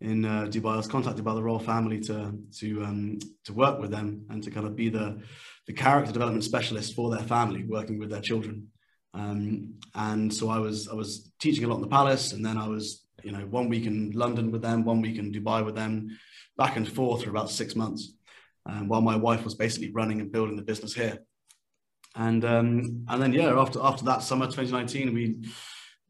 in 0.00 0.24
uh, 0.24 0.46
Dubai. 0.50 0.74
I 0.74 0.76
was 0.76 0.86
contacted 0.86 1.24
by 1.24 1.34
the 1.34 1.42
royal 1.42 1.58
family 1.58 2.00
to 2.00 2.32
to 2.58 2.84
um, 2.84 3.18
to 3.44 3.52
work 3.52 3.78
with 3.78 3.90
them 3.90 4.26
and 4.30 4.42
to 4.42 4.50
kind 4.50 4.66
of 4.66 4.74
be 4.76 4.88
the 4.88 5.20
the 5.66 5.72
character 5.72 6.12
development 6.12 6.44
specialist 6.44 6.94
for 6.94 7.10
their 7.10 7.26
family, 7.26 7.64
working 7.64 7.98
with 7.98 8.10
their 8.10 8.20
children. 8.20 8.68
Um, 9.14 9.74
and 9.94 10.32
so 10.32 10.50
I 10.50 10.58
was 10.58 10.88
I 10.88 10.94
was 10.94 11.30
teaching 11.38 11.64
a 11.64 11.68
lot 11.68 11.76
in 11.76 11.82
the 11.82 11.88
palace, 11.88 12.32
and 12.32 12.44
then 12.44 12.58
I 12.58 12.66
was 12.66 13.04
you 13.22 13.32
know 13.32 13.46
one 13.46 13.68
week 13.68 13.86
in 13.86 14.10
London 14.10 14.50
with 14.50 14.62
them, 14.62 14.84
one 14.84 15.00
week 15.00 15.18
in 15.18 15.32
Dubai 15.32 15.64
with 15.64 15.76
them, 15.76 16.08
back 16.56 16.76
and 16.76 16.88
forth 16.88 17.22
for 17.22 17.30
about 17.30 17.50
six 17.50 17.76
months, 17.76 18.12
um, 18.66 18.88
while 18.88 19.00
my 19.00 19.16
wife 19.16 19.44
was 19.44 19.54
basically 19.54 19.92
running 19.92 20.20
and 20.20 20.32
building 20.32 20.56
the 20.56 20.62
business 20.62 20.94
here. 20.94 21.18
And 22.16 22.44
um, 22.44 23.04
and 23.08 23.22
then 23.22 23.32
yeah, 23.32 23.58
after 23.58 23.80
after 23.82 24.04
that 24.04 24.22
summer 24.22 24.46
2019, 24.46 25.12
we 25.12 25.36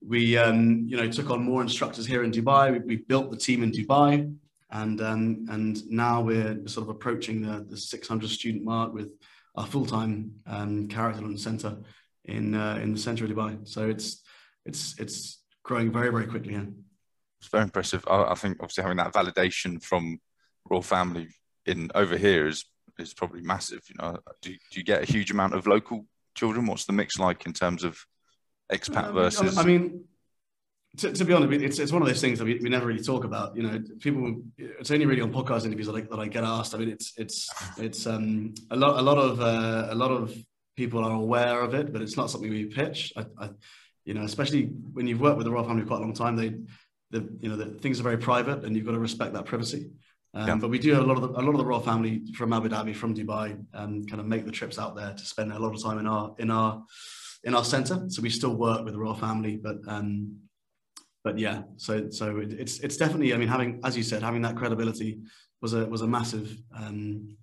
we 0.06 0.36
um, 0.36 0.84
you 0.86 0.96
know 0.96 1.08
took 1.10 1.30
on 1.30 1.42
more 1.42 1.62
instructors 1.62 2.06
here 2.06 2.24
in 2.24 2.30
Dubai. 2.30 2.72
We, 2.72 2.78
we 2.80 2.96
built 2.96 3.30
the 3.30 3.36
team 3.36 3.62
in 3.62 3.72
Dubai, 3.72 4.34
and 4.70 5.00
um, 5.00 5.46
and 5.48 5.86
now 5.90 6.20
we're 6.20 6.66
sort 6.66 6.88
of 6.88 6.90
approaching 6.90 7.40
the, 7.40 7.64
the 7.68 7.76
600 7.76 8.28
student 8.28 8.64
mark 8.64 8.92
with 8.92 9.12
our 9.56 9.66
full 9.66 9.86
time 9.86 10.32
um, 10.46 10.88
character 10.88 11.20
development 11.20 11.40
center 11.40 11.78
in 12.24 12.54
uh, 12.54 12.78
in 12.82 12.92
the 12.92 13.00
center 13.00 13.24
of 13.24 13.30
Dubai. 13.30 13.66
So 13.66 13.88
it's 13.88 14.22
it's 14.66 14.98
it's 14.98 15.42
growing 15.62 15.90
very 15.90 16.10
very 16.10 16.26
quickly. 16.26 16.52
Yeah. 16.52 16.66
It's 17.40 17.50
very 17.50 17.64
impressive. 17.64 18.04
I, 18.08 18.24
I, 18.24 18.34
think 18.34 18.56
obviously 18.60 18.82
having 18.82 18.96
that 18.96 19.12
validation 19.12 19.82
from 19.82 20.18
royal 20.70 20.80
family 20.80 21.28
in 21.66 21.90
over 21.94 22.16
here 22.16 22.46
is 22.46 22.64
is 22.98 23.14
probably 23.14 23.42
massive. 23.42 23.82
You 23.88 23.96
know, 23.98 24.18
do, 24.42 24.50
do 24.50 24.78
you 24.80 24.84
get 24.84 25.02
a 25.02 25.06
huge 25.06 25.30
amount 25.30 25.54
of 25.54 25.66
local 25.66 26.06
children? 26.34 26.66
What's 26.66 26.84
the 26.84 26.92
mix 26.92 27.18
like 27.18 27.46
in 27.46 27.52
terms 27.52 27.84
of 27.84 27.98
expat 28.72 29.08
um, 29.08 29.14
versus? 29.14 29.58
I 29.58 29.64
mean, 29.64 30.04
to, 30.98 31.12
to, 31.12 31.24
be 31.24 31.32
honest, 31.32 31.62
it's, 31.62 31.78
it's 31.78 31.92
one 31.92 32.02
of 32.02 32.08
those 32.08 32.20
things 32.20 32.38
that 32.38 32.44
we, 32.44 32.58
we 32.58 32.68
never 32.68 32.86
really 32.86 33.02
talk 33.02 33.24
about. 33.24 33.56
You 33.56 33.64
know, 33.64 33.82
people. 34.00 34.42
It's 34.58 34.90
only 34.90 35.06
really 35.06 35.22
on 35.22 35.32
podcast 35.32 35.64
interviews 35.64 35.86
that 35.86 35.96
I, 35.96 36.00
that 36.02 36.18
I 36.20 36.28
get 36.28 36.44
asked. 36.44 36.74
I 36.74 36.78
mean, 36.78 36.90
it's 36.90 37.12
it's 37.16 37.48
it's 37.78 38.06
um 38.06 38.54
a 38.70 38.76
lot 38.76 38.98
a 38.98 39.02
lot 39.02 39.18
of 39.18 39.40
uh, 39.40 39.88
a 39.90 39.94
lot 39.94 40.10
of 40.10 40.34
people 40.76 41.04
are 41.04 41.12
aware 41.12 41.60
of 41.60 41.74
it, 41.74 41.92
but 41.92 42.02
it's 42.02 42.16
not 42.16 42.30
something 42.30 42.50
we 42.50 42.66
pitch. 42.66 43.12
I, 43.16 43.26
I, 43.38 43.50
you 44.04 44.14
know, 44.14 44.22
especially 44.22 44.64
when 44.64 45.06
you've 45.06 45.20
worked 45.20 45.38
with 45.38 45.46
the 45.46 45.52
royal 45.52 45.64
family 45.64 45.84
quite 45.84 45.98
a 45.98 46.00
long 46.00 46.12
time, 46.12 46.36
they, 46.36 46.54
the, 47.10 47.28
you 47.40 47.48
know, 47.48 47.56
the 47.56 47.66
things 47.78 48.00
are 48.00 48.02
very 48.02 48.18
private, 48.18 48.64
and 48.64 48.76
you've 48.76 48.84
got 48.84 48.92
to 48.92 48.98
respect 48.98 49.32
that 49.34 49.46
privacy. 49.46 49.90
Um, 50.34 50.48
yeah. 50.48 50.54
But 50.56 50.70
we 50.70 50.78
do 50.78 50.92
have 50.94 51.04
a 51.04 51.06
lot 51.06 51.16
of 51.16 51.22
the, 51.22 51.40
a 51.40 51.42
lot 51.42 51.50
of 51.50 51.58
the 51.58 51.64
royal 51.64 51.80
family 51.80 52.22
from 52.34 52.52
Abu 52.52 52.68
Dhabi, 52.68 52.94
from 52.94 53.14
Dubai, 53.14 53.64
um, 53.72 54.04
kind 54.04 54.20
of 54.20 54.26
make 54.26 54.44
the 54.44 54.50
trips 54.50 54.78
out 54.78 54.96
there 54.96 55.12
to 55.12 55.24
spend 55.24 55.52
a 55.52 55.58
lot 55.58 55.74
of 55.74 55.82
time 55.82 55.98
in 55.98 56.06
our 56.06 56.34
in 56.38 56.50
our 56.50 56.82
in 57.44 57.54
our 57.54 57.64
centre. 57.64 58.04
So 58.08 58.20
we 58.20 58.30
still 58.30 58.56
work 58.56 58.84
with 58.84 58.94
the 58.94 59.00
royal 59.00 59.14
family, 59.14 59.56
but 59.56 59.76
um, 59.86 60.40
but 61.22 61.38
yeah, 61.38 61.62
so 61.76 62.10
so 62.10 62.38
it, 62.38 62.52
it's 62.52 62.80
it's 62.80 62.96
definitely. 62.96 63.32
I 63.32 63.36
mean, 63.36 63.48
having 63.48 63.80
as 63.84 63.96
you 63.96 64.02
said, 64.02 64.22
having 64.22 64.42
that 64.42 64.56
credibility 64.56 65.20
was 65.62 65.72
a 65.72 65.86
was 65.86 66.02
a 66.02 66.06
massive 66.06 66.56
um, 66.76 67.36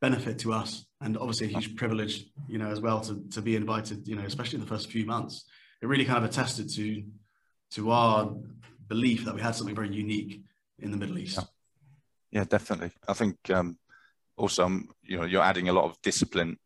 benefit 0.00 0.38
to 0.40 0.52
us 0.52 0.86
and 1.00 1.16
obviously 1.16 1.46
a 1.46 1.58
huge 1.58 1.76
privilege, 1.76 2.26
you 2.48 2.58
know, 2.58 2.70
as 2.70 2.80
well 2.80 3.00
to, 3.00 3.22
to 3.30 3.42
be 3.42 3.56
invited, 3.56 4.06
you 4.06 4.16
know, 4.16 4.24
especially 4.24 4.56
in 4.56 4.60
the 4.60 4.66
first 4.66 4.90
few 4.90 5.04
months. 5.06 5.44
It 5.82 5.86
really 5.86 6.04
kind 6.04 6.22
of 6.22 6.30
attested 6.30 6.70
to 6.74 7.02
to 7.72 7.90
our 7.90 8.34
belief 8.88 9.24
that 9.24 9.34
we 9.34 9.40
had 9.40 9.54
something 9.54 9.74
very 9.74 9.92
unique 9.94 10.42
in 10.78 10.90
the 10.90 10.96
Middle 10.96 11.18
East. 11.18 11.38
Yeah, 11.38 11.44
yeah 12.30 12.44
definitely. 12.44 12.92
I 13.08 13.12
think 13.12 13.36
um, 13.50 13.78
also, 14.36 14.64
um, 14.64 14.88
you 15.02 15.16
know, 15.16 15.24
you're 15.24 15.42
adding 15.42 15.68
a 15.68 15.72
lot 15.72 15.84
of 15.84 16.00
discipline. 16.02 16.56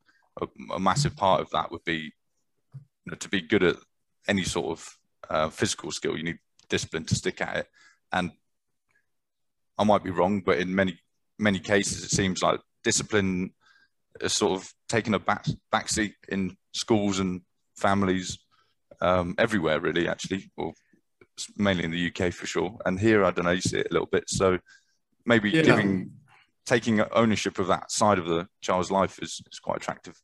A, 0.41 0.47
a 0.75 0.81
massive 0.81 1.17
part 1.17 1.41
of 1.41 1.51
that 1.51 1.71
would 1.71 1.85
be 1.85 2.13
you 3.05 3.11
know, 3.11 3.17
to 3.17 3.29
be 3.29 3.41
good 3.41 3.63
at 3.63 3.77
any 4.29 4.45
sort 4.45 4.79
of 4.79 4.99
uh, 5.31 5.49
physical 5.51 5.91
skill. 5.91 6.17
You 6.17 6.25
need 6.25 6.39
discipline 6.69 7.05
to 7.05 7.15
stick 7.15 7.41
at 7.41 7.57
it. 7.57 7.67
And 8.13 8.31
I 9.79 9.85
might 9.85 10.05
be 10.05 10.11
wrong, 10.11 10.41
but 10.41 10.59
in 10.59 10.75
many 10.75 10.99
many 11.39 11.59
cases, 11.59 12.05
it 12.05 12.11
seems 12.11 12.43
like 12.43 12.61
discipline 12.85 13.51
is 14.21 14.33
sort 14.33 14.61
of 14.61 14.73
taken 14.89 15.15
a 15.15 15.19
back 15.19 15.47
backseat 15.73 16.15
in 16.29 16.57
schools 16.73 17.19
and 17.19 17.41
families 17.77 18.39
um, 19.01 19.35
everywhere, 19.39 19.81
really, 19.81 20.09
actually, 20.09 20.51
or 20.57 20.73
mainly 21.57 21.85
in 21.85 21.91
the 21.91 22.07
UK 22.11 22.33
for 22.33 22.47
sure. 22.47 22.77
And 22.87 22.99
here, 22.99 23.25
I 23.25 23.33
don't 23.33 23.45
know, 23.45 23.51
you 23.51 23.61
see 23.61 23.79
it 23.79 23.89
a 23.91 23.93
little 23.93 24.09
bit. 24.11 24.25
So 24.29 24.59
maybe 25.27 25.51
yeah. 25.51 25.63
giving, 25.63 26.13
taking 26.67 27.01
ownership 27.13 27.59
of 27.59 27.67
that 27.69 27.91
side 27.91 28.19
of 28.19 28.27
the 28.27 28.49
child's 28.61 28.91
life 28.91 29.19
is, 29.21 29.41
is 29.51 29.59
quite 29.59 29.79
attractive 29.79 30.21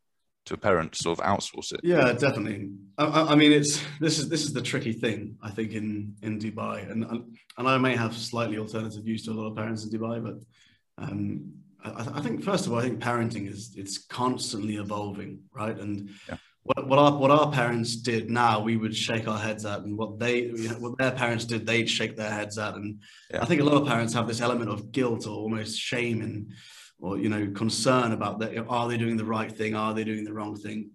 to 0.46 0.54
a 0.54 0.56
parent 0.56 0.92
to 0.92 1.02
sort 1.02 1.18
of 1.18 1.24
outsource 1.24 1.72
it. 1.72 1.80
Yeah, 1.82 2.12
definitely. 2.12 2.70
I, 2.98 3.32
I, 3.32 3.34
mean, 3.34 3.52
it's 3.52 3.82
this 4.00 4.18
is 4.18 4.28
this 4.28 4.42
is 4.42 4.52
the 4.52 4.62
tricky 4.62 4.92
thing 4.92 5.36
I 5.42 5.50
think 5.50 5.72
in 5.72 6.14
in 6.22 6.38
Dubai, 6.38 6.90
and 6.90 7.04
and 7.04 7.68
I 7.68 7.78
may 7.78 7.94
have 7.94 8.16
slightly 8.16 8.58
alternative 8.58 9.04
views 9.04 9.24
to 9.24 9.32
a 9.32 9.34
lot 9.34 9.48
of 9.48 9.56
parents 9.56 9.84
in 9.84 9.90
Dubai, 9.90 10.22
but 10.22 10.36
um, 11.02 11.52
I, 11.84 12.18
I, 12.18 12.20
think 12.20 12.42
first 12.42 12.66
of 12.66 12.72
all, 12.72 12.78
I 12.78 12.82
think 12.82 13.00
parenting 13.00 13.48
is 13.50 13.74
it's 13.76 13.98
constantly 13.98 14.76
evolving, 14.76 15.40
right? 15.54 15.78
And 15.78 16.10
yeah. 16.28 16.36
What, 16.62 16.86
what 16.86 16.98
our 16.98 17.16
what 17.16 17.30
our 17.30 17.50
parents 17.50 17.96
did 17.96 18.30
now, 18.30 18.60
we 18.60 18.76
would 18.76 18.94
shake 18.94 19.26
our 19.26 19.38
heads 19.38 19.64
at, 19.64 19.80
and 19.80 19.96
what 19.96 20.18
they 20.18 20.42
you 20.42 20.68
know, 20.68 20.74
what 20.74 20.98
their 20.98 21.10
parents 21.10 21.44
did, 21.44 21.66
they'd 21.66 21.88
shake 21.88 22.16
their 22.16 22.30
heads 22.30 22.58
at. 22.58 22.74
And 22.74 23.00
yeah. 23.30 23.42
I 23.42 23.46
think 23.46 23.60
a 23.60 23.64
lot 23.64 23.80
of 23.80 23.88
parents 23.88 24.12
have 24.14 24.28
this 24.28 24.40
element 24.40 24.70
of 24.70 24.92
guilt 24.92 25.26
or 25.26 25.30
almost 25.30 25.78
shame 25.78 26.20
and 26.20 26.52
or 26.98 27.18
you 27.18 27.28
know 27.28 27.50
concern 27.54 28.12
about 28.12 28.40
that. 28.40 28.66
Are 28.68 28.88
they 28.88 28.98
doing 28.98 29.16
the 29.16 29.24
right 29.24 29.50
thing? 29.50 29.74
Are 29.74 29.94
they 29.94 30.04
doing 30.04 30.24
the 30.24 30.34
wrong 30.34 30.54
thing? 30.54 30.90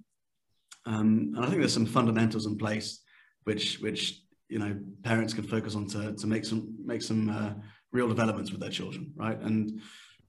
Um, 0.86 1.34
and 1.36 1.44
I 1.44 1.48
think 1.48 1.60
there's 1.60 1.74
some 1.74 1.88
fundamentals 1.88 2.46
in 2.46 2.58
place 2.58 3.02
which 3.46 3.80
which 3.80 4.22
you 4.50 4.60
know 4.60 4.78
parents 5.04 5.34
can 5.34 5.46
focus 5.46 5.76
on 5.76 5.88
to 5.88 6.14
to 6.14 6.28
make 6.28 6.46
some 6.46 6.76
make 6.86 7.02
some 7.02 7.30
uh, 7.30 7.54
real 7.92 8.08
developments 8.08 8.52
with 8.52 8.62
their 8.62 8.70
children, 8.70 9.14
right? 9.16 9.40
And 9.40 9.82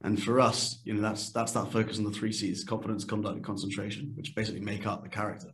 and 0.03 0.23
for 0.23 0.41
us, 0.41 0.81
you 0.85 0.95
know, 0.95 1.01
that's 1.01 1.31
that's 1.31 1.53
that 1.53 1.73
focus 1.73 1.99
on 1.99 2.05
the 2.05 2.11
three 2.11 2.33
C's: 2.33 2.65
confidence, 2.65 3.05
conduct, 3.05 3.37
and 3.37 3.45
concentration, 3.45 4.13
which 4.15 4.35
basically 4.35 4.61
make 4.61 4.87
up 4.87 5.03
the 5.03 5.09
character. 5.09 5.49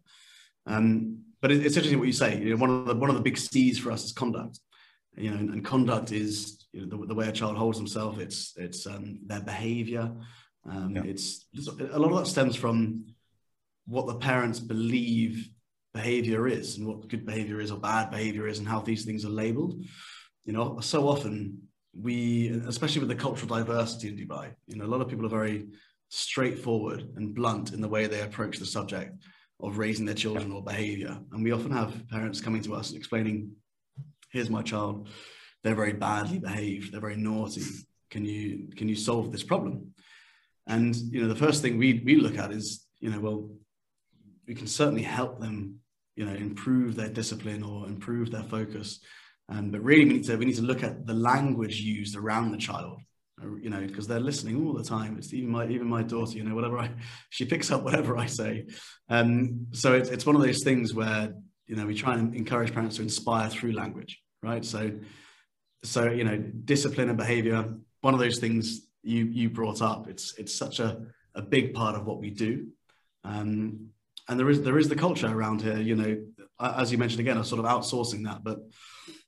Um, 0.66 1.22
but 1.40 1.52
it, 1.52 1.64
it's 1.64 1.76
interesting 1.76 1.98
what 1.98 2.08
you 2.08 2.12
say. 2.12 2.38
You 2.38 2.50
know, 2.50 2.56
one 2.56 2.70
of 2.70 2.86
the 2.86 2.94
one 2.94 3.10
of 3.10 3.16
the 3.16 3.22
big 3.22 3.38
C's 3.38 3.78
for 3.78 3.92
us 3.92 4.04
is 4.04 4.12
conduct. 4.12 4.58
You 5.16 5.30
know, 5.30 5.36
and, 5.36 5.50
and 5.50 5.64
conduct 5.64 6.10
is 6.10 6.66
you 6.72 6.86
know, 6.86 6.96
the, 6.96 7.06
the, 7.06 7.14
way 7.14 7.28
a 7.28 7.32
child 7.32 7.56
holds 7.56 7.78
himself. 7.78 8.18
It's 8.18 8.54
it's 8.56 8.86
um, 8.86 9.20
their 9.26 9.42
behaviour. 9.42 10.10
Um, 10.68 10.96
yeah. 10.96 11.02
It's 11.04 11.46
a 11.54 11.98
lot 11.98 12.12
of 12.12 12.18
that 12.18 12.26
stems 12.26 12.56
from 12.56 13.06
what 13.86 14.06
the 14.06 14.14
parents 14.14 14.58
believe 14.58 15.48
behaviour 15.94 16.48
is, 16.48 16.78
and 16.78 16.86
what 16.86 17.08
good 17.08 17.26
behaviour 17.26 17.60
is 17.60 17.70
or 17.70 17.78
bad 17.78 18.10
behaviour 18.10 18.48
is, 18.48 18.58
and 18.58 18.66
how 18.66 18.80
these 18.80 19.04
things 19.04 19.24
are 19.24 19.30
labelled. 19.30 19.82
You 20.44 20.52
know, 20.52 20.80
so 20.80 21.08
often 21.08 21.68
we, 21.94 22.48
especially 22.66 23.00
with 23.00 23.08
the 23.08 23.14
cultural 23.14 23.48
diversity 23.48 24.08
in 24.08 24.16
Dubai, 24.16 24.54
you 24.66 24.76
know, 24.76 24.84
a 24.84 24.86
lot 24.86 25.00
of 25.00 25.08
people 25.08 25.26
are 25.26 25.30
very 25.30 25.66
straightforward 26.08 27.08
and 27.16 27.34
blunt 27.34 27.72
in 27.72 27.80
the 27.80 27.88
way 27.88 28.06
they 28.06 28.20
approach 28.20 28.58
the 28.58 28.66
subject 28.66 29.24
of 29.60 29.78
raising 29.78 30.06
their 30.06 30.14
children 30.14 30.52
or 30.52 30.62
behavior. 30.62 31.18
And 31.32 31.44
we 31.44 31.52
often 31.52 31.70
have 31.70 32.08
parents 32.08 32.40
coming 32.40 32.62
to 32.62 32.74
us 32.74 32.90
and 32.90 32.98
explaining, 32.98 33.52
here's 34.30 34.50
my 34.50 34.62
child, 34.62 35.08
they're 35.62 35.74
very 35.74 35.92
badly 35.92 36.38
behaved, 36.38 36.92
they're 36.92 37.00
very 37.00 37.16
naughty. 37.16 37.62
Can 38.10 38.24
you 38.24 38.68
can 38.76 38.88
you 38.88 38.96
solve 38.96 39.32
this 39.32 39.42
problem? 39.42 39.94
And 40.66 40.94
you 40.94 41.22
know, 41.22 41.28
the 41.28 41.36
first 41.46 41.62
thing 41.62 41.78
we 41.78 42.02
we 42.04 42.16
look 42.16 42.36
at 42.36 42.52
is, 42.52 42.86
you 43.00 43.10
know, 43.10 43.20
well, 43.20 43.50
we 44.46 44.54
can 44.54 44.66
certainly 44.66 45.02
help 45.02 45.40
them, 45.40 45.78
you 46.16 46.26
know, 46.26 46.34
improve 46.34 46.94
their 46.94 47.08
discipline 47.08 47.62
or 47.62 47.86
improve 47.86 48.30
their 48.30 48.42
focus 48.42 49.00
um, 49.52 49.70
but 49.70 49.82
really, 49.82 50.04
we 50.04 50.14
need 50.14 50.24
to 50.24 50.36
we 50.36 50.46
need 50.46 50.56
to 50.56 50.62
look 50.62 50.82
at 50.82 51.06
the 51.06 51.12
language 51.12 51.80
used 51.80 52.16
around 52.16 52.52
the 52.52 52.58
child. 52.58 53.00
Uh, 53.42 53.54
you 53.56 53.68
know, 53.70 53.80
because 53.80 54.06
they're 54.06 54.20
listening 54.20 54.66
all 54.66 54.72
the 54.72 54.84
time. 54.84 55.16
It's 55.18 55.34
even 55.34 55.50
my 55.50 55.68
even 55.68 55.86
my 55.86 56.02
daughter. 56.02 56.38
You 56.38 56.44
know, 56.44 56.54
whatever 56.54 56.78
I 56.78 56.90
she 57.30 57.44
picks 57.44 57.70
up 57.70 57.82
whatever 57.82 58.16
I 58.16 58.26
say. 58.26 58.66
Um, 59.08 59.66
so 59.72 59.94
it's 59.94 60.08
it's 60.08 60.24
one 60.24 60.36
of 60.36 60.42
those 60.42 60.62
things 60.62 60.94
where 60.94 61.34
you 61.66 61.76
know 61.76 61.86
we 61.86 61.94
try 61.94 62.14
and 62.14 62.34
encourage 62.34 62.72
parents 62.72 62.96
to 62.96 63.02
inspire 63.02 63.50
through 63.50 63.72
language, 63.72 64.22
right? 64.42 64.64
So 64.64 64.92
so 65.84 66.10
you 66.10 66.24
know, 66.24 66.38
discipline 66.38 67.08
and 67.08 67.18
behavior. 67.18 67.74
One 68.00 68.14
of 68.14 68.20
those 68.20 68.38
things 68.38 68.86
you 69.02 69.26
you 69.26 69.50
brought 69.50 69.82
up. 69.82 70.08
It's 70.08 70.34
it's 70.38 70.54
such 70.54 70.80
a 70.80 71.02
a 71.34 71.42
big 71.42 71.74
part 71.74 71.94
of 71.94 72.06
what 72.06 72.20
we 72.20 72.30
do. 72.30 72.68
Um, 73.24 73.88
and 74.28 74.40
there 74.40 74.48
is 74.48 74.62
there 74.62 74.78
is 74.78 74.88
the 74.88 74.96
culture 74.96 75.26
around 75.26 75.60
here. 75.60 75.76
You 75.76 75.96
know, 75.96 76.24
as 76.58 76.90
you 76.90 76.96
mentioned 76.96 77.20
again, 77.20 77.36
of 77.36 77.46
sort 77.46 77.62
of 77.62 77.66
outsourcing 77.66 78.24
that, 78.24 78.42
but 78.42 78.60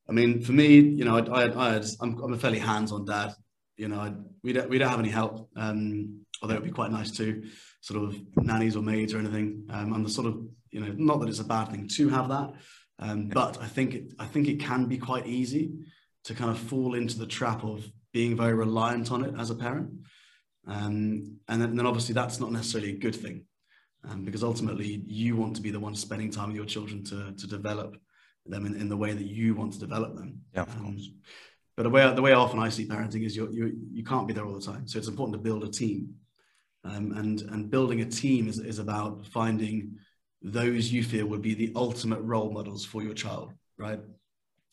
I 0.08 0.12
mean, 0.12 0.42
for 0.42 0.52
me, 0.52 0.78
you 0.78 1.04
know, 1.04 1.16
I, 1.16 1.20
I, 1.20 1.76
I, 1.76 1.82
I'm, 2.00 2.18
I'm, 2.22 2.32
a 2.32 2.38
fairly 2.38 2.58
hands-on 2.58 3.06
dad. 3.06 3.32
You 3.76 3.88
know, 3.88 3.98
I, 3.98 4.12
we 4.42 4.52
don't 4.52 4.68
we 4.68 4.78
don't 4.78 4.90
have 4.90 5.00
any 5.00 5.08
help. 5.08 5.48
Um, 5.56 6.20
although 6.42 6.54
it'd 6.54 6.64
be 6.64 6.70
quite 6.70 6.90
nice 6.90 7.10
to 7.12 7.42
sort 7.80 8.02
of 8.04 8.16
nannies 8.36 8.76
or 8.76 8.82
maids 8.82 9.14
or 9.14 9.18
anything. 9.18 9.66
Um, 9.70 9.92
I'm 9.92 10.02
the 10.02 10.10
sort 10.10 10.26
of 10.26 10.44
you 10.70 10.80
know, 10.80 10.92
not 10.96 11.20
that 11.20 11.28
it's 11.28 11.38
a 11.38 11.44
bad 11.44 11.70
thing 11.70 11.88
to 11.88 12.08
have 12.08 12.28
that, 12.28 12.52
um, 12.98 13.28
but 13.28 13.62
I 13.62 13.66
think 13.66 13.94
it, 13.94 14.12
I 14.18 14.26
think 14.26 14.48
it 14.48 14.58
can 14.58 14.86
be 14.86 14.98
quite 14.98 15.26
easy 15.26 15.72
to 16.24 16.34
kind 16.34 16.50
of 16.50 16.58
fall 16.58 16.94
into 16.94 17.18
the 17.18 17.26
trap 17.26 17.64
of 17.64 17.86
being 18.12 18.36
very 18.36 18.54
reliant 18.54 19.12
on 19.12 19.24
it 19.24 19.34
as 19.38 19.50
a 19.50 19.54
parent. 19.54 19.90
Um, 20.66 21.38
and, 21.48 21.60
then, 21.60 21.70
and, 21.70 21.78
then, 21.78 21.86
obviously 21.86 22.14
that's 22.14 22.40
not 22.40 22.50
necessarily 22.50 22.90
a 22.90 22.98
good 22.98 23.14
thing 23.14 23.44
um, 24.08 24.24
because 24.24 24.42
ultimately 24.42 25.02
you 25.06 25.36
want 25.36 25.54
to 25.56 25.62
be 25.62 25.70
the 25.70 25.78
one 25.78 25.94
spending 25.94 26.30
time 26.30 26.48
with 26.48 26.56
your 26.56 26.64
children 26.64 27.04
to, 27.04 27.32
to 27.32 27.46
develop 27.46 27.96
them 28.46 28.66
in, 28.66 28.74
in 28.74 28.88
the 28.88 28.96
way 28.96 29.12
that 29.12 29.26
you 29.26 29.54
want 29.54 29.72
to 29.72 29.78
develop 29.78 30.14
them. 30.14 30.40
Yeah, 30.54 30.62
of 30.62 30.76
um, 30.76 30.92
course. 30.92 31.10
But 31.76 31.84
the 31.84 31.90
way 31.90 32.14
the 32.14 32.22
way 32.22 32.32
often 32.32 32.60
I 32.60 32.68
see 32.68 32.86
parenting 32.86 33.24
is 33.24 33.36
you 33.36 33.48
you 33.52 33.72
you 33.92 34.04
can't 34.04 34.28
be 34.28 34.34
there 34.34 34.44
all 34.44 34.54
the 34.54 34.60
time. 34.60 34.86
So 34.86 34.98
it's 34.98 35.08
important 35.08 35.34
to 35.34 35.42
build 35.42 35.64
a 35.64 35.70
team, 35.70 36.14
um, 36.84 37.12
and 37.12 37.40
and 37.42 37.70
building 37.70 38.00
a 38.00 38.06
team 38.06 38.48
is 38.48 38.58
is 38.58 38.78
about 38.78 39.26
finding 39.26 39.96
those 40.44 40.92
you 40.92 41.02
feel 41.02 41.26
would 41.26 41.42
be 41.42 41.54
the 41.54 41.72
ultimate 41.74 42.20
role 42.20 42.52
models 42.52 42.84
for 42.84 43.02
your 43.02 43.14
child, 43.14 43.52
right? 43.78 43.98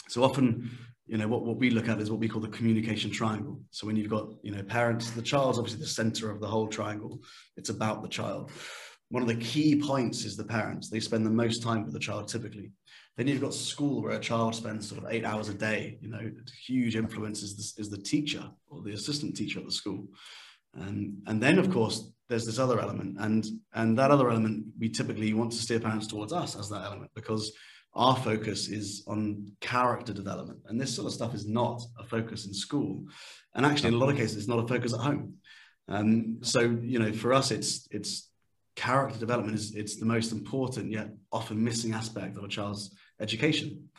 So 0.10 0.22
often, 0.22 0.70
you 1.08 1.18
know, 1.18 1.30
what, 1.30 1.46
what 1.46 1.58
we 1.58 1.70
look 1.70 1.88
at 1.88 2.02
is 2.02 2.12
what 2.12 2.20
we 2.20 2.28
call 2.28 2.42
the 2.42 2.50
communication 2.50 3.10
triangle. 3.10 3.62
So 3.72 3.88
when 3.88 3.96
you've 3.96 4.10
got, 4.10 4.28
you 4.44 4.52
know, 4.52 4.62
parents, 4.64 5.12
the 5.12 5.22
child's 5.22 5.58
obviously 5.58 5.80
the 5.80 5.88
center 5.88 6.30
of 6.30 6.42
the 6.42 6.48
whole 6.48 6.68
triangle. 6.68 7.22
It's 7.56 7.70
about 7.70 8.04
the 8.04 8.10
child. 8.10 8.52
One 9.10 9.24
of 9.24 9.30
the 9.30 9.36
key 9.36 9.82
points 9.82 10.26
is 10.26 10.36
the 10.36 10.44
parents. 10.44 10.90
They 10.90 11.00
spend 11.00 11.26
the 11.26 11.30
most 11.30 11.64
time 11.64 11.86
with 11.86 11.94
the 11.94 12.00
child 12.00 12.28
typically. 12.28 12.72
Then 13.18 13.28
you've 13.28 13.42
got 13.42 13.54
school 13.54 14.02
where 14.02 14.14
a 14.14 14.20
child 14.20 14.56
spends 14.56 14.88
sort 14.88 15.04
of 15.04 15.12
eight 15.12 15.26
hours 15.26 15.50
a 15.50 15.54
day. 15.54 15.98
You 16.02 16.10
know, 16.10 16.32
huge 16.66 16.96
influence 16.96 17.44
is 17.44 17.76
the, 17.76 17.82
is 17.82 17.90
the 17.90 18.02
teacher 18.02 18.50
or 18.70 18.82
the 18.82 18.94
assistant 18.94 19.36
teacher 19.36 19.60
at 19.60 19.66
the 19.66 19.72
school. 19.72 20.08
And, 20.74 21.22
and 21.28 21.44
then, 21.44 21.60
of 21.60 21.70
course, 21.70 22.12
there's 22.30 22.46
this 22.46 22.60
other 22.60 22.80
element. 22.80 23.18
And, 23.20 23.46
and 23.74 23.98
that 23.98 24.12
other 24.12 24.30
element, 24.30 24.66
we 24.80 24.90
typically 24.90 25.34
want 25.34 25.52
to 25.52 25.58
steer 25.58 25.80
parents 25.80 26.08
towards 26.08 26.32
us 26.32 26.58
as 26.58 26.70
that 26.70 26.86
element 26.86 27.12
because 27.14 27.52
our 27.94 28.16
focus 28.16 28.70
is 28.70 29.04
on 29.08 29.52
character 29.60 30.14
development. 30.14 30.60
And 30.68 30.80
this 30.80 30.96
sort 30.96 31.08
of 31.08 31.14
stuff 31.14 31.36
is 31.36 31.46
not 31.46 31.82
a 32.00 32.06
focus 32.06 32.46
in 32.46 32.54
school. 32.54 33.04
And 33.54 33.66
actually, 33.66 33.90
in 33.90 33.96
a 33.96 33.98
lot 33.98 34.10
of 34.10 34.16
cases, 34.16 34.38
it's 34.38 34.48
not 34.48 34.64
a 34.64 34.68
focus 34.68 34.94
at 34.94 35.02
home. 35.02 35.34
Um, 35.90 36.38
so, 36.42 36.62
you 36.62 37.00
know, 37.00 37.12
for 37.12 37.34
us, 37.34 37.52
it's, 37.52 37.88
it's 37.92 38.31
character 38.76 39.20
development 39.20 39.56
is 39.56 39.76
it's 39.76 39.98
the 39.98 40.06
most 40.06 40.32
important 40.32 40.92
yet 40.92 41.10
often 41.32 41.62
missing 41.64 41.94
aspect 41.94 42.38
of 42.38 42.44
a 42.44 42.48
child's 42.48 42.96
education 43.20 43.90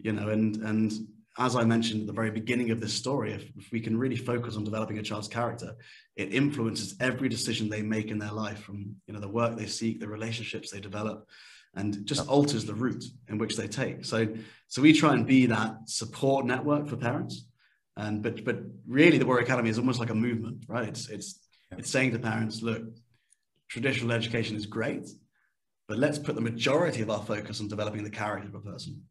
you 0.00 0.12
know 0.12 0.28
and 0.28 0.56
and 0.56 0.92
as 1.38 1.54
I 1.54 1.64
mentioned 1.64 2.02
at 2.02 2.06
the 2.06 2.12
very 2.12 2.30
beginning 2.30 2.70
of 2.70 2.80
this 2.80 2.94
story, 2.94 3.32
if, 3.32 3.44
if, 3.56 3.70
we 3.70 3.80
can 3.80 3.98
really 3.98 4.16
focus 4.16 4.56
on 4.56 4.64
developing 4.64 4.98
a 4.98 5.02
child's 5.02 5.28
character, 5.28 5.74
it 6.16 6.32
influences 6.32 6.96
every 7.00 7.28
decision 7.28 7.68
they 7.68 7.82
make 7.82 8.10
in 8.10 8.18
their 8.18 8.32
life, 8.32 8.60
from 8.60 8.96
you 9.06 9.14
know 9.14 9.20
the 9.20 9.28
work 9.28 9.56
they 9.56 9.66
seek, 9.66 10.00
the 10.00 10.08
relationships 10.08 10.70
they 10.70 10.80
develop, 10.80 11.28
and 11.74 12.06
just 12.06 12.26
alters 12.28 12.64
the 12.64 12.74
route 12.74 13.04
in 13.28 13.38
which 13.38 13.56
they 13.56 13.68
take. 13.68 14.04
So, 14.04 14.28
so 14.68 14.80
we 14.80 14.92
try 14.94 15.12
and 15.12 15.26
be 15.26 15.46
that 15.46 15.76
support 15.86 16.46
network 16.46 16.88
for 16.88 16.96
parents, 16.96 17.46
and 17.96 18.22
but 18.22 18.44
but 18.44 18.58
really, 18.86 19.18
the 19.18 19.26
Warrior 19.26 19.44
Academy 19.44 19.68
is 19.68 19.78
almost 19.78 20.00
like 20.00 20.10
a 20.10 20.14
movement, 20.14 20.64
right? 20.68 20.88
It's 20.88 21.10
it's 21.10 21.38
it's 21.72 21.90
saying 21.90 22.12
to 22.12 22.18
parents, 22.18 22.62
look, 22.62 22.82
traditional 23.68 24.12
education 24.12 24.56
is 24.56 24.66
great, 24.66 25.08
but 25.88 25.98
let's 25.98 26.18
put 26.18 26.34
the 26.34 26.40
majority 26.40 27.02
of 27.02 27.10
our 27.10 27.22
focus 27.22 27.60
on 27.60 27.68
developing 27.68 28.04
the 28.04 28.10
character 28.10 28.48
of 28.48 28.54
a 28.54 28.60
person. 28.60 29.02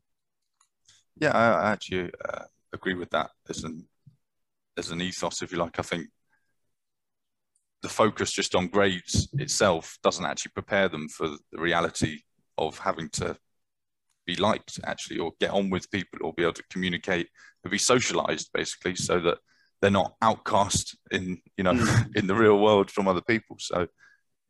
Yeah, 1.20 1.32
I, 1.32 1.72
actually 1.72 2.12
uh, 2.28 2.44
agree 2.74 2.96
with 2.96 3.10
that 3.12 3.32
as 3.50 3.63
an 3.63 3.88
as 4.78 4.91
an 4.91 5.02
ethos, 5.02 5.41
if 5.41 5.52
you 5.54 5.58
like. 5.58 5.80
I 5.80 5.84
think 5.84 6.08
the 7.82 7.89
focus 7.89 8.32
just 8.32 8.56
on 8.56 8.68
grades 8.68 9.30
itself 9.34 9.98
doesn't 10.04 10.26
actually 10.26 10.52
prepare 10.54 10.89
them 10.89 11.08
for 11.08 11.30
the 11.52 11.62
reality 11.62 12.20
of 12.58 12.78
having 12.80 13.10
to 13.10 13.38
be 14.26 14.36
liked 14.36 14.80
actually 14.86 15.20
or 15.20 15.32
get 15.39 15.52
on 15.52 15.70
with 15.70 15.91
people 15.91 16.20
or 16.22 16.34
be 16.34 16.44
able 16.44 16.54
to 16.54 16.63
communicate 16.70 17.30
and 17.63 17.72
be 17.72 17.78
socialized 17.78 18.50
basically 18.54 18.96
so 18.96 19.20
that 19.20 19.38
they're 19.82 19.91
not 19.91 20.15
outcast 20.22 20.98
in 21.12 21.39
you 21.58 21.63
know 21.63 21.74
mm. 21.74 22.08
in 22.15 22.28
the 22.28 22.36
real 22.36 22.60
world 22.60 22.89
from 22.89 23.08
other 23.08 23.22
people 23.22 23.56
so 23.60 23.88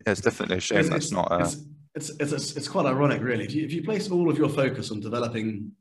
it's 0.06 0.22
definitely 0.22 0.58
a 0.58 0.60
shame 0.60 0.80
it's, 0.80 0.90
that's 0.90 1.12
not 1.12 1.28
it's, 1.42 1.58
it's, 1.96 2.10
it's, 2.20 2.32
it's, 2.32 2.58
it's 2.58 2.68
quite 2.68 2.86
ironic 2.86 3.22
really 3.22 3.46
if 3.46 3.54
you, 3.54 3.64
if 3.64 3.74
you 3.74 3.84
place 3.84 4.10
all 4.12 4.30
of 4.30 4.38
your 4.38 4.50
focus 4.50 4.92
on 4.92 5.00
developing 5.00 5.72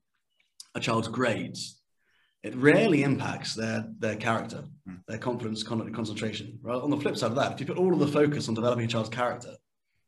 a 0.74 0.80
child's 0.80 1.08
grades, 1.08 1.80
it 2.42 2.54
rarely 2.56 3.02
impacts 3.02 3.54
their 3.54 3.86
their 3.98 4.16
character, 4.16 4.64
mm. 4.88 4.98
their 5.08 5.18
confidence, 5.18 5.62
conduct, 5.62 5.94
concentration. 5.94 6.58
Right. 6.62 6.76
On 6.76 6.90
the 6.90 6.96
flip 6.96 7.16
side 7.16 7.30
of 7.30 7.36
that, 7.36 7.52
if 7.52 7.60
you 7.60 7.66
put 7.66 7.78
all 7.78 7.92
of 7.92 8.00
the 8.00 8.08
focus 8.08 8.48
on 8.48 8.54
developing 8.54 8.84
a 8.84 8.88
child's 8.88 9.08
character, 9.08 9.54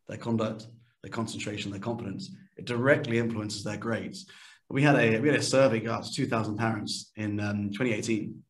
their 0.08 0.18
conduct, 0.18 0.66
their 1.02 1.10
concentration, 1.10 1.70
their 1.70 1.80
confidence, 1.80 2.30
it 2.56 2.64
directly 2.64 3.18
influences 3.18 3.64
their 3.64 3.76
grades. 3.76 4.26
We 4.68 4.82
had 4.82 4.96
a 4.96 5.20
we 5.20 5.28
had 5.28 5.38
a 5.38 5.42
survey 5.42 5.80
to 5.80 6.02
2,000 6.12 6.56
parents 6.56 7.12
in 7.16 7.38
um, 7.40 7.70
2018, 7.70 8.42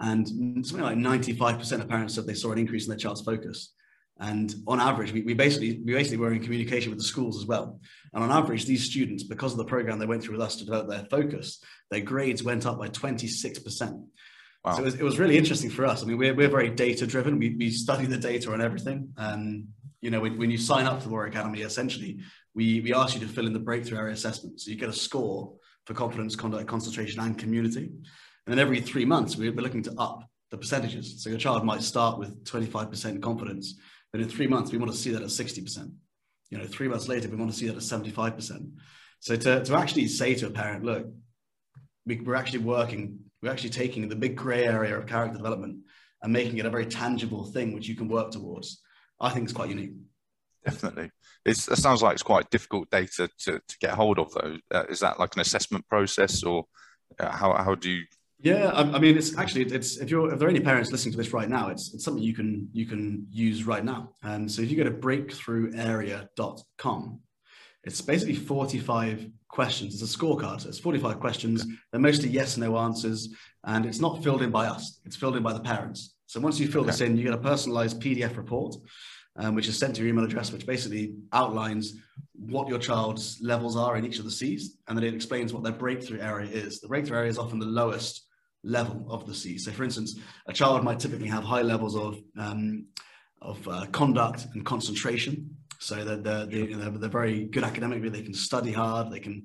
and 0.00 0.26
something 0.66 0.80
like 0.80 0.96
95% 0.96 1.80
of 1.80 1.88
parents 1.88 2.14
said 2.14 2.26
they 2.26 2.34
saw 2.34 2.52
an 2.52 2.58
increase 2.58 2.84
in 2.84 2.88
their 2.88 2.98
child's 2.98 3.20
focus. 3.20 3.74
And 4.22 4.54
on 4.68 4.78
average, 4.78 5.12
we, 5.12 5.22
we 5.22 5.34
basically 5.34 5.82
we 5.84 5.94
basically 5.94 6.18
were 6.18 6.32
in 6.32 6.40
communication 6.40 6.90
with 6.90 7.00
the 7.00 7.04
schools 7.04 7.36
as 7.36 7.44
well. 7.44 7.80
And 8.14 8.22
on 8.22 8.30
average, 8.30 8.66
these 8.66 8.84
students, 8.84 9.24
because 9.24 9.50
of 9.50 9.58
the 9.58 9.64
program 9.64 9.98
they 9.98 10.06
went 10.06 10.22
through 10.22 10.36
with 10.36 10.46
us 10.46 10.54
to 10.56 10.64
develop 10.64 10.88
their 10.88 11.04
focus, 11.10 11.58
their 11.90 12.02
grades 12.02 12.44
went 12.44 12.64
up 12.64 12.78
by 12.78 12.88
26%. 12.88 14.04
Wow. 14.64 14.74
So 14.74 14.80
it 14.80 14.84
was, 14.84 14.94
it 14.94 15.02
was, 15.02 15.18
really 15.18 15.36
interesting 15.36 15.70
for 15.70 15.84
us. 15.84 16.04
I 16.04 16.06
mean, 16.06 16.18
we're, 16.18 16.34
we're 16.34 16.48
very 16.48 16.70
data 16.70 17.04
driven. 17.04 17.36
We, 17.36 17.56
we 17.56 17.70
study 17.70 18.06
the 18.06 18.16
data 18.16 18.52
and 18.52 18.62
everything. 18.62 19.12
And, 19.16 19.66
you 20.00 20.10
know, 20.10 20.20
when, 20.20 20.38
when 20.38 20.52
you 20.52 20.58
sign 20.58 20.86
up 20.86 20.98
to 21.00 21.04
the 21.04 21.10
Warrior 21.10 21.30
Academy, 21.30 21.62
essentially, 21.62 22.20
we, 22.54 22.80
we 22.80 22.94
ask 22.94 23.14
you 23.14 23.20
to 23.26 23.26
fill 23.26 23.48
in 23.48 23.52
the 23.52 23.58
breakthrough 23.58 23.98
area 23.98 24.12
assessment. 24.12 24.60
So 24.60 24.70
you 24.70 24.76
get 24.76 24.88
a 24.88 24.92
score 24.92 25.52
for 25.86 25.94
confidence, 25.94 26.36
conduct, 26.36 26.68
concentration, 26.68 27.18
and 27.18 27.36
community. 27.36 27.90
And 28.46 28.52
then 28.52 28.60
every 28.60 28.80
three 28.80 29.04
months, 29.04 29.34
we're 29.36 29.50
looking 29.50 29.82
to 29.82 29.94
up 29.98 30.22
the 30.52 30.58
percentages. 30.58 31.24
So 31.24 31.30
your 31.30 31.40
child 31.40 31.64
might 31.64 31.82
start 31.82 32.20
with 32.20 32.44
25% 32.44 33.20
confidence, 33.20 33.80
but 34.12 34.20
in 34.20 34.28
three 34.28 34.46
months, 34.46 34.70
we 34.72 34.78
want 34.78 34.92
to 34.92 34.96
see 34.96 35.10
that 35.10 35.22
at 35.22 35.28
60% 35.28 35.92
you 36.52 36.58
know, 36.58 36.66
three 36.66 36.86
months 36.86 37.08
later, 37.08 37.30
we 37.30 37.36
want 37.36 37.50
to 37.50 37.56
see 37.56 37.66
that 37.66 37.76
at 37.76 37.82
75%. 37.82 38.72
So 39.20 39.36
to, 39.36 39.64
to 39.64 39.74
actually 39.74 40.06
say 40.06 40.34
to 40.34 40.48
a 40.48 40.50
parent, 40.50 40.84
look, 40.84 41.06
we, 42.04 42.20
we're 42.20 42.34
actually 42.34 42.58
working, 42.58 43.20
we're 43.40 43.50
actually 43.50 43.70
taking 43.70 44.06
the 44.06 44.16
big 44.16 44.36
gray 44.36 44.66
area 44.66 44.98
of 44.98 45.06
character 45.06 45.38
development 45.38 45.78
and 46.22 46.30
making 46.30 46.58
it 46.58 46.66
a 46.66 46.70
very 46.70 46.84
tangible 46.84 47.46
thing 47.46 47.72
which 47.72 47.88
you 47.88 47.96
can 47.96 48.06
work 48.06 48.32
towards, 48.32 48.82
I 49.18 49.30
think 49.30 49.46
is 49.46 49.54
quite 49.54 49.70
unique. 49.70 49.92
Definitely. 50.62 51.10
It's, 51.46 51.68
it 51.68 51.76
sounds 51.76 52.02
like 52.02 52.12
it's 52.12 52.22
quite 52.22 52.50
difficult 52.50 52.90
data 52.90 53.30
to, 53.44 53.52
to 53.66 53.78
get 53.80 53.94
hold 53.94 54.18
of, 54.18 54.34
though. 54.34 54.58
Uh, 54.70 54.84
is 54.90 55.00
that 55.00 55.18
like 55.18 55.34
an 55.34 55.40
assessment 55.40 55.88
process, 55.88 56.42
or 56.42 56.64
uh, 57.18 57.30
how, 57.30 57.54
how 57.54 57.74
do 57.74 57.90
you 57.90 58.04
yeah, 58.42 58.70
I, 58.70 58.82
I, 58.82 58.98
mean, 58.98 59.16
it's 59.16 59.38
actually 59.38 59.66
it's 59.66 59.98
if 59.98 60.10
you're 60.10 60.32
if 60.32 60.40
there 60.40 60.48
are 60.48 60.50
any 60.50 60.60
parents 60.60 60.90
listening 60.90 61.12
to 61.12 61.18
this 61.18 61.32
right 61.32 61.48
now, 61.48 61.68
it's 61.68 61.94
it's 61.94 62.04
something 62.04 62.22
you 62.22 62.34
can 62.34 62.68
you 62.72 62.84
can 62.86 63.28
use 63.30 63.64
right 63.64 63.84
now. 63.84 64.14
And 64.22 64.50
so 64.50 64.62
if 64.62 64.70
you 64.70 64.76
go 64.76 64.82
to 64.82 64.90
breakthrougharea.com, 64.90 67.20
it's 67.84 68.00
basically 68.00 68.34
45 68.34 69.30
questions. 69.48 69.94
It's 69.94 70.02
a 70.14 70.18
scorecard. 70.18 70.62
So 70.62 70.68
it's 70.68 70.80
45 70.80 71.20
questions. 71.20 71.64
They're 71.92 72.00
mostly 72.00 72.30
yes 72.30 72.56
no 72.56 72.76
answers, 72.78 73.32
and 73.64 73.86
it's 73.86 74.00
not 74.00 74.24
filled 74.24 74.42
in 74.42 74.50
by 74.50 74.66
us. 74.66 75.00
It's 75.04 75.14
filled 75.14 75.36
in 75.36 75.44
by 75.44 75.52
the 75.52 75.60
parents. 75.60 76.16
So 76.26 76.40
once 76.40 76.58
you 76.58 76.66
fill 76.66 76.80
okay. 76.80 76.90
this 76.90 77.00
in, 77.00 77.16
you 77.16 77.22
get 77.22 77.34
a 77.34 77.38
personalized 77.38 78.00
PDF 78.00 78.36
report, 78.36 78.74
um, 79.36 79.54
which 79.54 79.68
is 79.68 79.78
sent 79.78 79.94
to 79.96 80.02
your 80.02 80.08
email 80.08 80.24
address, 80.24 80.50
which 80.50 80.66
basically 80.66 81.14
outlines 81.32 81.94
what 82.34 82.66
your 82.66 82.80
child's 82.80 83.38
levels 83.40 83.76
are 83.76 83.96
in 83.96 84.04
each 84.04 84.18
of 84.18 84.24
the 84.24 84.32
C's, 84.32 84.78
and 84.88 84.98
then 84.98 85.04
it 85.04 85.14
explains 85.14 85.52
what 85.52 85.62
their 85.62 85.72
breakthrough 85.72 86.18
area 86.20 86.50
is. 86.50 86.80
The 86.80 86.88
breakthrough 86.88 87.18
area 87.18 87.30
is 87.30 87.38
often 87.38 87.60
the 87.60 87.66
lowest 87.66 88.26
level 88.64 89.06
of 89.08 89.26
the 89.26 89.34
C. 89.34 89.58
So, 89.58 89.72
for 89.72 89.84
instance, 89.84 90.18
a 90.46 90.52
child 90.52 90.84
might 90.84 91.00
typically 91.00 91.28
have 91.28 91.44
high 91.44 91.62
levels 91.62 91.96
of 91.96 92.18
um, 92.38 92.86
of 93.40 93.66
uh, 93.68 93.86
conduct 93.92 94.46
and 94.54 94.64
concentration. 94.64 95.56
So 95.78 96.04
that 96.04 96.22
they're, 96.22 96.46
they're, 96.46 96.68
you 96.70 96.76
know, 96.76 96.90
they're, 96.90 97.10
very 97.10 97.46
good 97.46 97.64
academically. 97.64 98.08
They 98.08 98.22
can 98.22 98.34
study 98.34 98.70
hard. 98.70 99.10
They 99.10 99.18
can, 99.18 99.42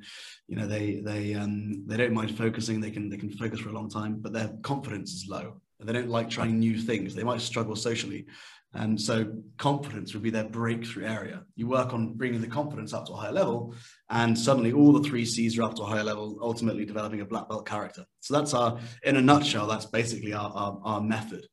you 0.48 0.56
know, 0.56 0.68
they 0.68 1.02
they 1.04 1.34
um, 1.34 1.84
they 1.88 1.98
don't 1.98 2.14
mind 2.14 2.38
focusing. 2.38 2.80
They 2.80 2.92
can 2.92 3.10
they 3.10 3.18
can 3.18 3.32
focus 3.32 3.60
for 3.60 3.70
a 3.70 3.74
long 3.74 3.90
time. 3.90 4.20
But 4.20 4.34
their 4.34 4.50
confidence 4.62 5.14
is 5.14 5.28
low. 5.28 5.62
And 5.80 5.90
they 5.90 5.94
don't 5.94 6.10
like 6.10 6.30
trying 6.30 6.60
new 6.60 6.78
things. 6.78 7.16
They 7.16 7.24
might 7.24 7.42
struggle 7.42 7.76
socially. 7.76 8.28
And 8.74 9.00
so 9.00 9.34
confidence 9.58 10.14
would 10.14 10.24
be 10.24 10.30
their 10.30 10.44
breakthrough 10.44 11.06
area. 11.06 11.44
You 11.56 11.68
work 11.68 11.94
on 11.94 12.14
bringing 12.14 12.42
the 12.42 12.48
confidence 12.48 12.94
up 12.94 13.08
to 13.08 13.14
a 13.14 13.16
higher 13.16 13.32
level, 13.32 13.74
and 14.10 14.38
suddenly 14.38 14.74
all 14.74 14.92
the 14.92 15.08
three 15.08 15.26
C's 15.26 15.58
are 15.58 15.64
up 15.64 15.76
to 15.76 15.84
a 15.84 15.88
higher 15.88 16.04
level, 16.04 16.38
ultimately 16.42 16.86
developing 16.86 17.22
a 17.22 17.26
black 17.26 17.50
belt 17.50 17.66
character. 17.68 18.06
So 18.20 18.34
that's 18.36 18.54
our, 18.54 18.80
in 19.04 19.16
a 19.16 19.22
nutshell, 19.22 19.68
that's 19.68 19.86
basically 19.86 20.34
our, 20.34 20.52
our, 20.54 20.80
our 20.84 21.02
method. 21.02 21.48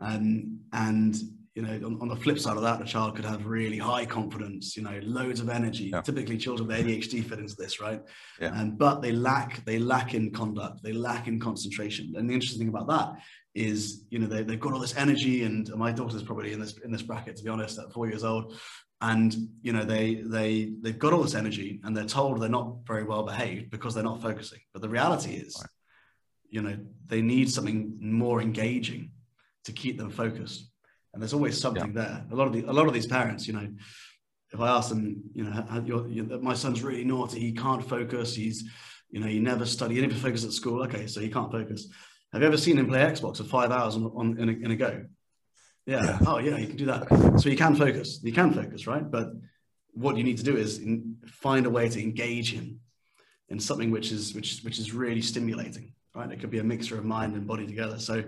Um, 0.00 0.60
and 0.72 1.14
you 1.54 1.62
know, 1.62 1.86
on, 1.86 1.98
on, 2.00 2.08
the 2.08 2.16
flip 2.16 2.38
side 2.40 2.56
of 2.56 2.64
that, 2.64 2.80
the 2.80 2.84
child 2.84 3.14
could 3.14 3.24
have 3.24 3.46
really 3.46 3.78
high 3.78 4.04
confidence, 4.04 4.76
you 4.76 4.82
know, 4.82 4.98
loads 5.04 5.38
of 5.38 5.48
energy. 5.48 5.90
Yeah. 5.92 6.00
Typically, 6.00 6.36
children 6.36 6.66
with 6.66 6.76
ADHD 6.76 7.24
fit 7.24 7.38
into 7.38 7.54
this, 7.54 7.80
right? 7.80 8.02
Yeah. 8.40 8.48
Um, 8.48 8.72
but 8.76 9.02
they 9.02 9.12
lack 9.12 9.64
they 9.64 9.78
lack 9.78 10.14
in 10.14 10.32
conduct, 10.32 10.82
they 10.82 10.92
lack 10.92 11.28
in 11.28 11.38
concentration. 11.38 12.14
And 12.16 12.28
the 12.28 12.34
interesting 12.34 12.58
thing 12.58 12.74
about 12.74 12.88
that 12.88 13.22
is 13.54 14.02
you 14.10 14.18
know 14.18 14.26
they, 14.26 14.42
they've 14.42 14.60
got 14.60 14.72
all 14.72 14.80
this 14.80 14.96
energy 14.96 15.44
and 15.44 15.68
my 15.76 15.92
daughter's 15.92 16.22
probably 16.22 16.52
in 16.52 16.60
this 16.60 16.76
in 16.78 16.90
this 16.90 17.02
bracket 17.02 17.36
to 17.36 17.44
be 17.44 17.50
honest 17.50 17.78
at 17.78 17.92
four 17.92 18.08
years 18.08 18.24
old. 18.24 18.54
And 19.00 19.34
you 19.62 19.72
know 19.72 19.84
they 19.84 20.16
they 20.24 20.72
they've 20.80 20.98
got 20.98 21.12
all 21.12 21.22
this 21.22 21.34
energy 21.34 21.80
and 21.84 21.96
they're 21.96 22.04
told 22.04 22.40
they're 22.40 22.48
not 22.48 22.78
very 22.86 23.04
well 23.04 23.22
behaved 23.22 23.70
because 23.70 23.94
they're 23.94 24.02
not 24.02 24.22
focusing. 24.22 24.60
But 24.72 24.82
the 24.82 24.88
reality 24.88 25.34
is 25.34 25.56
right. 25.60 25.70
you 26.48 26.62
know 26.62 26.76
they 27.06 27.22
need 27.22 27.50
something 27.50 27.96
more 28.00 28.40
engaging 28.40 29.10
to 29.64 29.72
keep 29.72 29.98
them 29.98 30.10
focused. 30.10 30.70
And 31.12 31.22
there's 31.22 31.34
always 31.34 31.60
something 31.60 31.94
yeah. 31.94 32.02
there. 32.02 32.26
A 32.32 32.34
lot 32.34 32.46
of 32.46 32.52
the 32.52 32.64
a 32.64 32.72
lot 32.72 32.86
of 32.86 32.94
these 32.94 33.06
parents 33.06 33.46
you 33.46 33.52
know 33.52 33.68
if 34.52 34.60
i 34.60 34.68
ask 34.68 34.88
them 34.88 35.20
you 35.34 35.44
know 35.44 35.84
you're, 35.84 36.40
my 36.40 36.54
son's 36.54 36.82
really 36.82 37.04
naughty. 37.04 37.40
He 37.40 37.52
can't 37.52 37.86
focus. 37.86 38.34
He's 38.34 38.64
you 39.10 39.20
know 39.20 39.26
he 39.26 39.38
never 39.38 39.66
study 39.66 39.96
he 39.96 40.00
never 40.00 40.14
focus 40.14 40.44
at 40.44 40.52
school. 40.52 40.82
Okay 40.84 41.06
so 41.06 41.20
he 41.20 41.28
can't 41.28 41.52
focus 41.52 41.88
have 42.34 42.42
you 42.42 42.48
ever 42.48 42.58
seen 42.58 42.78
him 42.78 42.88
play 42.88 43.00
Xbox 43.00 43.38
for 43.38 43.44
five 43.44 43.70
hours 43.70 43.94
on, 43.94 44.12
on 44.14 44.38
in, 44.38 44.48
a, 44.48 44.52
in 44.52 44.70
a 44.72 44.76
go? 44.76 45.06
Yeah. 45.86 46.04
yeah. 46.04 46.18
Oh, 46.26 46.38
yeah, 46.38 46.56
you 46.56 46.66
can 46.66 46.76
do 46.76 46.86
that. 46.86 47.40
So 47.40 47.48
you 47.48 47.56
can 47.56 47.74
focus. 47.76 48.20
You 48.22 48.32
can 48.32 48.52
focus, 48.52 48.86
right? 48.86 49.08
But 49.08 49.28
what 49.92 50.16
you 50.16 50.24
need 50.24 50.38
to 50.38 50.44
do 50.44 50.56
is 50.56 50.78
in, 50.78 51.16
find 51.26 51.64
a 51.64 51.70
way 51.70 51.88
to 51.88 52.02
engage 52.02 52.52
him 52.52 52.80
in 53.48 53.60
something 53.60 53.90
which 53.90 54.10
is 54.12 54.34
which 54.34 54.60
which 54.62 54.78
is 54.78 54.92
really 54.92 55.22
stimulating 55.22 55.92
right 56.14 56.30
it 56.32 56.40
could 56.40 56.50
be 56.50 56.58
a 56.58 56.64
mixture 56.64 56.98
of 56.98 57.04
mind 57.04 57.34
and 57.34 57.46
body 57.46 57.66
together 57.66 57.98
so 57.98 58.24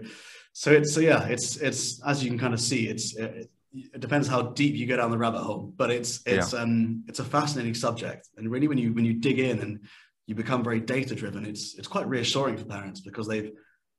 so 0.53 0.71
it's 0.71 0.93
so 0.93 1.01
yeah 1.01 1.27
it's 1.27 1.57
it's 1.57 2.01
as 2.05 2.23
you 2.23 2.31
can 2.31 2.39
kind 2.39 2.55
of 2.55 2.61
see 2.61 2.89
it's 2.89 3.17
it, 3.17 3.51
it 3.73 4.01
depends 4.01 4.29
how 4.29 4.43
deep 4.43 4.75
you 4.75 4.87
go 4.87 4.97
down 4.97 5.11
the 5.11 5.19
rabbit 5.19 5.41
hole 5.41 5.73
but 5.77 5.91
it's 5.91 6.21
it's 6.27 6.53
yeah. 6.53 6.61
um 6.61 7.03
it's 7.09 7.19
a 7.19 7.25
fascinating 7.25 7.75
subject 7.75 8.29
and 8.37 8.51
really 8.51 8.69
when 8.69 8.79
you 8.79 8.93
when 8.93 9.05
you 9.05 9.15
dig 9.15 9.39
in 9.39 9.59
and 9.61 9.81
you 10.27 10.35
become 10.35 10.63
very 10.63 10.81
data 10.81 11.15
driven 11.15 11.45
it's 11.45 11.75
it's 11.79 11.89
quite 11.89 12.07
reassuring 12.09 12.57
for 12.57 12.65
parents 12.65 13.01
because 13.01 13.27
they've 13.27 13.53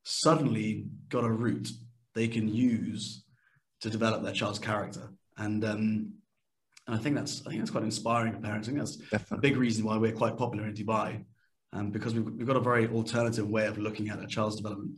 suddenly 0.08 0.86
got 1.10 1.24
a 1.24 1.30
route 1.30 1.70
they 2.16 2.28
can 2.28 2.48
use 2.48 3.24
to 3.82 3.90
develop 3.90 4.24
their 4.24 4.34
child's 4.34 4.60
character 4.60 5.10
and 5.38 5.64
um 5.66 6.14
and 6.88 6.96
I 6.96 7.00
think 7.00 7.16
that's 7.16 7.46
I 7.46 7.50
think 7.50 7.62
that's 7.62 7.72
quite 7.72 7.84
inspiring 7.84 8.34
for 8.34 8.40
parents. 8.40 8.68
I 8.68 8.72
think 8.72 8.80
that's 8.80 8.96
Definitely. 8.96 9.38
a 9.38 9.42
big 9.42 9.58
reason 9.58 9.84
why 9.86 9.98
we're 9.98 10.14
quite 10.14 10.38
popular 10.38 10.68
in 10.68 10.74
Dubai, 10.74 11.24
um, 11.74 11.92
because 11.92 12.14
we've, 12.14 12.24
we've 12.24 12.48
got 12.48 12.56
a 12.56 12.62
very 12.62 12.88
alternative 12.88 13.48
way 13.48 13.68
of 13.68 13.78
looking 13.78 14.10
at 14.10 14.24
a 14.24 14.26
child's 14.26 14.56
development. 14.56 14.92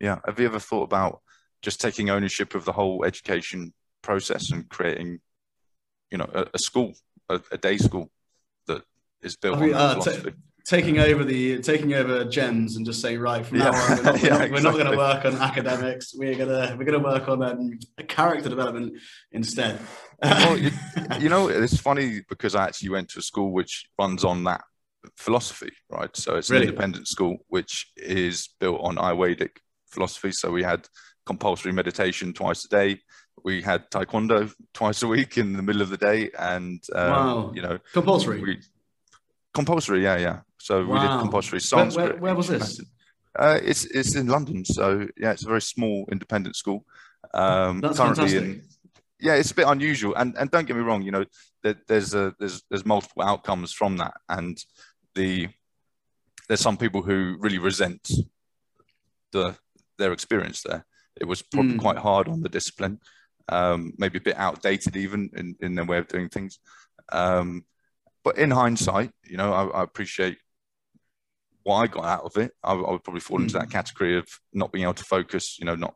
Yeah. 0.00 0.18
Have 0.26 0.38
you 0.38 0.46
ever 0.46 0.58
thought 0.58 0.82
about 0.82 1.20
just 1.62 1.80
taking 1.80 2.10
ownership 2.10 2.54
of 2.54 2.64
the 2.64 2.72
whole 2.72 3.04
education 3.04 3.72
process 4.02 4.52
and 4.52 4.68
creating, 4.68 5.20
you 6.10 6.18
know, 6.18 6.30
a, 6.34 6.46
a 6.54 6.58
school, 6.58 6.92
a, 7.28 7.40
a, 7.50 7.58
day 7.58 7.78
school 7.78 8.10
that 8.66 8.82
is 9.22 9.34
built 9.36 9.58
I 9.58 9.60
mean, 9.60 9.74
on 9.74 9.80
uh, 9.80 9.92
philosophy? 9.94 10.30
T- 10.30 10.36
taking 10.68 10.98
over 10.98 11.24
the 11.24 11.60
taking 11.60 11.94
over 11.94 12.24
GEMS 12.24 12.76
and 12.76 12.84
just 12.84 13.00
saying 13.00 13.18
right 13.18 13.44
from 13.44 13.58
yeah. 13.58 13.70
now 13.70 13.70
on 13.70 13.96
we're 13.96 14.02
not, 14.02 14.22
yeah, 14.22 14.28
not, 14.28 14.42
exactly. 14.42 14.62
not 14.62 14.72
going 14.74 14.90
to 14.90 14.96
work 14.96 15.24
on 15.24 15.36
academics 15.36 16.14
we're 16.14 16.34
going 16.34 16.48
to 16.48 16.76
we're 16.76 16.84
to 16.84 16.98
work 16.98 17.26
on 17.26 17.42
um, 17.42 17.78
character 18.06 18.50
development 18.50 18.92
instead 19.32 19.80
well, 20.22 20.58
you, 20.58 20.70
you, 21.20 21.30
know 21.30 21.48
it's 21.48 21.80
funny 21.80 22.20
because 22.28 22.54
i 22.54 22.64
actually 22.64 22.90
went 22.90 23.08
to 23.08 23.18
a 23.18 23.22
school 23.22 23.50
which 23.50 23.88
runs 23.98 24.24
on 24.24 24.44
that 24.44 24.60
philosophy 25.16 25.72
right 25.88 26.14
so 26.14 26.36
it's 26.36 26.50
really? 26.50 26.64
an 26.64 26.68
independent 26.68 27.08
school 27.08 27.38
which 27.48 27.90
is 27.96 28.50
built 28.60 28.80
on 28.82 28.96
ayurvedic 28.96 29.56
philosophy 29.90 30.30
so 30.30 30.50
we 30.50 30.62
had 30.62 30.86
compulsory 31.24 31.72
meditation 31.72 32.34
twice 32.34 32.66
a 32.66 32.68
day 32.68 33.00
we 33.42 33.62
had 33.62 33.90
taekwondo 33.90 34.52
twice 34.74 35.02
a 35.02 35.06
week 35.08 35.38
in 35.38 35.54
the 35.54 35.62
middle 35.62 35.80
of 35.80 35.88
the 35.88 35.96
day 35.96 36.28
and 36.38 36.82
um, 36.94 37.10
wow. 37.10 37.52
you 37.54 37.62
know 37.62 37.78
compulsory 37.94 38.42
we, 38.42 38.58
compulsory 39.54 40.02
yeah 40.02 40.18
yeah 40.18 40.40
so 40.58 40.84
wow. 40.84 40.94
we 40.94 41.00
did 41.00 41.18
compulsory 41.20 41.60
Sanskrit. 41.60 41.96
Where, 41.96 42.12
where, 42.14 42.22
where 42.22 42.34
was 42.34 42.48
this? 42.48 42.80
Uh, 43.38 43.58
it's 43.62 43.84
it's 43.86 44.14
in 44.14 44.26
London, 44.26 44.64
so 44.64 45.06
yeah, 45.16 45.32
it's 45.32 45.44
a 45.44 45.48
very 45.48 45.62
small 45.62 46.06
independent 46.10 46.56
school. 46.56 46.84
Um, 47.34 47.80
That's 47.80 47.98
currently 47.98 48.28
fantastic. 48.28 48.42
In, 48.42 48.62
yeah, 49.20 49.34
it's 49.34 49.50
a 49.50 49.54
bit 49.54 49.66
unusual, 49.66 50.14
and 50.16 50.36
and 50.36 50.50
don't 50.50 50.66
get 50.66 50.76
me 50.76 50.82
wrong, 50.82 51.02
you 51.02 51.10
know, 51.10 51.24
there, 51.62 51.76
there's 51.86 52.14
a 52.14 52.34
there's 52.38 52.62
there's 52.70 52.86
multiple 52.86 53.22
outcomes 53.22 53.72
from 53.72 53.96
that, 53.98 54.14
and 54.28 54.58
the 55.14 55.48
there's 56.48 56.60
some 56.60 56.76
people 56.76 57.02
who 57.02 57.36
really 57.40 57.58
resent 57.58 58.10
the 59.32 59.56
their 59.98 60.12
experience 60.12 60.62
there. 60.62 60.86
It 61.20 61.26
was 61.26 61.42
probably 61.42 61.74
mm. 61.74 61.80
quite 61.80 61.98
hard 61.98 62.28
on 62.28 62.42
the 62.42 62.48
discipline, 62.48 63.00
um, 63.48 63.92
maybe 63.98 64.18
a 64.18 64.22
bit 64.22 64.36
outdated 64.36 64.96
even 64.96 65.30
in, 65.36 65.56
in 65.60 65.74
their 65.74 65.84
way 65.84 65.98
of 65.98 66.08
doing 66.08 66.28
things. 66.28 66.60
Um, 67.10 67.64
but 68.24 68.38
in 68.38 68.50
hindsight, 68.50 69.10
you 69.24 69.36
know, 69.36 69.52
I, 69.52 69.80
I 69.80 69.82
appreciate 69.82 70.38
what 71.68 71.82
I 71.82 71.86
got 71.86 72.04
out 72.04 72.24
of 72.24 72.36
it, 72.38 72.52
I, 72.64 72.72
I 72.72 72.90
would 72.92 73.04
probably 73.04 73.20
fall 73.20 73.42
into 73.42 73.54
that 73.54 73.66
hmm. 73.66 73.72
category 73.72 74.16
of 74.18 74.26
not 74.54 74.72
being 74.72 74.84
able 74.84 74.94
to 74.94 75.04
focus, 75.04 75.58
you 75.58 75.66
know, 75.66 75.74
not 75.74 75.94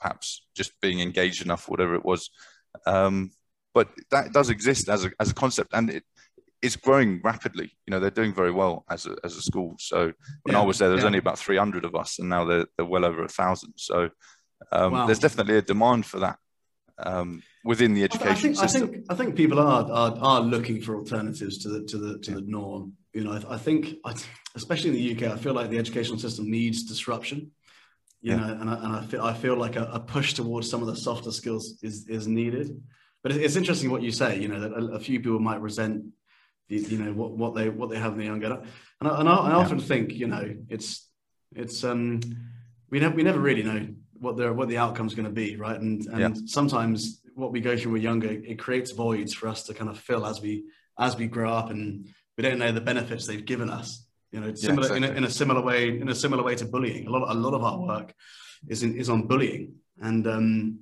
perhaps 0.00 0.44
just 0.56 0.72
being 0.80 1.00
engaged 1.00 1.42
enough, 1.44 1.68
whatever 1.68 1.94
it 1.94 2.04
was. 2.04 2.30
Um, 2.84 3.30
but 3.74 3.88
that 4.10 4.32
does 4.32 4.50
exist 4.50 4.88
as 4.88 5.04
a, 5.04 5.12
as 5.20 5.30
a 5.30 5.34
concept 5.34 5.70
and 5.72 5.88
it, 5.90 6.04
it's 6.62 6.74
growing 6.74 7.20
rapidly. 7.22 7.70
You 7.86 7.92
know, 7.92 8.00
they're 8.00 8.10
doing 8.10 8.34
very 8.34 8.50
well 8.50 8.84
as 8.90 9.06
a, 9.06 9.14
as 9.22 9.36
a 9.36 9.42
school. 9.42 9.76
So 9.78 10.12
when 10.42 10.54
yeah, 10.54 10.60
I 10.60 10.64
was 10.64 10.78
there, 10.78 10.88
there 10.88 10.96
was 10.96 11.04
yeah. 11.04 11.08
only 11.08 11.20
about 11.20 11.38
300 11.38 11.84
of 11.84 11.94
us 11.94 12.18
and 12.18 12.28
now 12.28 12.44
they're, 12.44 12.66
they're 12.76 12.86
well 12.86 13.04
over 13.04 13.22
a 13.22 13.28
thousand. 13.28 13.74
So 13.76 14.10
um, 14.72 14.92
wow. 14.92 15.06
there's 15.06 15.20
definitely 15.20 15.58
a 15.58 15.62
demand 15.62 16.06
for 16.06 16.18
that 16.18 16.38
um, 16.98 17.40
within 17.64 17.94
the 17.94 18.02
education 18.02 18.30
I 18.30 18.34
think, 18.34 18.56
system. 18.56 18.82
I 18.82 18.86
think, 18.86 19.04
I 19.10 19.14
think 19.14 19.36
people 19.36 19.60
are, 19.60 19.84
are, 19.90 20.18
are 20.18 20.40
looking 20.40 20.80
for 20.80 20.96
alternatives 20.96 21.58
to 21.58 21.68
the, 21.68 21.84
to 21.84 21.98
the, 21.98 22.18
to 22.18 22.30
yeah. 22.30 22.36
the 22.36 22.42
norm. 22.42 22.94
You 23.18 23.24
know, 23.24 23.32
I, 23.32 23.54
I 23.54 23.58
think, 23.58 23.96
I, 24.04 24.14
especially 24.54 24.90
in 24.90 24.96
the 24.96 25.26
UK, 25.26 25.32
I 25.32 25.36
feel 25.36 25.52
like 25.52 25.70
the 25.70 25.78
educational 25.78 26.20
system 26.20 26.48
needs 26.48 26.84
disruption. 26.84 27.50
You 28.20 28.32
yeah. 28.32 28.36
know, 28.36 28.52
and 28.60 28.70
I, 28.70 28.74
and 28.74 28.96
I 28.96 29.02
feel 29.06 29.22
I 29.22 29.34
feel 29.34 29.56
like 29.56 29.76
a, 29.76 29.84
a, 29.92 30.00
push 30.00 30.34
towards 30.34 30.70
some 30.70 30.80
of 30.80 30.86
the 30.86 30.96
softer 30.96 31.32
skills 31.32 31.78
is 31.82 32.08
is 32.08 32.26
needed. 32.26 32.80
But 33.22 33.32
it's, 33.32 33.56
interesting 33.56 33.90
what 33.90 34.02
you 34.02 34.12
say. 34.12 34.38
You 34.38 34.48
know, 34.48 34.60
that 34.60 34.72
a, 34.72 34.94
a, 34.94 35.00
few 35.00 35.18
people 35.18 35.40
might 35.40 35.60
resent, 35.60 36.04
the, 36.68 36.76
you 36.76 36.98
know, 36.98 37.12
what, 37.12 37.32
what 37.32 37.54
they 37.54 37.68
what 37.68 37.90
they 37.90 37.98
have 37.98 38.12
in 38.12 38.18
the 38.18 38.24
younger. 38.24 38.62
And 39.00 39.08
I, 39.08 39.20
and 39.20 39.28
I, 39.28 39.34
I 39.34 39.52
often 39.52 39.80
think, 39.80 40.12
you 40.12 40.28
know, 40.28 40.56
it's 40.68 41.08
it's 41.54 41.82
um 41.82 42.20
we 42.90 43.00
never 43.00 43.14
we 43.14 43.22
never 43.24 43.40
really 43.40 43.64
know 43.64 43.88
what 44.14 44.36
the 44.36 44.52
what 44.52 44.68
the 44.68 44.78
outcome's 44.78 45.14
going 45.14 45.26
to 45.26 45.32
be, 45.32 45.56
right? 45.56 45.80
And 45.80 46.06
and 46.06 46.20
yeah. 46.20 46.42
sometimes 46.46 47.20
what 47.34 47.52
we 47.52 47.60
go 47.60 47.76
through 47.76 47.92
when 47.92 48.00
we're 48.00 48.08
younger, 48.10 48.30
it 48.30 48.58
creates 48.58 48.92
voids 48.92 49.32
for 49.34 49.48
us 49.48 49.64
to 49.64 49.74
kind 49.74 49.90
of 49.90 49.98
fill 49.98 50.24
as 50.26 50.40
we 50.40 50.64
as 50.98 51.16
we 51.16 51.26
grow 51.28 51.52
up 51.52 51.70
and 51.70 52.08
we 52.38 52.42
don't 52.42 52.58
know 52.58 52.70
the 52.70 52.80
benefits 52.80 53.26
they've 53.26 53.44
given 53.44 53.68
us. 53.68 54.06
You 54.30 54.40
know, 54.40 54.54
similar 54.54 54.88
yeah, 54.88 54.94
exactly. 54.94 55.08
in, 55.08 55.14
a, 55.14 55.16
in 55.18 55.24
a 55.24 55.30
similar 55.30 55.60
way, 55.60 55.88
in 55.88 56.08
a 56.08 56.14
similar 56.14 56.42
way 56.44 56.54
to 56.54 56.64
bullying. 56.64 57.06
A 57.06 57.10
lot, 57.10 57.28
a 57.28 57.34
lot 57.34 57.52
of 57.52 57.64
our 57.64 57.80
work 57.80 58.14
is 58.68 58.82
in, 58.82 58.96
is 58.96 59.10
on 59.10 59.26
bullying, 59.26 59.74
and 60.00 60.26
um, 60.26 60.78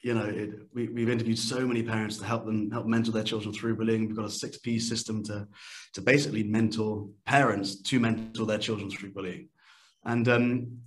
you 0.00 0.14
know, 0.14 0.24
it, 0.24 0.50
we, 0.72 0.88
we've 0.88 1.10
interviewed 1.10 1.38
so 1.38 1.66
many 1.66 1.82
parents 1.82 2.16
to 2.18 2.24
help 2.24 2.46
them 2.46 2.70
help 2.70 2.86
mentor 2.86 3.12
their 3.12 3.24
children 3.24 3.52
through 3.52 3.76
bullying. 3.76 4.06
We've 4.06 4.16
got 4.16 4.24
a 4.24 4.30
six 4.30 4.56
P 4.58 4.78
system 4.78 5.22
to 5.24 5.46
to 5.94 6.00
basically 6.00 6.44
mentor 6.44 7.08
parents 7.26 7.82
to 7.82 8.00
mentor 8.00 8.46
their 8.46 8.58
children 8.58 8.88
through 8.88 9.10
bullying, 9.10 9.48
and 10.04 10.26
um, 10.28 10.78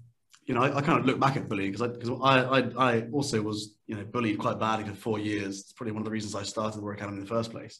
you 0.46 0.56
know, 0.56 0.64
I, 0.64 0.78
I, 0.78 0.82
kind 0.82 0.98
of 0.98 1.06
look 1.06 1.20
back 1.20 1.38
at 1.38 1.48
bullying 1.48 1.72
because 1.74 1.88
I 1.88 1.94
because 1.94 2.10
I, 2.24 2.40
I, 2.40 2.94
I 2.96 3.08
also 3.12 3.42
was 3.42 3.76
you 3.86 3.96
know 3.96 4.06
bullied 4.06 4.40
quite 4.40 4.60
badly 4.60 4.86
for 4.86 4.96
four 4.96 5.20
years. 5.20 5.60
It's 5.60 5.74
probably 5.74 5.92
one 5.92 6.02
of 6.02 6.06
the 6.06 6.12
reasons 6.12 6.34
I 6.34 6.44
started 6.44 6.78
the 6.78 6.82
Warrior 6.82 6.96
Academy 6.96 7.18
in 7.18 7.24
the 7.24 7.30
first 7.30 7.52
place. 7.52 7.80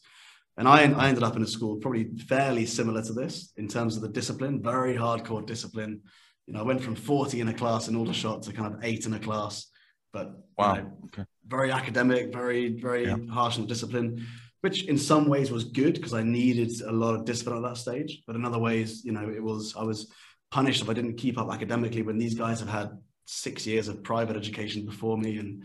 And 0.58 0.68
I, 0.68 0.84
I 0.92 1.08
ended 1.08 1.24
up 1.24 1.36
in 1.36 1.44
a 1.44 1.48
school 1.48 1.78
probably 1.78 2.12
fairly 2.28 2.66
similar 2.66 3.02
to 3.04 3.14
this 3.14 3.54
in 3.58 3.68
terms 3.68 3.96
of 3.96 4.02
the 4.02 4.10
discipline, 4.10 4.62
very 4.62 4.96
hardcore 4.96 5.46
discipline. 5.46 6.02
You 6.46 6.54
know, 6.54 6.60
I 6.60 6.64
went 6.64 6.82
from 6.82 6.96
40 6.96 7.40
in 7.40 7.48
a 7.48 7.54
class 7.54 7.88
in 7.88 7.96
Aldershot 7.96 8.44
to 8.44 8.54
kind 8.54 8.74
of 8.74 8.84
eight 8.84 9.06
in 9.06 9.14
a 9.14 9.20
class, 9.20 9.68
but 10.12 10.34
wow. 10.58 10.76
You 10.76 10.82
know, 10.82 10.92
okay. 11.06 11.26
very 11.48 11.72
academic, 11.72 12.34
very, 12.34 12.80
very 12.80 13.06
yeah. 13.06 13.18
harsh 13.32 13.58
on 13.58 13.66
discipline, 13.66 14.26
which 14.60 14.86
in 14.86 14.98
some 14.98 15.28
ways 15.28 15.52
was 15.52 15.64
good 15.64 15.94
because 15.94 16.14
I 16.14 16.24
needed 16.24 16.70
a 16.82 16.92
lot 16.92 17.16
of 17.16 17.26
discipline 17.26 17.58
at 17.58 17.70
that 17.70 17.78
stage. 17.78 18.22
But 18.28 18.36
in 18.36 18.46
other 18.46 18.60
ways, 18.60 19.04
you 19.06 19.14
know, 19.14 19.30
it 19.30 19.42
was, 19.42 19.74
I 19.78 19.84
was 19.84 20.12
punished 20.52 20.82
if 20.82 20.90
I 20.90 20.94
didn't 20.94 21.16
keep 21.16 21.38
up 21.38 21.52
academically 21.52 22.02
when 22.02 22.18
these 22.18 22.36
guys 22.36 22.60
have 22.60 22.70
had 22.70 22.92
six 23.26 23.66
years 23.66 23.88
of 23.88 24.04
private 24.04 24.36
education 24.36 24.86
before 24.86 25.18
me. 25.18 25.38
And, 25.38 25.64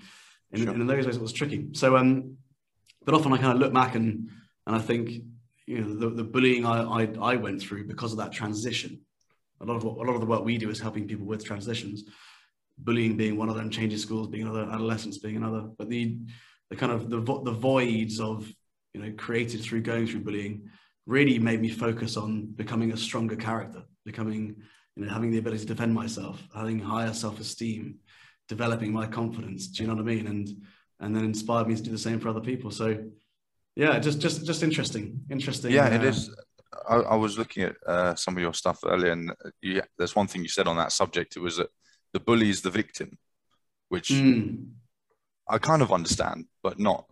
and, 0.53 0.62
sure. 0.62 0.72
and 0.72 0.81
in 0.81 0.87
those 0.87 1.07
ways, 1.07 1.16
it 1.16 1.22
was 1.22 1.33
tricky. 1.33 1.68
So, 1.72 1.96
um, 1.96 2.37
but 3.05 3.14
often 3.14 3.33
I 3.33 3.38
kind 3.38 3.53
of 3.53 3.59
look 3.59 3.75
back 3.75 3.94
and 3.94 4.31
and 4.66 4.74
I 4.74 4.79
think 4.79 5.22
you 5.66 5.81
know 5.81 5.94
the, 5.94 6.11
the 6.11 6.24
bullying 6.24 6.64
I, 6.64 6.83
I, 6.83 7.09
I 7.20 7.37
went 7.37 7.61
through 7.61 7.87
because 7.87 8.12
of 8.12 8.18
that 8.18 8.33
transition. 8.33 9.00
A 9.61 9.64
lot 9.64 9.76
of 9.76 9.85
what, 9.85 9.96
a 9.96 10.09
lot 10.09 10.14
of 10.14 10.20
the 10.20 10.26
work 10.26 10.44
we 10.44 10.59
do 10.59 10.70
is 10.70 10.81
helping 10.81 11.09
people 11.09 11.26
with 11.26 11.44
transitions. 11.44 12.05
Bullying 12.79 13.16
being 13.16 13.37
one 13.37 13.48
of 13.48 13.57
them, 13.57 13.70
changing 13.70 13.98
schools 13.98 14.29
being 14.29 14.46
another, 14.46 14.70
adolescence 14.70 15.18
being 15.18 15.37
another. 15.37 15.62
But 15.79 15.88
the 15.88 16.18
the 16.70 16.76
kind 16.76 16.92
of 16.92 17.09
the 17.09 17.20
the 17.20 17.52
voids 17.52 18.20
of 18.20 18.50
you 18.92 19.00
know 19.00 19.12
created 19.16 19.62
through 19.62 19.83
going 19.83 20.07
through 20.07 20.24
bullying 20.24 20.68
really 21.07 21.38
made 21.38 21.61
me 21.61 21.70
focus 21.70 22.16
on 22.16 22.46
becoming 22.46 22.92
a 22.92 22.96
stronger 22.96 23.37
character, 23.37 23.83
becoming 24.05 24.57
you 24.96 25.05
know 25.05 25.12
having 25.12 25.31
the 25.31 25.38
ability 25.38 25.62
to 25.62 25.74
defend 25.74 25.94
myself, 25.94 26.42
having 26.55 26.79
higher 26.79 27.14
self 27.14 27.40
esteem, 27.40 27.96
developing 28.48 28.92
my 28.92 29.07
confidence. 29.07 29.69
Do 29.69 29.83
you 29.83 29.88
know 29.88 29.94
what 29.94 30.02
I 30.02 30.04
mean? 30.04 30.27
And 30.27 30.48
and 31.00 31.14
then 31.14 31.25
inspired 31.25 31.69
me 31.69 31.77
to 31.77 31.83
do 31.83 31.90
the 31.90 31.98
same 31.98 32.21
for 32.21 32.29
other 32.29 32.40
people. 32.40 32.71
So 32.71 33.04
yeah, 33.77 33.98
just 33.98 34.20
just 34.20 34.46
just 34.46 34.62
interesting, 34.62 35.20
interesting. 35.31 35.70
Yeah, 35.70 35.88
uh, 35.88 35.94
it 35.94 36.04
is. 36.04 36.35
I, 36.88 36.96
I, 36.96 37.14
was 37.14 37.38
looking 37.38 37.64
at 37.64 37.77
uh, 37.87 38.14
some 38.14 38.37
of 38.37 38.42
your 38.42 38.54
stuff 38.54 38.81
earlier, 38.85 39.12
and 39.12 39.33
you, 39.60 39.83
there's 39.98 40.16
one 40.16 40.27
thing 40.27 40.42
you 40.42 40.48
said 40.48 40.66
on 40.66 40.77
that 40.77 40.92
subject. 40.92 41.37
It 41.37 41.40
was 41.40 41.58
that 41.58 41.68
the 42.12 42.20
bully 42.20 42.48
is 42.48 42.62
the 42.62 42.70
victim, 42.70 43.18
which 43.90 44.08
mm. 44.08 44.66
I 45.48 45.58
kind 45.58 45.83
of 45.83 45.92
understand, 45.92 46.46
but 46.62 46.79
not 46.79 47.06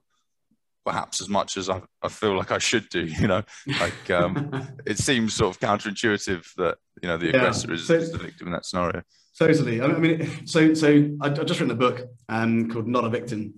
perhaps 0.84 1.20
as 1.20 1.28
much 1.28 1.56
as 1.56 1.68
I, 1.68 1.82
I 2.02 2.08
feel 2.08 2.36
like 2.36 2.50
I 2.50 2.58
should 2.58 2.88
do. 2.88 3.04
You 3.20 3.28
know, 3.28 3.42
like 3.80 4.10
um, 4.10 4.68
it 4.86 4.98
seems 4.98 5.34
sort 5.34 5.54
of 5.54 5.60
counterintuitive 5.60 6.46
that 6.56 6.78
you 7.02 7.08
know 7.08 7.18
the 7.18 7.28
aggressor 7.28 7.68
yeah. 7.68 7.74
is, 7.74 7.86
so, 7.86 7.94
is, 7.94 8.10
the 8.10 8.18
victim 8.18 8.48
in 8.48 8.52
that 8.54 8.64
scenario. 8.64 9.02
Totally. 9.38 9.82
I 9.82 9.88
mean, 9.88 10.46
so 10.46 10.72
so 10.72 11.10
I, 11.20 11.26
I 11.26 11.30
just 11.30 11.60
written 11.60 11.72
a 11.72 11.74
book 11.74 12.08
um, 12.30 12.70
called 12.70 12.88
"Not 12.88 13.04
a 13.04 13.10
Victim," 13.10 13.54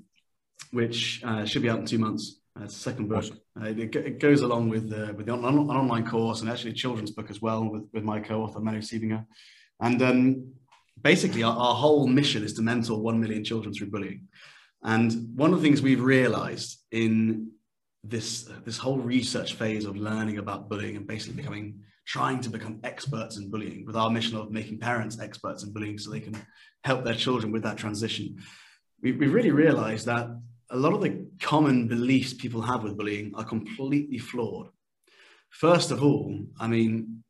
which 0.73 1.23
uh, 1.25 1.45
should 1.45 1.63
be 1.63 1.71
out 1.71 1.79
in 1.79 1.87
two 1.87 1.99
months. 1.99 2.41
Uh, 2.59 2.65
it's 2.65 2.75
the 2.75 2.81
second 2.81 3.09
book. 3.09 3.19
Awesome. 3.19 3.41
Uh, 3.61 3.67
it, 3.67 3.95
it, 3.97 4.19
goes 4.19 4.41
along 4.41 4.69
with 4.69 4.93
uh, 4.93 5.13
with 5.15 5.27
the 5.27 5.33
on, 5.33 5.45
an 5.45 5.71
online 5.71 6.07
course 6.07 6.41
and 6.41 6.51
actually 6.51 6.71
a 6.71 6.75
children's 6.75 7.11
book 7.11 7.31
as 7.31 7.43
well 7.43 7.69
with, 7.69 7.85
with 7.93 8.05
my 8.05 8.21
co-author 8.21 8.61
Manu 8.61 8.81
Siebinger. 8.81 9.27
And 9.81 10.01
um, 10.03 10.53
basically, 11.03 11.43
our, 11.43 11.57
our, 11.57 11.75
whole 11.75 12.07
mission 12.07 12.43
is 12.43 12.55
to 12.55 12.63
mentor 12.63 13.01
one 13.01 13.21
million 13.21 13.45
children 13.45 13.75
through 13.75 13.91
bullying. 13.91 14.29
And 14.83 15.37
one 15.37 15.53
of 15.53 15.61
the 15.61 15.67
things 15.67 15.83
we've 15.83 16.03
realised 16.03 16.79
in 16.93 17.51
this 18.05 18.49
this 18.65 18.79
whole 18.79 18.99
research 18.99 19.55
phase 19.55 19.85
of 19.85 19.97
learning 19.97 20.39
about 20.39 20.69
bullying 20.69 20.97
and 20.97 21.07
basically 21.07 21.37
becoming 21.37 21.81
trying 22.07 22.41
to 22.41 22.49
become 22.49 22.79
experts 22.85 23.37
in 23.37 23.51
bullying 23.51 23.85
with 23.85 23.97
our 23.97 24.11
mission 24.11 24.37
of 24.37 24.51
making 24.51 24.79
parents 24.79 25.19
experts 25.19 25.65
in 25.65 25.73
bullying 25.73 25.99
so 25.99 26.11
they 26.11 26.21
can 26.21 26.41
help 26.85 27.03
their 27.05 27.15
children 27.15 27.51
with 27.51 27.65
that 27.65 27.77
transition 27.77 28.37
we, 29.03 29.11
we 29.11 29.27
really 29.27 29.51
realized 29.51 30.07
that 30.07 30.29
a 30.71 30.77
lot 30.77 30.93
of 30.93 31.01
the 31.01 31.27
common 31.41 31.87
beliefs 31.87 32.33
people 32.33 32.61
have 32.61 32.83
with 32.83 32.97
bullying 32.97 33.33
are 33.35 33.45
completely 33.45 34.19
flawed 34.19 34.69
first 35.51 35.91
of 35.91 36.03
all 36.03 36.39
i 36.61 36.67
mean 36.67 37.23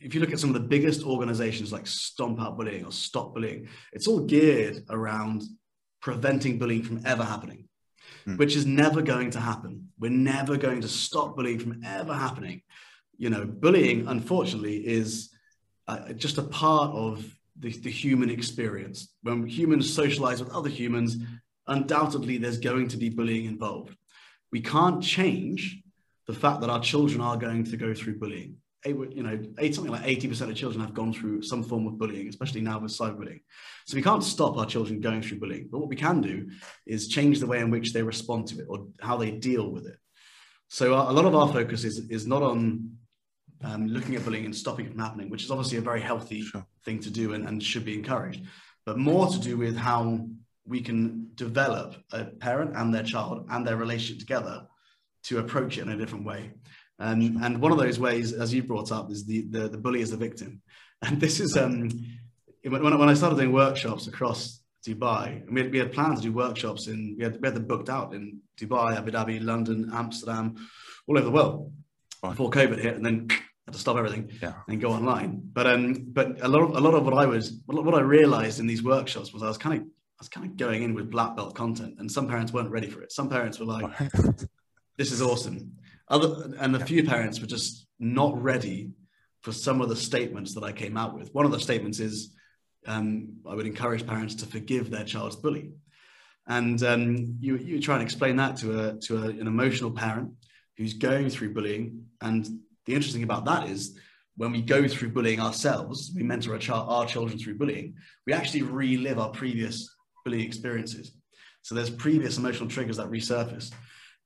if 0.00 0.14
you 0.14 0.20
look 0.20 0.32
at 0.32 0.40
some 0.40 0.50
of 0.50 0.54
the 0.54 0.68
biggest 0.68 1.04
organizations 1.04 1.72
like 1.72 1.86
stomp 1.86 2.40
out 2.40 2.56
bullying 2.56 2.84
or 2.84 2.92
stop 2.92 3.34
bullying 3.34 3.68
it's 3.92 4.08
all 4.08 4.20
geared 4.20 4.82
around 4.90 5.42
preventing 6.00 6.58
bullying 6.58 6.82
from 6.82 7.00
ever 7.04 7.22
happening 7.22 7.68
mm. 8.26 8.38
which 8.38 8.56
is 8.56 8.66
never 8.66 9.02
going 9.02 9.30
to 9.30 9.40
happen. 9.40 9.88
We're 9.98 10.10
never 10.10 10.56
going 10.56 10.80
to 10.82 10.88
stop 10.88 11.36
bullying 11.36 11.58
from 11.58 11.82
ever 11.84 12.14
happening. 12.14 12.62
You 13.16 13.30
know, 13.30 13.44
bullying, 13.44 14.08
unfortunately, 14.08 14.76
is 14.76 15.30
uh, 15.88 16.12
just 16.12 16.38
a 16.38 16.42
part 16.42 16.94
of 16.94 17.24
the, 17.58 17.70
the 17.70 17.90
human 17.90 18.30
experience. 18.30 19.12
When 19.22 19.46
humans 19.46 19.92
socialize 19.92 20.42
with 20.42 20.52
other 20.52 20.68
humans, 20.68 21.16
undoubtedly 21.66 22.38
there's 22.38 22.58
going 22.58 22.88
to 22.88 22.96
be 22.96 23.08
bullying 23.08 23.46
involved. 23.46 23.96
We 24.50 24.60
can't 24.60 25.02
change 25.02 25.82
the 26.26 26.34
fact 26.34 26.60
that 26.60 26.70
our 26.70 26.80
children 26.80 27.20
are 27.20 27.36
going 27.36 27.64
to 27.64 27.76
go 27.76 27.94
through 27.94 28.18
bullying 28.18 28.56
you 28.84 29.22
know, 29.22 29.40
something 29.70 29.92
like 29.92 30.02
80% 30.02 30.50
of 30.50 30.56
children 30.56 30.80
have 30.80 30.94
gone 30.94 31.12
through 31.12 31.42
some 31.42 31.62
form 31.62 31.86
of 31.86 31.98
bullying, 31.98 32.28
especially 32.28 32.60
now 32.60 32.78
with 32.80 32.90
cyberbullying. 32.90 33.40
So 33.86 33.94
we 33.94 34.02
can't 34.02 34.24
stop 34.24 34.56
our 34.56 34.66
children 34.66 35.00
going 35.00 35.22
through 35.22 35.38
bullying, 35.38 35.68
but 35.70 35.78
what 35.78 35.88
we 35.88 35.96
can 35.96 36.20
do 36.20 36.48
is 36.86 37.08
change 37.08 37.38
the 37.38 37.46
way 37.46 37.60
in 37.60 37.70
which 37.70 37.92
they 37.92 38.02
respond 38.02 38.48
to 38.48 38.58
it 38.58 38.66
or 38.68 38.86
how 39.00 39.16
they 39.16 39.30
deal 39.30 39.70
with 39.70 39.86
it. 39.86 39.98
So 40.68 40.94
a 40.94 41.12
lot 41.12 41.26
of 41.26 41.34
our 41.34 41.52
focus 41.52 41.84
is, 41.84 41.98
is 42.10 42.26
not 42.26 42.42
on 42.42 42.96
um, 43.62 43.86
looking 43.86 44.16
at 44.16 44.24
bullying 44.24 44.46
and 44.46 44.56
stopping 44.56 44.86
it 44.86 44.92
from 44.92 45.00
happening, 45.00 45.30
which 45.30 45.44
is 45.44 45.50
obviously 45.50 45.78
a 45.78 45.82
very 45.82 46.00
healthy 46.00 46.42
sure. 46.42 46.66
thing 46.84 46.98
to 47.00 47.10
do 47.10 47.34
and, 47.34 47.46
and 47.46 47.62
should 47.62 47.84
be 47.84 47.94
encouraged, 47.94 48.42
but 48.84 48.98
more 48.98 49.28
to 49.28 49.38
do 49.38 49.56
with 49.56 49.76
how 49.76 50.26
we 50.72 50.80
can 50.80 51.28
develop 51.34 51.94
a 52.12 52.24
parent 52.24 52.74
and 52.74 52.94
their 52.94 53.02
child 53.02 53.46
and 53.50 53.66
their 53.66 53.76
relationship 53.76 54.18
together 54.18 54.66
to 55.24 55.38
approach 55.38 55.76
it 55.76 55.82
in 55.82 55.90
a 55.90 55.98
different 55.98 56.24
way. 56.24 56.50
Um, 56.98 57.38
and 57.42 57.60
one 57.60 57.72
of 57.72 57.78
those 57.78 57.98
ways, 57.98 58.32
as 58.32 58.54
you 58.54 58.62
brought 58.62 58.90
up, 58.90 59.10
is 59.10 59.26
the, 59.26 59.42
the, 59.50 59.68
the 59.68 59.76
bully 59.76 60.00
is 60.00 60.10
the 60.10 60.16
victim. 60.16 60.62
And 61.04 61.20
this 61.20 61.40
is 61.40 61.56
um, 61.56 61.90
when, 62.62 62.98
when 63.00 63.08
I 63.08 63.14
started 63.14 63.36
doing 63.36 63.52
workshops 63.52 64.06
across 64.06 64.60
Dubai, 64.86 65.26
we 65.50 65.62
had, 65.62 65.72
we 65.72 65.78
had 65.78 65.92
planned 65.92 66.16
to 66.18 66.22
do 66.22 66.32
workshops 66.32 66.86
in, 66.86 67.16
we 67.18 67.24
had, 67.24 67.40
we 67.40 67.48
had 67.48 67.56
them 67.56 67.66
booked 67.66 67.90
out 67.90 68.14
in 68.14 68.40
Dubai, 68.56 68.96
Abu 68.96 69.10
Dhabi, 69.10 69.44
London, 69.44 69.90
Amsterdam, 69.92 70.54
all 71.08 71.18
over 71.18 71.24
the 71.24 71.32
world 71.32 71.72
right. 72.22 72.30
before 72.30 72.50
COVID 72.50 72.78
hit, 72.78 72.94
and 72.94 73.04
then 73.04 73.28
had 73.66 73.72
to 73.72 73.80
stop 73.80 73.96
everything 73.96 74.30
yeah. 74.40 74.54
and 74.68 74.80
go 74.80 74.92
online. 74.92 75.42
But 75.52 75.66
um, 75.66 76.04
but 76.18 76.40
a 76.40 76.46
lot 76.46 76.62
of 76.62 76.70
a 76.76 76.80
lot 76.80 76.94
of 76.94 77.04
what 77.04 77.14
I 77.14 77.26
was, 77.26 77.60
what 77.66 77.94
I 77.94 78.00
realized 78.18 78.60
in 78.60 78.68
these 78.68 78.84
workshops 78.84 79.32
was 79.32 79.42
I 79.42 79.48
was 79.48 79.58
kind 79.58 79.80
of 79.80 79.86
was 80.22 80.28
kind 80.28 80.46
of 80.46 80.56
going 80.56 80.84
in 80.84 80.94
with 80.94 81.10
black 81.10 81.34
belt 81.34 81.54
content, 81.54 81.96
and 81.98 82.10
some 82.10 82.28
parents 82.28 82.52
weren't 82.52 82.70
ready 82.70 82.88
for 82.88 83.02
it. 83.02 83.10
Some 83.10 83.28
parents 83.28 83.58
were 83.58 83.66
like, 83.66 83.90
"This 84.96 85.10
is 85.10 85.20
awesome," 85.20 85.72
Other, 86.08 86.54
and 86.60 86.76
a 86.76 86.84
few 86.84 87.02
parents 87.02 87.40
were 87.40 87.48
just 87.48 87.88
not 87.98 88.40
ready 88.40 88.92
for 89.40 89.50
some 89.50 89.80
of 89.80 89.88
the 89.88 89.96
statements 89.96 90.54
that 90.54 90.62
I 90.62 90.70
came 90.70 90.96
out 90.96 91.18
with. 91.18 91.34
One 91.34 91.44
of 91.44 91.50
the 91.50 91.58
statements 91.58 91.98
is 91.98 92.34
um, 92.86 93.38
I 93.44 93.56
would 93.56 93.66
encourage 93.66 94.06
parents 94.06 94.36
to 94.36 94.46
forgive 94.46 94.90
their 94.90 95.04
child's 95.04 95.34
bully. 95.34 95.72
And 96.46 96.80
um, 96.84 97.36
you, 97.40 97.56
you 97.56 97.80
try 97.80 97.94
and 97.94 98.02
explain 98.02 98.36
that 98.36 98.56
to, 98.58 98.78
a, 98.78 98.94
to 99.06 99.24
a, 99.24 99.28
an 99.28 99.46
emotional 99.46 99.90
parent 99.90 100.32
who's 100.76 100.94
going 100.94 101.30
through 101.30 101.54
bullying. 101.54 102.04
And 102.20 102.46
the 102.86 102.94
interesting 102.94 103.22
about 103.24 103.44
that 103.46 103.68
is 103.68 103.98
when 104.36 104.52
we 104.52 104.62
go 104.62 104.88
through 104.88 105.10
bullying 105.10 105.40
ourselves, 105.40 106.12
we 106.14 106.22
mentor 106.22 106.52
our, 106.52 106.58
child, 106.58 106.88
our 106.88 107.06
children 107.06 107.38
through 107.38 107.58
bullying, 107.58 107.94
we 108.26 108.32
actually 108.32 108.62
relive 108.62 109.18
our 109.18 109.30
previous 109.30 109.91
bullying 110.24 110.46
experiences. 110.46 111.12
So 111.62 111.74
there's 111.74 111.90
previous 111.90 112.38
emotional 112.38 112.68
triggers 112.68 112.96
that 112.96 113.10
resurface. 113.10 113.72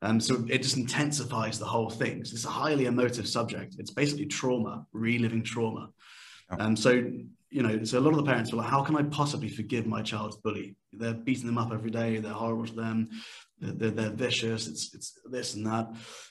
Um, 0.03 0.21
so 0.21 0.45
it 0.49 0.63
just 0.63 0.77
intensifies 0.77 1.59
the 1.59 1.65
whole 1.65 1.91
thing. 1.91 2.25
So 2.25 2.35
it's 2.35 2.45
a 2.45 2.51
highly 2.51 2.87
emotive 2.87 3.27
subject. 3.27 3.77
It's 3.79 3.91
basically 3.91 4.27
trauma, 4.27 4.87
reliving 4.93 5.43
trauma. 5.43 5.91
And 6.51 6.61
Um, 6.61 6.77
so, 6.77 6.91
you 7.51 7.63
know, 7.63 7.85
so 7.85 7.99
a 7.99 8.01
lot 8.01 8.11
of 8.11 8.19
the 8.19 8.25
parents 8.25 8.53
were 8.53 8.59
like, 8.59 8.71
how 8.71 8.83
can 8.83 8.97
I 8.97 9.03
possibly 9.03 9.49
forgive 9.49 9.87
my 9.87 10.03
child's 10.03 10.37
bully? 10.37 10.77
They're 10.93 11.15
beating 11.15 11.47
them 11.47 11.59
up 11.59 11.73
every 11.73 11.91
day. 11.91 12.19
They're 12.19 12.33
horrible 12.33 12.67
to 12.67 12.75
them. 12.75 13.09
They're, 13.59 13.73
they're, 13.73 13.91
they're 13.91 14.11
vicious. 14.11 14.67
It's, 14.67 14.95
it's 14.95 15.19
this 15.31 15.55
and 15.55 15.67
that. 15.67 15.89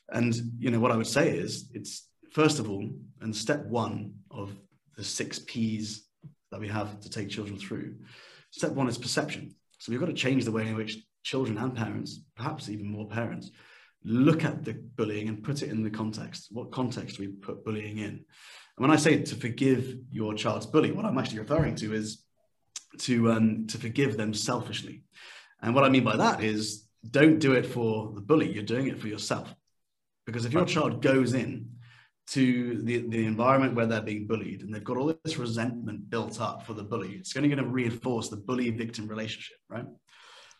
And, 0.10 0.34
you 0.60 0.70
know, 0.72 0.80
what 0.80 0.92
I 0.92 0.98
would 0.98 1.08
say 1.08 1.36
is 1.38 1.70
it's 1.74 2.08
first 2.32 2.60
of 2.60 2.70
all, 2.70 2.88
and 3.22 3.36
step 3.36 3.66
one 3.66 4.14
of 4.30 4.54
the 4.98 5.04
six 5.04 5.40
P's 5.40 6.08
that 6.52 6.60
we 6.60 6.68
have 6.68 7.00
to 7.00 7.10
take 7.10 7.30
children 7.30 7.58
through, 7.58 7.96
step 8.56 8.72
one 8.72 8.88
is 8.88 8.98
perception. 8.98 9.54
So 9.80 9.92
we've 9.92 10.00
got 10.00 10.08
to 10.08 10.14
change 10.14 10.46
the 10.46 10.52
way 10.52 10.68
in 10.68 10.76
which 10.76 10.98
children 11.24 11.58
and 11.58 11.76
parents, 11.76 12.22
perhaps 12.36 12.70
even 12.70 12.88
more 12.88 13.08
parents, 13.08 13.52
look 14.04 14.46
at 14.46 14.64
the 14.64 14.74
bullying 14.74 15.28
and 15.28 15.44
put 15.44 15.62
it 15.62 15.70
in 15.70 15.84
the 15.84 15.90
context. 15.90 16.48
What 16.52 16.72
context 16.72 17.18
do 17.18 17.24
we 17.24 17.28
put 17.30 17.66
bullying 17.66 17.98
in? 17.98 18.14
And 18.14 18.24
when 18.78 18.92
I 18.92 18.96
say 18.96 19.22
to 19.22 19.36
forgive 19.36 19.96
your 20.10 20.34
child's 20.34 20.66
bully, 20.66 20.92
what 20.92 21.06
I'm 21.06 21.18
actually 21.18 21.40
referring 21.40 21.76
to 21.76 21.94
is 21.94 22.24
to 23.00 23.32
um, 23.32 23.68
to 23.68 23.78
forgive 23.78 24.16
them 24.16 24.34
selfishly. 24.34 25.04
And 25.62 25.76
what 25.76 25.84
I 25.84 25.90
mean 25.90 26.04
by 26.04 26.16
that 26.18 26.44
is 26.44 26.88
don't 27.10 27.40
do 27.40 27.54
it 27.54 27.66
for 27.66 28.14
the 28.14 28.22
bully, 28.22 28.52
you're 28.52 28.64
doing 28.64 28.88
it 28.88 29.00
for 29.00 29.08
yourself. 29.08 29.54
Because 30.26 30.46
if 30.46 30.54
your 30.54 30.66
child 30.66 31.02
goes 31.02 31.34
in 31.34 31.72
to 32.28 32.82
the, 32.84 33.08
the 33.08 33.26
environment 33.26 33.76
where 33.76 33.86
they're 33.86 34.02
being 34.02 34.26
bullied 34.26 34.62
and 34.62 34.74
they've 34.74 34.84
got 34.84 34.98
all 34.98 35.14
this 35.24 35.38
resentment 35.38 36.10
built 36.10 36.42
up 36.42 36.66
for 36.66 36.74
the 36.74 36.84
bully, 36.84 37.14
it's 37.14 37.36
only 37.38 37.50
going 37.50 37.64
to 37.64 37.70
reinforce 37.70 38.30
the 38.30 38.38
bully 38.38 38.72
victim 38.72 39.08
relationship, 39.08 39.58
right? 39.70 39.86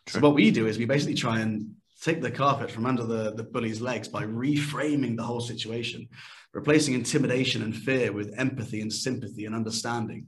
So 0.08 0.20
what 0.20 0.34
we 0.34 0.52
do 0.52 0.68
is 0.68 0.78
we 0.78 0.84
basically 0.84 1.14
try 1.14 1.40
and 1.40 1.74
take 2.00 2.22
the 2.22 2.30
carpet 2.30 2.70
from 2.70 2.86
under 2.86 3.04
the, 3.04 3.32
the 3.32 3.42
bully's 3.42 3.80
legs 3.80 4.06
by 4.06 4.22
reframing 4.22 5.16
the 5.16 5.24
whole 5.24 5.40
situation, 5.40 6.08
replacing 6.52 6.94
intimidation 6.94 7.62
and 7.62 7.74
fear 7.74 8.12
with 8.12 8.38
empathy 8.38 8.80
and 8.80 8.92
sympathy 8.92 9.46
and 9.46 9.54
understanding. 9.54 10.26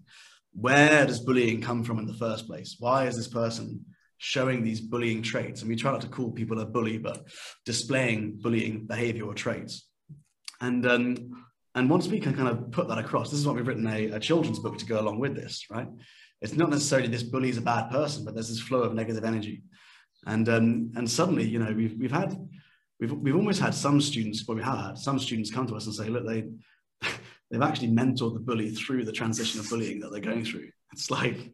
Where 0.54 1.06
does 1.06 1.20
bullying 1.20 1.60
come 1.60 1.84
from 1.84 2.00
in 2.00 2.06
the 2.06 2.14
first 2.14 2.48
place? 2.48 2.76
Why 2.80 3.06
is 3.06 3.16
this 3.16 3.28
person 3.28 3.84
showing 4.16 4.64
these 4.64 4.80
bullying 4.80 5.22
traits? 5.22 5.60
And 5.60 5.68
we 5.68 5.76
try 5.76 5.92
not 5.92 6.00
to 6.00 6.08
call 6.08 6.32
people 6.32 6.58
a 6.58 6.66
bully, 6.66 6.98
but 6.98 7.28
displaying 7.64 8.38
bullying 8.42 8.86
behavior 8.86 9.26
or 9.26 9.34
traits. 9.34 9.87
And 10.60 10.86
um, 10.86 11.44
and 11.74 11.88
once 11.88 12.08
we 12.08 12.20
can 12.20 12.34
kind 12.34 12.48
of 12.48 12.70
put 12.72 12.88
that 12.88 12.98
across, 12.98 13.30
this 13.30 13.38
is 13.38 13.46
what 13.46 13.56
we've 13.56 13.66
written 13.66 13.86
a, 13.86 14.06
a 14.06 14.20
children's 14.20 14.58
book 14.58 14.78
to 14.78 14.86
go 14.86 15.00
along 15.00 15.20
with 15.20 15.34
this, 15.34 15.66
right? 15.70 15.88
it's 16.40 16.54
not 16.54 16.70
necessarily 16.70 17.08
this 17.08 17.22
bully 17.22 17.48
is 17.48 17.58
a 17.58 17.62
bad 17.62 17.90
person, 17.90 18.24
but 18.24 18.34
there's 18.34 18.48
this 18.48 18.60
flow 18.60 18.82
of 18.82 18.94
negative 18.94 19.24
energy. 19.24 19.62
And 20.26 20.48
um, 20.48 20.92
and 20.96 21.08
suddenly, 21.10 21.44
you 21.44 21.58
know, 21.58 21.72
we've 21.72 21.96
we've 21.98 22.12
had 22.12 22.36
we've 23.00 23.12
we've 23.12 23.36
almost 23.36 23.60
had 23.60 23.74
some 23.74 24.00
students, 24.00 24.46
well, 24.46 24.56
we 24.56 24.62
have 24.62 24.78
had 24.78 24.98
some 24.98 25.18
students 25.18 25.50
come 25.50 25.66
to 25.66 25.74
us 25.74 25.86
and 25.86 25.94
say, 25.94 26.08
look, 26.08 26.26
they 26.26 26.44
they've 27.50 27.62
actually 27.62 27.88
mentored 27.88 28.34
the 28.34 28.40
bully 28.40 28.70
through 28.70 29.04
the 29.04 29.12
transition 29.12 29.60
of 29.60 29.68
bullying 29.68 30.00
that 30.00 30.10
they're 30.10 30.20
going 30.20 30.44
through. 30.44 30.68
It's 30.92 31.10
like 31.10 31.52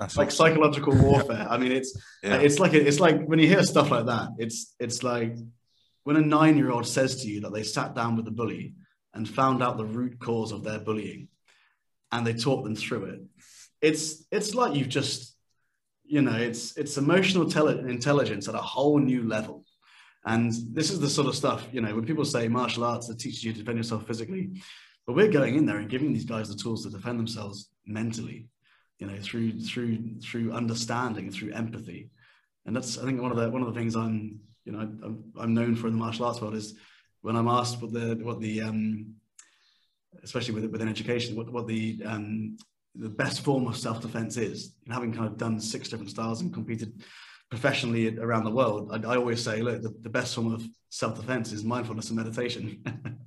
it's 0.00 0.16
like 0.16 0.30
psychological 0.30 0.94
warfare. 0.96 1.46
I 1.48 1.58
mean, 1.58 1.72
it's 1.72 1.98
yeah. 2.22 2.36
it's 2.36 2.58
like 2.58 2.74
it's 2.74 3.00
like 3.00 3.24
when 3.24 3.38
you 3.38 3.48
hear 3.48 3.62
stuff 3.62 3.90
like 3.90 4.06
that, 4.06 4.30
it's 4.38 4.74
it's 4.78 5.02
like 5.02 5.36
when 6.04 6.16
a 6.16 6.20
nine 6.20 6.56
year 6.56 6.70
old 6.70 6.86
says 6.86 7.22
to 7.22 7.28
you 7.28 7.40
that 7.42 7.52
they 7.52 7.62
sat 7.62 7.94
down 7.94 8.16
with 8.16 8.24
the 8.24 8.30
bully 8.30 8.74
and 9.14 9.28
found 9.28 9.62
out 9.62 9.76
the 9.76 9.84
root 9.84 10.18
cause 10.20 10.52
of 10.52 10.64
their 10.64 10.78
bullying, 10.78 11.28
and 12.12 12.26
they 12.26 12.34
talked 12.34 12.64
them 12.64 12.76
through 12.76 13.04
it 13.04 13.20
it's 13.80 14.24
it's 14.30 14.54
like 14.54 14.74
you've 14.74 14.88
just 14.88 15.36
you 16.04 16.22
know 16.22 16.36
it's 16.36 16.76
it's 16.76 16.96
emotional 16.96 17.48
tele- 17.48 17.88
intelligence 17.88 18.48
at 18.48 18.54
a 18.54 18.58
whole 18.58 18.98
new 18.98 19.26
level. 19.26 19.64
And 20.26 20.52
this 20.74 20.90
is 20.90 21.00
the 21.00 21.08
sort 21.08 21.28
of 21.28 21.34
stuff 21.34 21.66
you 21.72 21.80
know 21.80 21.94
when 21.94 22.04
people 22.04 22.24
say 22.24 22.46
martial 22.48 22.84
arts 22.84 23.08
that 23.08 23.18
teaches 23.18 23.42
you 23.42 23.52
to 23.52 23.58
defend 23.58 23.78
yourself 23.78 24.06
physically 24.06 24.50
but 25.06 25.16
we're 25.16 25.32
going 25.32 25.56
in 25.56 25.64
there 25.64 25.78
and 25.78 25.88
giving 25.88 26.12
these 26.12 26.26
guys 26.26 26.50
the 26.50 26.62
tools 26.62 26.84
to 26.84 26.90
defend 26.90 27.18
themselves 27.18 27.70
mentally 27.86 28.46
you 28.98 29.06
know 29.06 29.16
through 29.16 29.58
through 29.60 30.20
through 30.22 30.52
understanding 30.52 31.30
through 31.30 31.52
empathy. 31.52 32.10
And 32.66 32.76
that's 32.76 32.98
i 32.98 33.04
think 33.04 33.22
one 33.22 33.30
of 33.30 33.38
the 33.38 33.48
one 33.48 33.62
of 33.62 33.72
the 33.72 33.80
things 33.80 33.96
i'm 33.96 34.40
you 34.64 34.72
know 34.72 34.80
i'm, 34.80 35.24
I'm 35.38 35.54
known 35.54 35.74
for 35.76 35.86
in 35.86 35.94
the 35.94 35.98
martial 35.98 36.26
arts 36.26 36.40
world 36.40 36.54
is 36.54 36.74
when 37.22 37.36
i'm 37.36 37.48
asked 37.48 37.80
what 37.80 37.92
the 37.92 38.18
what 38.22 38.40
the 38.40 38.62
um 38.62 39.14
especially 40.22 40.54
with, 40.54 40.64
within 40.66 40.88
education 40.88 41.36
what, 41.36 41.52
what 41.52 41.66
the 41.66 42.02
um, 42.04 42.56
the 42.94 43.08
best 43.08 43.42
form 43.42 43.66
of 43.66 43.76
self-defense 43.76 44.36
is. 44.36 44.74
And 44.84 44.94
having 44.94 45.12
kind 45.12 45.26
of 45.26 45.36
done 45.36 45.60
six 45.60 45.88
different 45.88 46.10
styles 46.10 46.40
and 46.40 46.52
competed 46.52 47.02
professionally 47.50 48.16
around 48.18 48.44
the 48.44 48.50
world, 48.50 48.90
I, 48.92 49.12
I 49.12 49.16
always 49.16 49.42
say, 49.42 49.60
look, 49.60 49.82
the, 49.82 49.92
the 50.02 50.08
best 50.08 50.34
form 50.34 50.54
of 50.54 50.64
self-defense 50.88 51.52
is 51.52 51.64
mindfulness 51.64 52.08
and 52.08 52.16
meditation, 52.16 52.82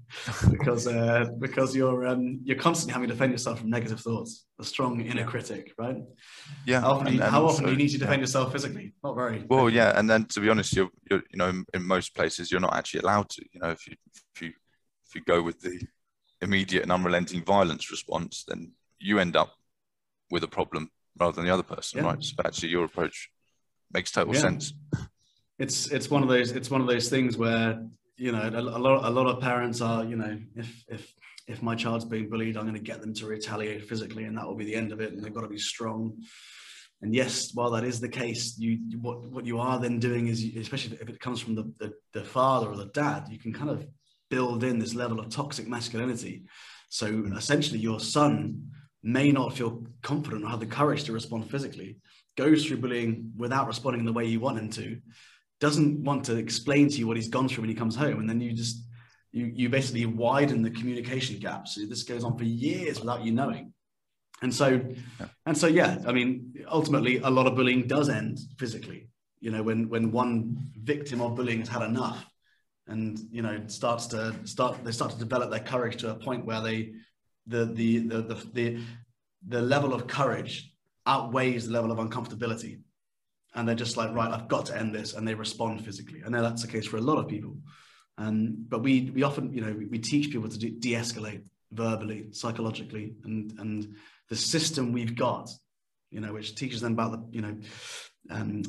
because 0.49 0.87
uh, 0.87 1.25
because 1.39 1.75
you're 1.75 2.07
um, 2.07 2.39
you're 2.43 2.57
constantly 2.57 2.93
having 2.93 3.09
to 3.09 3.13
defend 3.13 3.33
yourself 3.33 3.59
from 3.59 3.69
negative 3.69 3.99
thoughts, 3.99 4.45
a 4.59 4.63
strong 4.63 5.01
inner 5.01 5.25
critic, 5.25 5.73
right? 5.77 5.97
Yeah. 6.65 6.81
How 6.81 6.91
often, 6.91 7.07
and, 7.07 7.15
you, 7.17 7.21
how 7.21 7.45
often 7.45 7.65
do 7.65 7.71
you 7.71 7.77
need 7.77 7.89
to 7.89 7.97
defend 7.97 8.19
yeah. 8.19 8.23
yourself 8.23 8.53
physically? 8.53 8.93
Not 9.03 9.15
very. 9.15 9.45
Well, 9.47 9.69
yeah, 9.69 9.97
and 9.97 10.09
then 10.09 10.25
to 10.25 10.39
be 10.39 10.49
honest, 10.49 10.73
you're, 10.73 10.89
you're 11.09 11.23
you 11.29 11.37
know 11.37 11.49
in, 11.49 11.65
in 11.73 11.85
most 11.85 12.15
places 12.15 12.49
you're 12.49 12.61
not 12.61 12.75
actually 12.75 13.01
allowed 13.01 13.29
to. 13.29 13.45
You 13.51 13.59
know, 13.59 13.71
if 13.71 13.85
you 13.87 13.95
if 14.35 14.41
you 14.41 14.53
if 15.05 15.15
you 15.15 15.21
go 15.27 15.41
with 15.41 15.59
the 15.59 15.85
immediate 16.41 16.83
and 16.83 16.91
unrelenting 16.91 17.43
violence 17.43 17.91
response, 17.91 18.45
then 18.47 18.71
you 18.99 19.19
end 19.19 19.35
up 19.35 19.53
with 20.31 20.43
a 20.43 20.47
problem 20.47 20.89
rather 21.19 21.35
than 21.35 21.45
the 21.45 21.53
other 21.53 21.63
person, 21.63 21.99
yeah. 21.99 22.05
right? 22.05 22.23
So 22.23 22.35
actually, 22.45 22.69
your 22.69 22.85
approach 22.85 23.29
makes 23.93 24.11
total 24.11 24.33
yeah. 24.33 24.41
sense. 24.41 24.73
It's 25.59 25.87
it's 25.87 26.09
one 26.09 26.23
of 26.23 26.29
those 26.29 26.51
it's 26.51 26.69
one 26.69 26.81
of 26.81 26.87
those 26.87 27.09
things 27.09 27.37
where 27.37 27.85
you 28.17 28.31
know 28.31 28.41
a, 28.41 28.59
a 28.59 28.79
lot 28.79 29.05
a 29.05 29.09
lot 29.09 29.27
of 29.27 29.39
parents 29.41 29.81
are 29.81 30.03
you 30.03 30.15
know 30.15 30.39
if 30.55 30.83
if 30.87 31.13
if 31.47 31.61
my 31.61 31.75
child's 31.75 32.05
being 32.05 32.29
bullied, 32.29 32.57
I'm 32.57 32.63
going 32.63 32.75
to 32.75 32.81
get 32.81 33.01
them 33.01 33.13
to 33.15 33.25
retaliate 33.25 33.83
physically, 33.83 34.23
and 34.23 34.37
that 34.37 34.45
will 34.45 34.55
be 34.55 34.65
the 34.65 34.75
end 34.75 34.91
of 34.91 35.01
it. 35.01 35.11
And 35.11 35.23
they've 35.23 35.33
got 35.33 35.41
to 35.41 35.49
be 35.49 35.57
strong. 35.57 36.17
And 37.01 37.13
yes, 37.13 37.51
while 37.53 37.71
that 37.71 37.83
is 37.83 37.99
the 37.99 38.07
case, 38.07 38.57
you 38.57 38.79
what 39.01 39.25
what 39.29 39.45
you 39.45 39.59
are 39.59 39.79
then 39.79 39.99
doing 39.99 40.27
is, 40.27 40.43
you, 40.43 40.61
especially 40.61 40.97
if 41.01 41.09
it 41.09 41.19
comes 41.19 41.41
from 41.41 41.55
the, 41.55 41.63
the, 41.79 41.93
the 42.13 42.23
father 42.23 42.67
or 42.67 42.77
the 42.77 42.85
dad, 42.85 43.27
you 43.29 43.37
can 43.37 43.51
kind 43.51 43.69
of 43.69 43.85
build 44.29 44.63
in 44.63 44.79
this 44.79 44.95
level 44.95 45.19
of 45.19 45.29
toxic 45.29 45.67
masculinity. 45.67 46.43
So 46.89 47.11
hmm. 47.11 47.35
essentially, 47.35 47.79
your 47.79 47.99
son 47.99 48.71
may 49.03 49.31
not 49.31 49.53
feel 49.53 49.85
confident 50.01 50.45
or 50.45 50.47
have 50.47 50.61
the 50.61 50.65
courage 50.65 51.03
to 51.03 51.11
respond 51.11 51.51
physically, 51.51 51.97
goes 52.35 52.65
through 52.65 52.77
bullying 52.77 53.31
without 53.37 53.67
responding 53.67 54.05
the 54.05 54.13
way 54.13 54.25
you 54.25 54.39
want 54.39 54.57
him 54.57 54.69
to, 54.71 54.99
doesn't 55.59 56.03
want 56.03 56.25
to 56.25 56.35
explain 56.35 56.89
to 56.89 56.97
you 56.97 57.07
what 57.07 57.17
he's 57.17 57.29
gone 57.29 57.47
through 57.47 57.61
when 57.61 57.69
he 57.69 57.75
comes 57.75 57.95
home, 57.95 58.19
and 58.19 58.29
then 58.29 58.41
you 58.41 58.53
just 58.53 58.83
you 59.31 59.51
you 59.53 59.69
basically 59.69 60.05
widen 60.05 60.61
the 60.61 60.69
communication 60.69 61.39
gap. 61.39 61.67
So 61.67 61.85
this 61.85 62.03
goes 62.03 62.23
on 62.23 62.37
for 62.37 62.43
years 62.43 62.99
without 62.99 63.23
you 63.23 63.31
knowing. 63.31 63.73
And 64.41 64.53
so, 64.53 64.81
and 65.45 65.57
so, 65.57 65.67
yeah. 65.67 65.99
I 66.05 66.11
mean, 66.11 66.53
ultimately, 66.67 67.19
a 67.19 67.29
lot 67.29 67.47
of 67.47 67.55
bullying 67.55 67.87
does 67.87 68.09
end 68.09 68.39
physically. 68.57 69.07
You 69.39 69.51
know, 69.51 69.63
when 69.63 69.87
when 69.87 70.11
one 70.11 70.69
victim 70.75 71.21
of 71.21 71.35
bullying 71.35 71.59
has 71.59 71.69
had 71.69 71.83
enough, 71.83 72.25
and 72.87 73.17
you 73.31 73.41
know 73.41 73.61
starts 73.67 74.07
to 74.07 74.35
start, 74.43 74.83
they 74.83 74.91
start 74.91 75.11
to 75.11 75.17
develop 75.17 75.49
their 75.49 75.61
courage 75.61 75.97
to 76.01 76.11
a 76.11 76.15
point 76.15 76.45
where 76.45 76.61
they 76.61 76.91
the 77.47 77.65
the 77.65 77.99
the 77.99 78.21
the, 78.21 78.35
the, 78.53 78.83
the 79.47 79.61
level 79.61 79.93
of 79.93 80.07
courage 80.07 80.72
outweighs 81.05 81.67
the 81.67 81.73
level 81.73 81.91
of 81.91 81.97
uncomfortability 81.97 82.79
and 83.55 83.67
they're 83.67 83.75
just 83.75 83.97
like 83.97 84.13
right 84.13 84.31
i've 84.31 84.47
got 84.47 84.65
to 84.65 84.77
end 84.77 84.93
this 84.93 85.13
and 85.13 85.27
they 85.27 85.33
respond 85.33 85.83
physically 85.83 86.21
i 86.25 86.29
know 86.29 86.41
that's 86.41 86.61
the 86.61 86.67
case 86.67 86.85
for 86.85 86.97
a 86.97 87.01
lot 87.01 87.17
of 87.17 87.27
people 87.27 87.55
um, 88.19 88.65
but 88.69 88.83
we 88.83 89.11
we 89.15 89.23
often 89.23 89.51
you 89.51 89.61
know 89.61 89.73
we, 89.73 89.85
we 89.85 89.99
teach 89.99 90.31
people 90.31 90.47
to 90.47 90.57
de-escalate 90.57 91.41
verbally 91.71 92.27
psychologically 92.31 93.15
and 93.23 93.53
and 93.59 93.95
the 94.29 94.35
system 94.35 94.91
we've 94.91 95.15
got 95.15 95.49
you 96.11 96.21
know 96.21 96.33
which 96.33 96.55
teaches 96.55 96.81
them 96.81 96.93
about 96.93 97.11
the 97.11 97.35
you 97.35 97.41
know 97.41 97.57
um, 98.29 98.63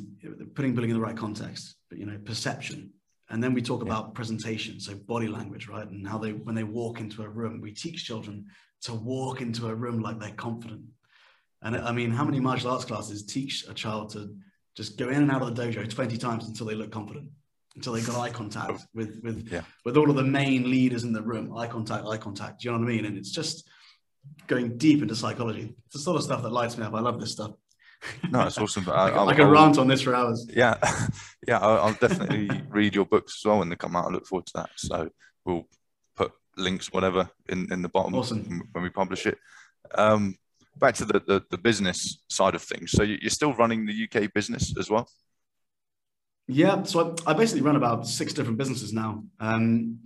putting 0.54 0.74
bullying 0.74 0.90
in 0.90 0.96
the 0.96 1.02
right 1.02 1.16
context 1.16 1.76
but 1.90 1.98
you 1.98 2.06
know 2.06 2.18
perception 2.24 2.90
and 3.30 3.42
then 3.42 3.52
we 3.52 3.62
talk 3.62 3.80
yeah. 3.80 3.86
about 3.86 4.14
presentation 4.14 4.80
so 4.80 4.94
body 4.94 5.28
language 5.28 5.68
right 5.68 5.88
and 5.88 6.08
how 6.08 6.18
they 6.18 6.32
when 6.32 6.54
they 6.54 6.64
walk 6.64 7.00
into 7.00 7.22
a 7.22 7.28
room 7.28 7.60
we 7.60 7.70
teach 7.70 8.04
children 8.04 8.46
to 8.84 8.92
walk 8.92 9.40
into 9.40 9.68
a 9.68 9.74
room 9.74 10.00
like 10.00 10.18
they're 10.18 10.30
confident. 10.32 10.82
And 11.64 11.76
I 11.76 11.92
mean, 11.92 12.10
how 12.10 12.24
many 12.24 12.40
martial 12.40 12.70
arts 12.70 12.84
classes 12.84 13.24
teach 13.24 13.64
a 13.68 13.74
child 13.74 14.10
to 14.10 14.36
just 14.76 14.98
go 14.98 15.08
in 15.08 15.22
and 15.22 15.30
out 15.30 15.42
of 15.42 15.54
the 15.54 15.62
dojo 15.62 15.88
20 15.88 16.16
times 16.18 16.46
until 16.46 16.66
they 16.66 16.74
look 16.74 16.92
confident, 16.92 17.30
until 17.74 17.94
they 17.94 18.02
got 18.02 18.20
eye 18.20 18.30
contact 18.30 18.82
with 18.94 19.20
with 19.22 19.48
yeah. 19.50 19.62
with 19.84 19.96
all 19.96 20.10
of 20.10 20.16
the 20.16 20.22
main 20.22 20.70
leaders 20.70 21.04
in 21.04 21.12
the 21.12 21.22
room, 21.22 21.56
eye 21.56 21.66
contact, 21.66 22.06
eye 22.06 22.18
contact. 22.18 22.60
Do 22.60 22.68
you 22.68 22.72
know 22.72 22.78
what 22.78 22.90
I 22.90 22.94
mean? 22.94 23.06
And 23.06 23.16
it's 23.16 23.30
just 23.30 23.66
going 24.46 24.76
deep 24.76 25.00
into 25.00 25.16
psychology. 25.16 25.74
It's 25.86 25.94
the 25.94 26.00
sort 26.00 26.16
of 26.16 26.22
stuff 26.22 26.42
that 26.42 26.52
lights 26.52 26.76
me 26.76 26.84
up. 26.84 26.94
I 26.94 27.00
love 27.00 27.18
this 27.18 27.32
stuff. 27.32 27.52
No, 28.30 28.42
it's 28.42 28.58
awesome. 28.58 28.86
I, 28.88 29.08
I, 29.08 29.42
rant 29.42 29.78
on 29.78 29.88
this 29.88 30.02
for 30.02 30.14
hours. 30.14 30.46
Yeah, 30.54 30.76
yeah. 31.48 31.58
I'll, 31.58 31.78
I'll 31.78 31.94
definitely 31.94 32.50
read 32.68 32.94
your 32.94 33.06
books 33.06 33.40
as 33.40 33.48
well 33.48 33.60
when 33.60 33.70
they 33.70 33.76
come 33.76 33.96
out. 33.96 34.06
I 34.06 34.10
look 34.10 34.26
forward 34.26 34.46
to 34.46 34.52
that. 34.56 34.70
So 34.76 35.08
we'll 35.46 35.66
put 36.14 36.32
links, 36.58 36.92
whatever, 36.92 37.30
in, 37.48 37.72
in 37.72 37.80
the 37.80 37.88
bottom 37.88 38.14
awesome. 38.14 38.68
when 38.72 38.84
we 38.84 38.90
publish 38.90 39.26
it. 39.26 39.38
Um, 39.94 40.36
back 40.78 40.94
to 40.96 41.04
the, 41.04 41.20
the, 41.20 41.42
the, 41.50 41.58
business 41.58 42.22
side 42.28 42.54
of 42.54 42.62
things. 42.62 42.92
So 42.92 43.02
you're 43.02 43.30
still 43.30 43.54
running 43.54 43.86
the 43.86 44.08
UK 44.08 44.32
business 44.32 44.74
as 44.78 44.90
well? 44.90 45.08
Yeah, 46.46 46.82
so 46.82 47.16
I, 47.26 47.30
I 47.30 47.34
basically 47.34 47.62
run 47.62 47.76
about 47.76 48.06
six 48.06 48.32
different 48.32 48.58
businesses 48.58 48.92
now. 48.92 49.24
Um, 49.40 50.00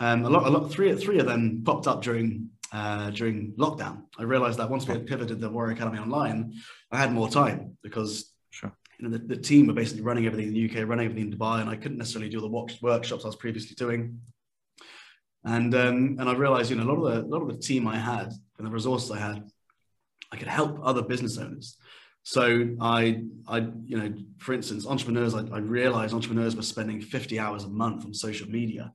um, 0.00 0.24
a 0.24 0.30
lot, 0.30 0.46
a 0.46 0.50
lot, 0.50 0.70
three, 0.70 0.94
three 0.94 1.18
of 1.18 1.26
them 1.26 1.62
popped 1.64 1.86
up 1.86 2.02
during 2.02 2.50
uh, 2.72 3.10
during 3.10 3.52
lockdown. 3.58 4.04
I 4.18 4.22
realized 4.22 4.58
that 4.58 4.70
once 4.70 4.86
we 4.86 4.94
had 4.94 5.06
pivoted 5.06 5.40
the 5.40 5.50
Warrior 5.50 5.74
Academy 5.74 5.98
online, 5.98 6.54
I 6.90 6.96
had 6.96 7.12
more 7.12 7.28
time 7.28 7.76
because 7.82 8.32
sure. 8.50 8.72
you 8.98 9.08
know, 9.08 9.18
the, 9.18 9.24
the, 9.24 9.36
team 9.36 9.66
were 9.66 9.74
basically 9.74 10.02
running 10.02 10.24
everything 10.24 10.48
in 10.48 10.54
the 10.54 10.70
UK, 10.70 10.88
running 10.88 11.04
everything 11.04 11.30
in 11.30 11.38
Dubai, 11.38 11.60
and 11.60 11.68
I 11.68 11.76
couldn't 11.76 11.98
necessarily 11.98 12.30
do 12.30 12.40
the 12.40 12.48
workshops 12.48 13.24
I 13.24 13.28
was 13.28 13.36
previously 13.36 13.74
doing. 13.74 14.20
And 15.44 15.74
um, 15.74 16.16
and 16.18 16.28
I 16.28 16.32
realized, 16.34 16.70
you 16.70 16.76
know, 16.76 16.84
a 16.84 16.90
lot 16.92 17.04
of 17.04 17.12
the 17.12 17.28
a 17.28 17.28
lot 17.28 17.42
of 17.42 17.48
the 17.48 17.58
team 17.58 17.86
I 17.86 17.98
had 17.98 18.32
and 18.56 18.66
the 18.66 18.70
resources 18.70 19.10
I 19.10 19.18
had, 19.18 19.50
I 20.32 20.36
could 20.36 20.48
help 20.48 20.80
other 20.82 21.02
business 21.02 21.38
owners. 21.38 21.76
So 22.24 22.76
I, 22.80 23.22
I, 23.48 23.58
you 23.84 23.98
know, 23.98 24.14
for 24.38 24.52
instance, 24.52 24.86
entrepreneurs, 24.86 25.34
I, 25.34 25.40
I 25.52 25.58
realized 25.58 26.14
entrepreneurs 26.14 26.56
were 26.56 26.62
spending 26.62 27.00
50 27.00 27.38
hours 27.38 27.64
a 27.64 27.68
month 27.68 28.04
on 28.04 28.14
social 28.14 28.48
media. 28.48 28.92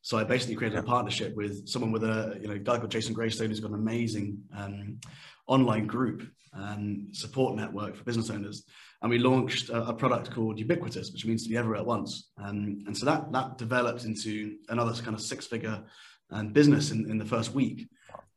So 0.00 0.18
I 0.18 0.24
basically 0.24 0.56
created 0.56 0.78
a 0.78 0.82
partnership 0.82 1.36
with 1.36 1.68
someone 1.68 1.92
with 1.92 2.02
a, 2.02 2.38
you 2.40 2.48
know, 2.48 2.58
guy 2.58 2.78
called 2.78 2.90
Jason 2.90 3.14
Graystone 3.14 3.48
who's 3.48 3.60
got 3.60 3.70
an 3.70 3.76
amazing 3.76 4.38
um, 4.56 4.98
online 5.46 5.86
group 5.86 6.26
and 6.54 7.14
support 7.14 7.54
network 7.54 7.94
for 7.94 8.04
business 8.04 8.30
owners 8.30 8.64
and 9.02 9.10
we 9.10 9.18
launched 9.18 9.68
a, 9.68 9.88
a, 9.88 9.92
product 9.92 10.30
called 10.30 10.58
Ubiquitous, 10.58 11.12
which 11.12 11.26
means 11.26 11.42
to 11.42 11.48
be 11.48 11.56
everywhere 11.56 11.80
at 11.80 11.86
once. 11.86 12.30
Um, 12.38 12.84
and 12.86 12.96
so 12.96 13.04
that 13.06 13.32
that 13.32 13.58
developed 13.58 14.04
into 14.04 14.56
another 14.68 14.92
kind 15.02 15.14
of 15.14 15.20
six-figure 15.20 15.82
um, 16.30 16.52
business 16.52 16.92
in, 16.92 17.10
in 17.10 17.18
the 17.18 17.24
first 17.24 17.52
week. 17.52 17.88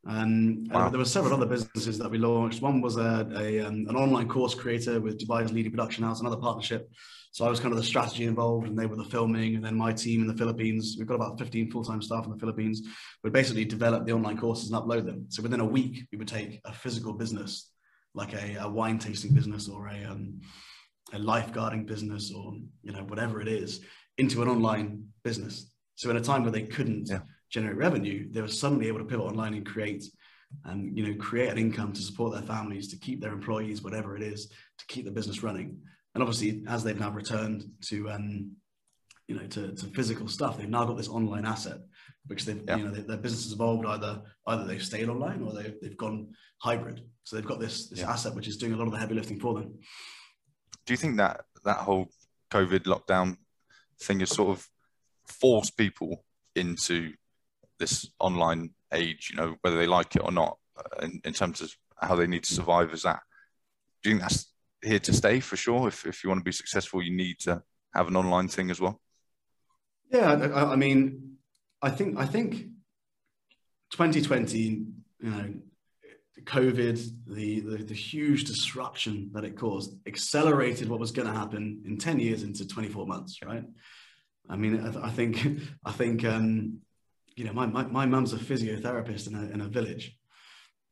Um, 0.07 0.65
wow. 0.65 0.89
there 0.89 0.99
were 0.99 1.05
several 1.05 1.33
other 1.33 1.47
businesses 1.47 1.97
that 1.97 2.11
we 2.11 2.19
launched. 2.19 2.61
One 2.61 2.81
was 2.81 2.97
a, 2.97 3.27
a 3.35 3.61
um, 3.61 3.87
an 3.89 3.95
online 3.95 4.27
course 4.27 4.53
creator 4.53 5.01
with 5.01 5.19
Dubai's 5.19 5.51
leading 5.51 5.71
production 5.71 6.03
house, 6.03 6.21
another 6.21 6.37
partnership. 6.37 6.89
So 7.31 7.45
I 7.45 7.49
was 7.49 7.59
kind 7.59 7.73
of 7.73 7.77
the 7.77 7.83
strategy 7.83 8.25
involved, 8.25 8.67
and 8.67 8.77
they 8.77 8.85
were 8.85 8.95
the 8.95 9.03
filming. 9.03 9.55
And 9.55 9.65
then 9.65 9.75
my 9.75 9.91
team 9.91 10.21
in 10.21 10.27
the 10.27 10.37
Philippines, 10.37 10.95
we've 10.97 11.07
got 11.07 11.15
about 11.15 11.39
15 11.39 11.71
full-time 11.71 12.01
staff 12.01 12.25
in 12.25 12.31
the 12.31 12.37
Philippines, 12.37 12.83
would 13.23 13.33
basically 13.33 13.65
develop 13.65 14.05
the 14.05 14.13
online 14.13 14.37
courses 14.37 14.71
and 14.71 14.81
upload 14.81 15.05
them. 15.05 15.25
So 15.29 15.41
within 15.43 15.59
a 15.59 15.65
week, 15.65 16.07
we 16.11 16.17
would 16.17 16.27
take 16.27 16.61
a 16.65 16.71
physical 16.71 17.11
business 17.11 17.71
like 18.13 18.33
a, 18.33 18.57
a 18.61 18.69
wine 18.69 18.99
tasting 18.99 19.33
business 19.33 19.67
or 19.67 19.87
a 19.87 20.03
um, 20.05 20.39
a 21.13 21.17
lifeguarding 21.17 21.85
business 21.85 22.31
or 22.31 22.53
you 22.83 22.91
know 22.91 23.03
whatever 23.03 23.41
it 23.41 23.47
is 23.47 23.81
into 24.17 24.41
an 24.41 24.47
online 24.47 25.05
business. 25.23 25.71
So 25.95 26.09
in 26.09 26.17
a 26.17 26.21
time 26.21 26.43
where 26.43 26.51
they 26.51 26.63
couldn't 26.63 27.09
yeah. 27.09 27.19
Generate 27.55 27.77
revenue, 27.77 28.27
they 28.31 28.41
were 28.41 28.49
suddenly 28.49 28.87
able 28.87 28.99
to 28.99 29.05
pivot 29.05 29.25
online 29.25 29.53
and 29.53 29.65
create 29.65 30.03
and 30.65 30.89
um, 30.89 30.91
you 30.93 31.07
know 31.07 31.15
create 31.15 31.49
an 31.49 31.57
income 31.57 31.93
to 31.93 32.01
support 32.01 32.33
their 32.33 32.41
families, 32.43 32.89
to 32.89 32.97
keep 32.97 33.21
their 33.21 33.31
employees, 33.31 33.81
whatever 33.81 34.15
it 34.17 34.21
is, 34.21 34.47
to 34.77 34.85
keep 34.87 35.05
the 35.05 35.11
business 35.11 35.41
running. 35.41 35.77
And 36.13 36.21
obviously, 36.21 36.63
as 36.67 36.83
they've 36.83 36.99
now 36.99 37.11
returned 37.11 37.63
to 37.89 38.09
um, 38.09 38.51
you 39.27 39.35
know 39.37 39.47
to, 39.47 39.73
to 39.73 39.85
physical 39.87 40.27
stuff, 40.27 40.57
they've 40.57 40.69
now 40.69 40.83
got 40.83 40.97
this 40.97 41.07
online 41.07 41.45
asset 41.45 41.79
because 42.27 42.45
they've 42.45 42.61
yeah. 42.67 42.75
you 42.75 42.83
know 42.83 42.91
they, 42.91 43.01
their 43.01 43.17
business 43.17 43.45
has 43.45 43.53
evolved 43.53 43.85
either 43.85 44.21
either 44.47 44.65
they've 44.65 44.83
stayed 44.83 45.07
online 45.07 45.41
or 45.41 45.53
they, 45.53 45.73
they've 45.81 45.97
gone 45.97 46.27
hybrid 46.57 47.01
so 47.23 47.35
they've 47.35 47.45
got 47.45 47.59
this 47.59 47.89
this 47.89 47.99
yeah. 47.99 48.11
asset 48.11 48.33
which 48.33 48.47
is 48.47 48.57
doing 48.57 48.73
a 48.73 48.77
lot 48.77 48.87
of 48.87 48.93
the 48.93 48.97
heavy 48.97 49.13
lifting 49.13 49.39
for 49.39 49.53
them 49.53 49.73
do 50.85 50.93
you 50.93 50.97
think 50.97 51.17
that 51.17 51.41
that 51.63 51.77
whole 51.77 52.07
covid 52.51 52.83
lockdown 52.85 53.37
thing 53.99 54.21
has 54.21 54.29
sort 54.29 54.49
of 54.49 54.67
forced 55.27 55.77
people 55.77 56.23
into 56.55 57.13
this 57.79 58.09
online 58.19 58.69
age 58.93 59.29
you 59.31 59.37
know 59.37 59.55
whether 59.61 59.77
they 59.77 59.87
like 59.87 60.15
it 60.15 60.23
or 60.23 60.31
not 60.31 60.57
uh, 60.77 61.05
in, 61.05 61.21
in 61.25 61.33
terms 61.33 61.61
of 61.61 61.71
how 61.99 62.15
they 62.15 62.27
need 62.27 62.43
to 62.43 62.53
survive 62.53 62.91
as 62.93 63.03
that. 63.03 63.21
Do 64.03 64.09
you 64.09 64.15
think 64.15 64.21
that's 64.21 64.51
here 64.81 64.99
to 64.99 65.13
stay 65.13 65.39
for 65.39 65.55
sure? 65.55 65.87
If, 65.87 66.05
if 66.05 66.23
you 66.23 66.29
want 66.29 66.41
to 66.41 66.45
be 66.45 66.51
successful 66.51 67.01
you 67.01 67.15
need 67.15 67.39
to 67.39 67.63
have 67.93 68.07
an 68.07 68.15
online 68.15 68.47
thing 68.47 68.69
as 68.71 68.79
well? 68.79 69.01
Yeah 70.11 70.31
I, 70.31 70.73
I 70.73 70.75
mean 70.75 71.37
I 71.81 71.89
think 71.89 72.17
I 72.17 72.25
think 72.25 72.67
2020, 73.91 74.59
you 74.59 74.85
know, 75.21 75.53
COVID, 76.43 77.09
the, 77.27 77.61
the, 77.61 77.83
the 77.83 77.93
huge 77.93 78.43
disruption 78.43 79.29
that 79.33 79.45
it 79.45 79.57
caused, 79.57 79.95
accelerated 80.07 80.89
what 80.89 80.99
was 80.99 81.11
going 81.11 81.27
to 81.27 81.33
happen 81.33 81.81
in 81.85 81.97
10 81.97 82.19
years 82.19 82.43
into 82.43 82.67
24 82.67 83.07
months, 83.07 83.39
right? 83.43 83.63
I 84.49 84.55
mean, 84.55 84.79
I, 84.79 85.07
I 85.07 85.09
think 85.09 85.47
I 85.85 85.91
think 85.91 86.23
um, 86.25 86.79
you 87.35 87.45
know, 87.45 87.53
my 87.53 87.65
my, 87.65 87.83
my 87.83 88.05
mum's 88.05 88.33
a 88.33 88.37
physiotherapist 88.37 89.27
in 89.27 89.35
a 89.35 89.43
in 89.53 89.61
a 89.61 89.67
village, 89.67 90.17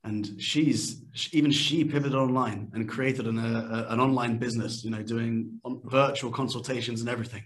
and 0.03 0.41
she's 0.41 1.01
even 1.31 1.51
she 1.51 1.83
pivoted 1.85 2.15
online 2.15 2.69
and 2.73 2.89
created 2.89 3.27
an, 3.27 3.39
a, 3.39 3.87
an 3.89 3.99
online 3.99 4.37
business, 4.37 4.83
you 4.83 4.91
know, 4.91 5.01
doing 5.01 5.59
virtual 5.85 6.31
consultations 6.31 7.01
and 7.01 7.09
everything. 7.09 7.43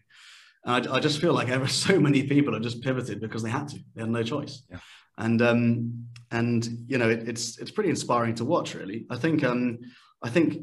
And 0.63 0.87
I, 0.87 0.95
I, 0.95 0.99
just 0.99 1.21
feel 1.21 1.33
like 1.33 1.49
ever 1.49 1.67
so 1.87 1.99
many 1.99 2.23
people 2.23 2.53
have 2.53 2.63
just 2.63 2.81
pivoted 2.81 3.21
because 3.21 3.43
they 3.43 3.49
had 3.49 3.67
to, 3.69 3.79
they 3.95 4.01
had 4.01 4.09
no 4.09 4.23
choice. 4.23 4.63
Yeah. 4.69 4.79
And 5.19 5.41
um, 5.41 6.07
and 6.31 6.67
you 6.87 6.97
know, 6.97 7.09
it, 7.09 7.27
it's 7.27 7.57
it's 7.59 7.71
pretty 7.71 7.89
inspiring 7.89 8.35
to 8.35 8.45
watch. 8.45 8.73
Really, 8.73 9.05
I 9.09 9.17
think 9.17 9.43
um, 9.43 9.79
I 10.23 10.29
think 10.29 10.59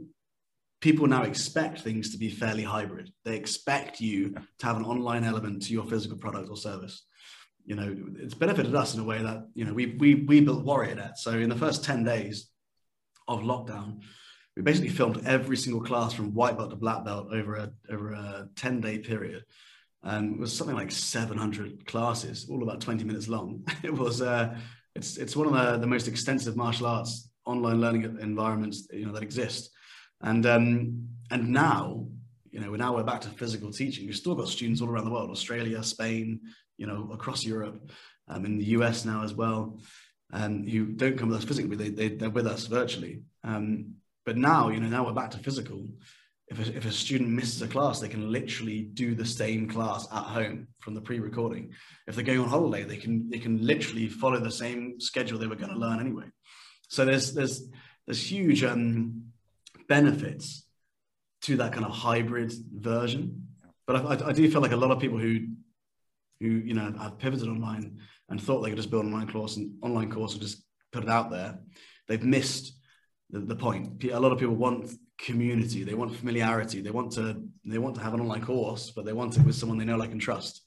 people 0.80 1.06
now 1.06 1.22
expect 1.22 1.80
things 1.80 2.10
to 2.10 2.18
be 2.18 2.28
fairly 2.28 2.62
hybrid. 2.62 3.10
They 3.24 3.36
expect 3.36 4.00
you 4.00 4.34
to 4.58 4.66
have 4.66 4.76
an 4.76 4.84
online 4.84 5.24
element 5.24 5.62
to 5.62 5.72
your 5.72 5.84
physical 5.84 6.18
product 6.18 6.50
or 6.50 6.56
service. 6.56 7.06
You 7.64 7.76
know, 7.76 7.96
it's 8.18 8.34
benefited 8.34 8.74
us 8.74 8.94
in 8.94 9.00
a 9.00 9.04
way 9.04 9.22
that, 9.22 9.48
you 9.54 9.64
know, 9.64 9.72
we, 9.72 9.86
we, 9.86 10.14
we 10.14 10.40
built 10.40 10.64
WarriorNet. 10.64 11.16
So 11.16 11.30
in 11.32 11.48
the 11.48 11.56
first 11.56 11.84
10 11.84 12.04
days 12.04 12.50
of 13.26 13.40
lockdown, 13.40 14.00
we 14.56 14.62
basically 14.62 14.90
filmed 14.90 15.22
every 15.26 15.56
single 15.56 15.82
class 15.82 16.12
from 16.12 16.34
white 16.34 16.56
belt 16.56 16.70
to 16.70 16.76
black 16.76 17.04
belt 17.04 17.28
over 17.32 17.56
a, 17.56 17.72
over 17.90 18.12
a 18.12 18.48
10 18.56 18.80
day 18.80 18.98
period. 18.98 19.44
And 20.02 20.34
it 20.34 20.40
was 20.40 20.54
something 20.54 20.76
like 20.76 20.92
700 20.92 21.86
classes, 21.86 22.46
all 22.50 22.62
about 22.62 22.82
20 22.82 23.04
minutes 23.04 23.28
long. 23.28 23.66
it 23.82 23.92
was, 23.92 24.20
uh, 24.20 24.54
it's, 24.94 25.16
it's 25.16 25.34
one 25.34 25.46
of 25.46 25.52
the, 25.54 25.78
the 25.78 25.86
most 25.86 26.06
extensive 26.06 26.56
martial 26.56 26.86
arts 26.86 27.30
online 27.46 27.80
learning 27.80 28.18
environments, 28.20 28.86
you 28.92 29.06
know, 29.06 29.12
that 29.12 29.22
exist. 29.22 29.70
And 30.20 30.46
um, 30.46 31.08
and 31.30 31.48
now, 31.50 32.06
you 32.50 32.60
know, 32.60 32.74
now 32.76 32.94
we're 32.94 33.02
back 33.02 33.20
to 33.22 33.28
physical 33.28 33.70
teaching. 33.70 34.06
We've 34.06 34.16
still 34.16 34.34
got 34.34 34.48
students 34.48 34.80
all 34.80 34.88
around 34.88 35.04
the 35.04 35.10
world, 35.10 35.30
Australia, 35.30 35.82
Spain, 35.82 36.40
you 36.76 36.86
know, 36.86 37.10
across 37.12 37.44
Europe, 37.44 37.90
um, 38.28 38.44
in 38.44 38.58
the 38.58 38.64
US 38.76 39.04
now 39.04 39.22
as 39.22 39.34
well, 39.34 39.78
um, 40.32 40.66
who 40.66 40.86
don't 40.86 41.18
come 41.18 41.28
with 41.28 41.38
us 41.38 41.44
physically, 41.44 41.76
they, 41.76 41.90
they, 41.90 42.08
they're 42.08 42.30
with 42.30 42.46
us 42.46 42.66
virtually. 42.66 43.22
Um, 43.42 43.94
but 44.24 44.36
now, 44.36 44.70
you 44.70 44.80
know, 44.80 44.88
now 44.88 45.04
we're 45.04 45.12
back 45.12 45.30
to 45.32 45.38
physical. 45.38 45.86
If 46.48 46.58
a, 46.58 46.76
if 46.76 46.84
a 46.84 46.92
student 46.92 47.30
misses 47.30 47.62
a 47.62 47.68
class, 47.68 48.00
they 48.00 48.08
can 48.08 48.30
literally 48.30 48.82
do 48.82 49.14
the 49.14 49.24
same 49.24 49.68
class 49.68 50.06
at 50.12 50.24
home 50.24 50.68
from 50.80 50.94
the 50.94 51.00
pre-recording. 51.00 51.72
If 52.06 52.14
they're 52.14 52.24
going 52.24 52.40
on 52.40 52.48
holiday, 52.48 52.84
they 52.84 52.96
can 52.96 53.30
they 53.30 53.38
can 53.38 53.64
literally 53.66 54.08
follow 54.08 54.40
the 54.40 54.50
same 54.50 55.00
schedule 55.00 55.38
they 55.38 55.46
were 55.46 55.56
going 55.56 55.72
to 55.72 55.78
learn 55.78 56.00
anyway. 56.00 56.26
So 56.88 57.04
there's 57.04 57.32
there's 57.32 57.66
there's 58.06 58.30
huge 58.30 58.62
um, 58.62 59.24
benefits 59.88 60.66
to 61.42 61.56
that 61.56 61.72
kind 61.72 61.84
of 61.84 61.92
hybrid 61.92 62.52
version. 62.72 63.48
But 63.86 63.96
I, 63.96 64.28
I, 64.28 64.32
do 64.32 64.50
feel 64.50 64.62
like 64.62 64.72
a 64.72 64.76
lot 64.76 64.90
of 64.90 64.98
people 64.98 65.18
who, 65.18 65.46
who 66.40 66.46
you 66.46 66.74
know, 66.74 66.92
have 67.00 67.18
pivoted 67.18 67.48
online 67.48 67.98
and 68.28 68.40
thought 68.40 68.60
they 68.60 68.70
could 68.70 68.76
just 68.76 68.90
build 68.90 69.04
an 69.04 69.12
online 69.12 69.30
course 69.30 69.56
and 69.56 69.72
online 69.82 70.10
course 70.10 70.32
and 70.32 70.42
just 70.42 70.64
put 70.92 71.02
it 71.04 71.10
out 71.10 71.30
there, 71.30 71.58
they've 72.08 72.22
missed 72.22 72.78
the, 73.30 73.40
the 73.40 73.56
point. 73.56 74.04
A 74.04 74.20
lot 74.20 74.32
of 74.32 74.38
people 74.38 74.54
want 74.54 74.90
community, 75.18 75.84
they 75.84 75.94
want 75.94 76.14
familiarity, 76.14 76.80
they 76.80 76.90
want 76.90 77.12
to 77.12 77.42
they 77.64 77.78
want 77.78 77.94
to 77.96 78.02
have 78.02 78.14
an 78.14 78.20
online 78.20 78.44
course, 78.44 78.90
but 78.90 79.04
they 79.04 79.12
want 79.12 79.36
it 79.36 79.44
with 79.44 79.54
someone 79.54 79.78
they 79.78 79.84
know, 79.84 79.96
like 79.96 80.12
and 80.12 80.20
trust. 80.20 80.62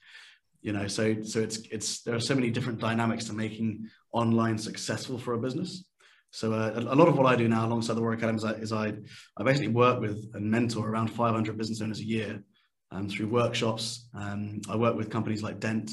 You 0.61 0.73
know, 0.73 0.87
so 0.87 1.21
so 1.23 1.39
it's 1.39 1.57
it's 1.71 2.01
there 2.03 2.15
are 2.15 2.19
so 2.19 2.35
many 2.35 2.49
different 2.49 2.79
dynamics 2.79 3.25
to 3.25 3.33
making 3.33 3.87
online 4.11 4.57
successful 4.57 5.17
for 5.17 5.33
a 5.33 5.39
business. 5.39 5.85
So 6.31 6.53
uh, 6.53 6.73
a 6.75 6.95
lot 6.95 7.07
of 7.07 7.17
what 7.17 7.25
I 7.25 7.35
do 7.35 7.47
now 7.47 7.65
alongside 7.65 7.93
the 7.93 8.01
Warrior 8.01 8.17
Academy 8.17 8.37
is 8.37 8.43
I, 8.43 8.51
is 8.53 8.73
I, 8.73 8.93
I 9.37 9.43
basically 9.43 9.69
work 9.69 10.01
with 10.01 10.29
and 10.33 10.51
mentor 10.51 10.89
around 10.89 11.07
500 11.07 11.57
business 11.57 11.81
owners 11.81 11.99
a 11.99 12.05
year 12.05 12.43
um, 12.91 13.09
through 13.09 13.27
workshops. 13.27 14.07
Um, 14.13 14.61
I 14.69 14.75
work 14.75 14.95
with 14.95 15.09
companies 15.09 15.43
like 15.43 15.59
Dent, 15.59 15.91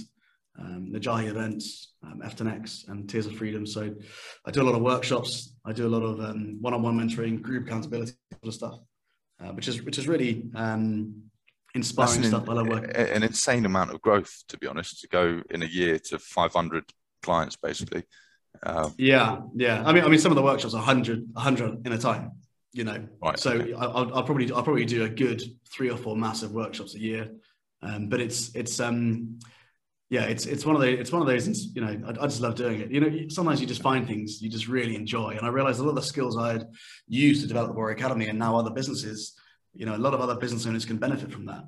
um, 0.59 0.91
Najahi 0.93 1.29
Events, 1.29 1.95
um, 2.05 2.21
F10X 2.25 2.89
and 2.89 3.09
Tears 3.09 3.27
of 3.27 3.37
Freedom. 3.37 3.67
So 3.67 3.95
I 4.47 4.51
do 4.51 4.63
a 4.63 4.65
lot 4.65 4.75
of 4.75 4.83
workshops. 4.83 5.55
I 5.65 5.73
do 5.73 5.87
a 5.87 5.89
lot 5.89 6.03
of 6.03 6.21
um, 6.21 6.59
one-on-one 6.61 6.99
mentoring, 6.99 7.43
group 7.43 7.67
accountability 7.67 8.13
sort 8.33 8.47
of 8.47 8.55
stuff, 8.55 8.79
uh, 9.43 9.53
which 9.53 9.69
is 9.69 9.83
which 9.83 9.99
is 9.99 10.07
really 10.07 10.49
um, 10.55 11.23
inspiring 11.75 12.23
an, 12.23 12.29
stuff. 12.29 12.49
I 12.49 12.53
love 12.53 12.69
working. 12.69 12.95
An 12.95 13.23
insane 13.23 13.65
amount 13.67 13.91
of 13.93 14.01
growth, 14.01 14.45
to 14.49 14.59
be 14.59 14.67
honest, 14.67 15.01
to 15.01 15.09
go 15.09 15.43
in 15.51 15.63
a 15.63 15.67
year 15.67 15.99
to 16.11 16.19
500 16.19 16.85
clients, 17.23 17.57
basically. 17.57 18.05
Um, 18.63 18.95
yeah, 18.97 19.41
yeah. 19.55 19.83
I 19.85 19.93
mean, 19.93 20.05
I 20.05 20.09
mean, 20.09 20.21
some 20.21 20.31
of 20.31 20.37
the 20.37 20.43
workshops 20.43 20.75
are 20.75 20.79
100, 20.79 21.27
100 21.33 21.87
in 21.87 21.93
a 21.93 21.99
time. 21.99 22.33
You 22.75 22.83
know, 22.83 23.07
right, 23.23 23.39
so 23.39 23.53
okay. 23.53 23.73
I'll, 23.73 24.13
I'll, 24.13 24.25
probably 24.25 24.51
I'll 24.53 24.65
probably 24.65 24.85
do 24.85 25.05
a 25.05 25.09
good 25.09 25.41
three 25.73 25.91
or 25.91 25.97
four 25.97 26.17
massive 26.17 26.51
workshops 26.51 26.97
a 26.97 26.99
year, 26.99 27.31
um, 27.83 28.09
but 28.09 28.21
it's 28.21 28.53
it's 28.57 28.81
um 28.81 29.39
yeah 30.11 30.25
it's 30.25 30.45
it's 30.47 30.67
one 30.67 30.75
of 30.75 30.83
the 30.83 30.89
it's 30.89 31.13
one 31.13 31.23
of 31.23 31.29
those 31.29 31.47
you 31.73 31.81
know 31.81 31.97
I, 32.05 32.11
I, 32.11 32.27
just 32.27 32.41
love 32.41 32.57
doing 32.57 32.81
it. 32.81 32.91
You 32.91 33.01
know, 33.01 33.29
sometimes 33.29 33.61
you 33.61 33.69
just 33.69 33.81
find 33.81 34.09
things 34.09 34.43
you 34.43 34.51
just 34.51 34.67
really 34.67 34.97
enjoy, 34.97 35.31
and 35.31 35.47
I 35.47 35.51
realized 35.51 35.79
a 35.79 35.85
lot 35.85 35.91
of 35.91 35.95
the 35.95 36.03
skills 36.03 36.37
I 36.37 36.55
had 36.55 36.67
used 37.07 37.43
to 37.43 37.47
develop 37.47 37.71
the 37.71 37.77
Warrior 37.77 37.95
Academy 37.95 38.27
and 38.27 38.41
now 38.41 38.59
other 38.59 38.71
businesses, 38.71 39.35
you 39.73 39.87
know, 39.87 39.95
a 39.95 39.97
lot 39.97 40.13
of 40.13 40.21
other 40.21 40.35
business 40.35 40.67
owners 40.67 40.85
can 40.85 40.99
benefit 40.99 41.31
from 41.31 41.47
that. 41.47 41.63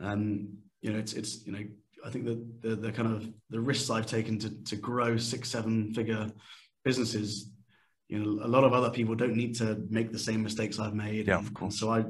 Um, 0.00 0.58
you 0.82 0.92
know, 0.92 0.98
it's 0.98 1.12
it's 1.12 1.46
you 1.46 1.52
know 1.52 1.62
I 2.04 2.10
think 2.10 2.24
that 2.24 2.62
the, 2.62 2.76
the 2.76 2.92
kind 2.92 3.14
of 3.14 3.28
the 3.50 3.60
risks 3.60 3.90
I've 3.90 4.06
taken 4.06 4.38
to, 4.40 4.50
to 4.64 4.76
grow 4.76 5.16
six, 5.16 5.48
seven 5.48 5.92
figure 5.94 6.28
businesses, 6.84 7.50
you 8.10 8.18
know, 8.18 8.44
a 8.44 8.48
lot 8.48 8.64
of 8.64 8.72
other 8.72 8.90
people 8.90 9.14
don't 9.14 9.36
need 9.36 9.54
to 9.54 9.80
make 9.88 10.10
the 10.10 10.18
same 10.18 10.42
mistakes 10.42 10.80
I've 10.80 10.94
made. 10.94 11.28
Yeah, 11.28 11.38
of 11.38 11.54
course. 11.54 11.78
so 11.78 11.92
I, 11.92 12.04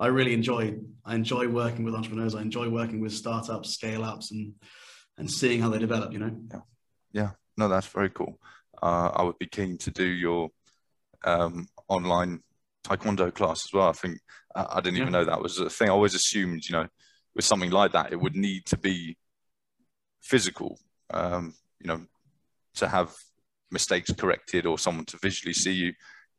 I 0.00 0.08
really 0.08 0.34
enjoy, 0.34 0.74
I 1.04 1.14
enjoy 1.14 1.46
working 1.46 1.84
with 1.84 1.94
entrepreneurs. 1.94 2.34
I 2.34 2.42
enjoy 2.42 2.68
working 2.68 3.00
with 3.00 3.12
startups, 3.12 3.70
scale 3.70 4.02
ups 4.02 4.32
and, 4.32 4.52
and 5.16 5.30
seeing 5.30 5.62
how 5.62 5.70
they 5.70 5.78
develop, 5.78 6.12
you 6.12 6.18
know? 6.18 6.36
Yeah. 6.52 6.60
Yeah. 7.12 7.30
No, 7.56 7.68
that's 7.68 7.86
very 7.86 8.10
cool. 8.10 8.40
Uh, 8.82 9.10
I 9.14 9.22
would 9.22 9.38
be 9.38 9.46
keen 9.46 9.78
to 9.78 9.92
do 9.92 10.04
your 10.04 10.48
um, 11.24 11.68
online 11.86 12.40
taekwondo 12.84 13.32
class 13.32 13.64
as 13.64 13.72
well. 13.72 13.88
I 13.88 13.92
think 13.92 14.18
uh, 14.56 14.66
I 14.68 14.80
didn't 14.80 14.98
even 14.98 15.12
know 15.12 15.24
that 15.24 15.40
was 15.40 15.60
a 15.60 15.70
thing. 15.70 15.88
I 15.88 15.92
always 15.92 16.16
assumed, 16.16 16.64
you 16.68 16.72
know, 16.72 16.88
with 17.36 17.44
something 17.44 17.70
like 17.70 17.92
that, 17.92 18.12
it 18.12 18.20
would 18.20 18.34
need 18.34 18.66
to 18.66 18.76
be 18.76 19.16
physical, 20.20 20.80
um, 21.10 21.54
you 21.78 21.86
know, 21.86 22.00
to 22.74 22.88
have 22.88 23.14
mistakes 23.70 24.12
corrected 24.12 24.66
or 24.66 24.78
someone 24.78 25.04
to 25.06 25.18
visually 25.22 25.54
see 25.54 25.72
you. 25.72 25.92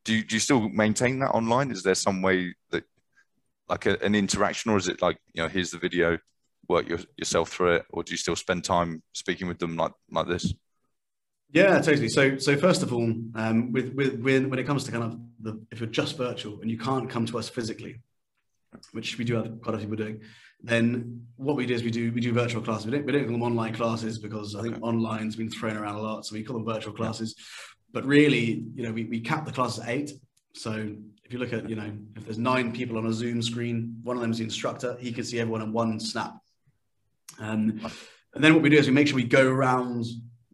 Do 0.03 0.13
you, 0.13 0.23
do 0.23 0.35
you 0.35 0.39
still 0.39 0.69
maintain 0.69 1.19
that 1.19 1.31
online? 1.31 1.71
Is 1.71 1.83
there 1.83 1.95
some 1.95 2.21
way 2.21 2.53
that, 2.71 2.83
like 3.67 3.87
a, 3.87 3.99
an 4.03 4.13
interaction, 4.13 4.71
or 4.71 4.77
is 4.77 4.87
it 4.87 5.01
like, 5.01 5.17
you 5.33 5.41
know, 5.41 5.49
here's 5.49 5.71
the 5.71 5.79
video, 5.79 6.19
work 6.69 6.87
your, 6.87 6.99
yourself 7.17 7.49
through 7.49 7.75
it, 7.75 7.85
or 7.89 8.03
do 8.03 8.11
you 8.11 8.17
still 8.17 8.35
spend 8.35 8.63
time 8.63 9.01
speaking 9.13 9.47
with 9.47 9.57
them 9.57 9.75
like 9.75 9.91
like 10.11 10.27
this? 10.27 10.53
Yeah, 11.51 11.79
totally. 11.79 12.09
So, 12.09 12.37
so 12.37 12.57
first 12.57 12.83
of 12.83 12.93
all, 12.93 13.13
um, 13.35 13.71
with, 13.71 13.93
with, 13.93 14.19
with 14.19 14.45
when 14.45 14.59
it 14.59 14.65
comes 14.65 14.83
to 14.83 14.91
kind 14.91 15.03
of 15.03 15.19
the, 15.39 15.65
if 15.71 15.79
you're 15.79 15.89
just 15.89 16.17
virtual 16.17 16.59
and 16.61 16.69
you 16.69 16.77
can't 16.77 17.09
come 17.09 17.25
to 17.27 17.37
us 17.37 17.49
physically, 17.49 18.01
which 18.91 19.17
we 19.17 19.23
do 19.23 19.35
have 19.35 19.61
quite 19.61 19.75
a 19.75 19.79
few 19.79 19.87
people 19.87 20.05
doing, 20.05 20.21
then 20.65 21.21
what 21.37 21.55
we 21.55 21.65
do 21.65 21.73
is 21.73 21.83
we 21.83 21.91
do 21.91 22.11
we 22.11 22.21
do 22.21 22.33
virtual 22.33 22.61
classes. 22.61 22.85
We 22.85 22.91
don't, 22.91 23.05
we 23.05 23.11
don't 23.11 23.23
call 23.23 23.33
them 23.33 23.43
online 23.43 23.73
classes 23.73 24.17
because 24.17 24.55
I 24.55 24.61
think 24.61 24.75
okay. 24.75 24.83
online's 24.83 25.35
been 25.35 25.49
thrown 25.49 25.77
around 25.77 25.95
a 25.95 26.01
lot, 26.01 26.25
so 26.25 26.33
we 26.33 26.43
call 26.43 26.57
them 26.57 26.65
virtual 26.65 26.93
classes. 26.93 27.35
But 27.91 28.05
really, 28.05 28.65
you 28.73 28.83
know, 28.83 28.91
we, 28.91 29.05
we 29.05 29.19
cap 29.21 29.45
the 29.45 29.51
classes 29.51 29.83
at 29.83 29.89
eight. 29.89 30.11
So 30.53 30.95
if 31.23 31.33
you 31.33 31.39
look 31.39 31.53
at, 31.53 31.69
you 31.69 31.75
know, 31.75 31.91
if 32.15 32.25
there's 32.25 32.37
nine 32.37 32.71
people 32.71 32.97
on 32.97 33.05
a 33.05 33.13
Zoom 33.13 33.41
screen, 33.41 33.99
one 34.03 34.15
of 34.17 34.21
them 34.21 34.31
is 34.31 34.37
the 34.39 34.43
instructor, 34.43 34.97
he 34.99 35.11
can 35.11 35.23
see 35.23 35.39
everyone 35.39 35.61
in 35.61 35.71
one 35.71 35.99
snap. 35.99 36.33
Um, 37.39 37.79
and 38.33 38.43
then 38.43 38.53
what 38.53 38.63
we 38.63 38.69
do 38.69 38.77
is 38.77 38.87
we 38.87 38.93
make 38.93 39.07
sure 39.07 39.15
we 39.15 39.23
go 39.23 39.47
around, 39.47 40.05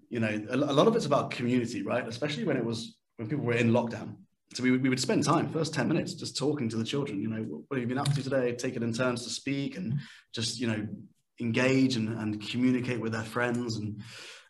you 0.09 0.20
know, 0.20 0.45
a, 0.49 0.55
a 0.55 0.74
lot 0.74 0.88
of 0.88 0.95
it's 0.95 1.05
about 1.05 1.32
community, 1.32 1.84
right? 1.84 2.07
Especially 2.07 2.43
when 2.43 2.57
it 2.57 2.66
was 2.66 2.95
when 3.18 3.28
people 3.28 3.45
were 3.45 3.53
in 3.53 3.72
lockdown 3.72 4.16
so 4.53 4.63
we 4.63 4.71
would, 4.71 4.83
we 4.83 4.89
would 4.89 4.99
spend 4.99 5.23
time 5.23 5.49
first 5.49 5.73
10 5.73 5.87
minutes 5.87 6.13
just 6.13 6.37
talking 6.37 6.67
to 6.69 6.75
the 6.75 6.83
children 6.83 7.21
you 7.21 7.29
know 7.29 7.61
what 7.71 7.79
have 7.79 7.81
you 7.81 7.87
been 7.87 7.97
up 7.97 8.13
to 8.13 8.21
today? 8.21 8.53
Taking 8.53 8.83
in 8.83 8.91
turns 8.91 9.23
to 9.23 9.29
speak 9.29 9.77
and 9.77 9.99
just 10.33 10.59
you 10.59 10.67
know 10.67 10.85
engage 11.39 11.95
and, 11.95 12.19
and 12.19 12.45
communicate 12.49 12.99
with 12.99 13.13
their 13.13 13.23
friends 13.23 13.77
and 13.77 14.01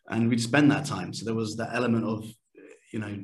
and 0.08 0.28
we'd 0.28 0.40
spend 0.40 0.70
that 0.72 0.84
time. 0.84 1.14
So 1.14 1.24
there 1.24 1.34
was 1.34 1.56
that 1.56 1.70
element 1.72 2.04
of 2.04 2.24
you 2.92 2.98
know 2.98 3.16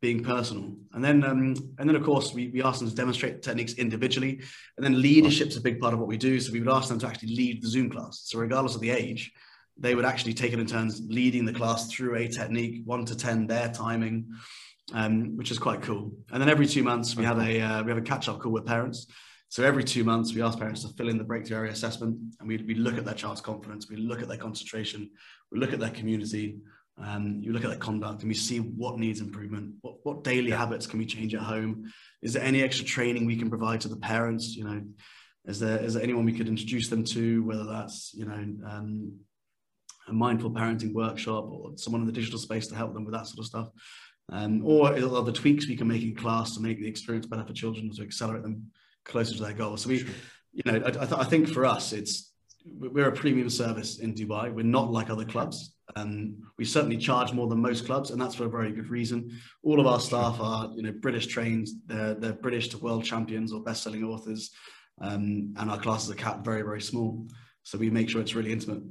being 0.00 0.24
personal. 0.24 0.72
And 0.94 1.04
then 1.04 1.22
um, 1.24 1.54
and 1.78 1.88
then 1.88 1.94
of 1.94 2.04
course 2.04 2.32
we, 2.32 2.48
we 2.48 2.62
asked 2.62 2.80
them 2.80 2.88
to 2.88 2.94
demonstrate 2.94 3.42
techniques 3.42 3.74
individually. 3.74 4.40
And 4.76 4.84
then 4.84 5.02
leadership's 5.02 5.56
a 5.56 5.60
big 5.60 5.78
part 5.78 5.92
of 5.92 6.00
what 6.00 6.08
we 6.08 6.16
do. 6.16 6.40
So 6.40 6.52
we 6.52 6.60
would 6.60 6.72
ask 6.72 6.88
them 6.88 6.98
to 7.00 7.06
actually 7.06 7.34
lead 7.34 7.62
the 7.62 7.68
zoom 7.68 7.90
class. 7.90 8.22
So 8.24 8.38
regardless 8.38 8.74
of 8.74 8.80
the 8.80 8.90
age 8.90 9.30
they 9.80 9.94
would 9.94 10.04
actually 10.04 10.34
take 10.34 10.52
it 10.52 10.58
in 10.58 10.66
turns 10.66 11.00
leading 11.06 11.44
the 11.44 11.52
class 11.52 11.88
through 11.92 12.16
a 12.16 12.26
technique 12.26 12.82
one 12.84 13.04
to 13.04 13.14
ten 13.14 13.46
their 13.46 13.68
timing 13.68 14.26
um, 14.92 15.36
which 15.36 15.50
is 15.50 15.58
quite 15.58 15.82
cool. 15.82 16.12
And 16.32 16.40
then 16.40 16.48
every 16.48 16.66
two 16.66 16.82
months 16.82 17.16
we 17.16 17.24
have 17.24 17.38
a 17.38 17.60
uh, 17.60 17.82
we 17.82 17.90
have 17.90 17.98
a 17.98 18.02
catch 18.02 18.28
up 18.28 18.40
call 18.40 18.52
with 18.52 18.66
parents. 18.66 19.06
So 19.50 19.64
every 19.64 19.84
two 19.84 20.04
months 20.04 20.34
we 20.34 20.42
ask 20.42 20.58
parents 20.58 20.82
to 20.82 20.88
fill 20.88 21.08
in 21.08 21.16
the 21.16 21.24
breakthrough 21.24 21.56
area 21.56 21.72
assessment, 21.72 22.18
and 22.38 22.48
we, 22.48 22.58
we 22.58 22.74
look 22.74 22.98
at 22.98 23.06
their 23.06 23.14
child's 23.14 23.40
confidence, 23.40 23.88
we 23.88 23.96
look 23.96 24.20
at 24.20 24.28
their 24.28 24.36
concentration, 24.36 25.08
we 25.50 25.58
look 25.58 25.72
at 25.72 25.80
their 25.80 25.90
community, 25.90 26.58
um, 27.02 27.38
you 27.40 27.52
look 27.52 27.64
at 27.64 27.70
their 27.70 27.78
conduct, 27.78 28.20
and 28.20 28.28
we 28.28 28.34
see 28.34 28.58
what 28.58 28.98
needs 28.98 29.20
improvement. 29.20 29.74
What 29.80 29.96
what 30.02 30.24
daily 30.24 30.50
habits 30.50 30.86
can 30.86 30.98
we 30.98 31.06
change 31.06 31.34
at 31.34 31.40
home? 31.40 31.90
Is 32.22 32.32
there 32.32 32.42
any 32.42 32.62
extra 32.62 32.84
training 32.84 33.26
we 33.26 33.36
can 33.36 33.48
provide 33.48 33.80
to 33.82 33.88
the 33.88 33.96
parents? 33.96 34.54
You 34.54 34.64
know, 34.64 34.82
is 35.46 35.60
there 35.60 35.78
is 35.78 35.94
there 35.94 36.02
anyone 36.02 36.24
we 36.24 36.34
could 36.34 36.48
introduce 36.48 36.88
them 36.88 37.04
to? 37.04 37.42
Whether 37.44 37.64
that's 37.64 38.12
you 38.14 38.26
know 38.26 38.68
um, 38.68 39.18
a 40.08 40.12
mindful 40.12 40.50
parenting 40.50 40.92
workshop 40.92 41.48
or 41.50 41.72
someone 41.76 42.02
in 42.02 42.06
the 42.06 42.12
digital 42.12 42.38
space 42.38 42.66
to 42.68 42.74
help 42.74 42.94
them 42.94 43.04
with 43.04 43.14
that 43.14 43.26
sort 43.26 43.38
of 43.38 43.46
stuff. 43.46 43.68
Um, 44.30 44.62
or 44.64 44.92
the 44.92 45.32
tweaks 45.32 45.66
we 45.66 45.76
can 45.76 45.88
make 45.88 46.02
in 46.02 46.14
class 46.14 46.54
to 46.54 46.60
make 46.60 46.78
the 46.78 46.86
experience 46.86 47.26
better 47.26 47.44
for 47.44 47.54
children 47.54 47.90
to 47.90 48.02
accelerate 48.02 48.42
them 48.42 48.70
closer 49.04 49.34
to 49.34 49.42
their 49.42 49.54
goals. 49.54 49.82
So 49.82 49.88
we, 49.88 50.06
you 50.52 50.62
know, 50.66 50.82
I, 50.84 50.88
I, 50.88 51.06
th- 51.06 51.12
I 51.12 51.24
think 51.24 51.48
for 51.48 51.64
us, 51.64 51.92
it's 51.92 52.32
we're 52.66 53.08
a 53.08 53.12
premium 53.12 53.48
service 53.48 54.00
in 54.00 54.14
Dubai. 54.14 54.52
We're 54.52 54.64
not 54.64 54.92
like 54.92 55.08
other 55.08 55.24
clubs. 55.24 55.74
Um, 55.96 56.36
we 56.58 56.66
certainly 56.66 56.98
charge 56.98 57.32
more 57.32 57.48
than 57.48 57.62
most 57.62 57.86
clubs, 57.86 58.10
and 58.10 58.20
that's 58.20 58.34
for 58.34 58.44
a 58.44 58.50
very 58.50 58.72
good 58.72 58.90
reason. 58.90 59.30
All 59.62 59.80
of 59.80 59.86
our 59.86 60.00
staff 60.00 60.38
are, 60.40 60.70
you 60.76 60.82
know, 60.82 60.92
British 60.92 61.28
trained. 61.28 61.68
They're, 61.86 62.14
they're 62.14 62.32
British 62.34 62.68
to 62.68 62.78
world 62.78 63.04
champions 63.04 63.52
or 63.52 63.62
best-selling 63.62 64.04
authors, 64.04 64.50
um, 65.00 65.54
and 65.56 65.70
our 65.70 65.80
classes 65.80 66.10
are 66.10 66.16
capped 66.16 66.44
very, 66.44 66.60
very 66.60 66.82
small. 66.82 67.26
So 67.62 67.78
we 67.78 67.88
make 67.88 68.10
sure 68.10 68.20
it's 68.20 68.34
really 68.34 68.52
intimate. 68.52 68.82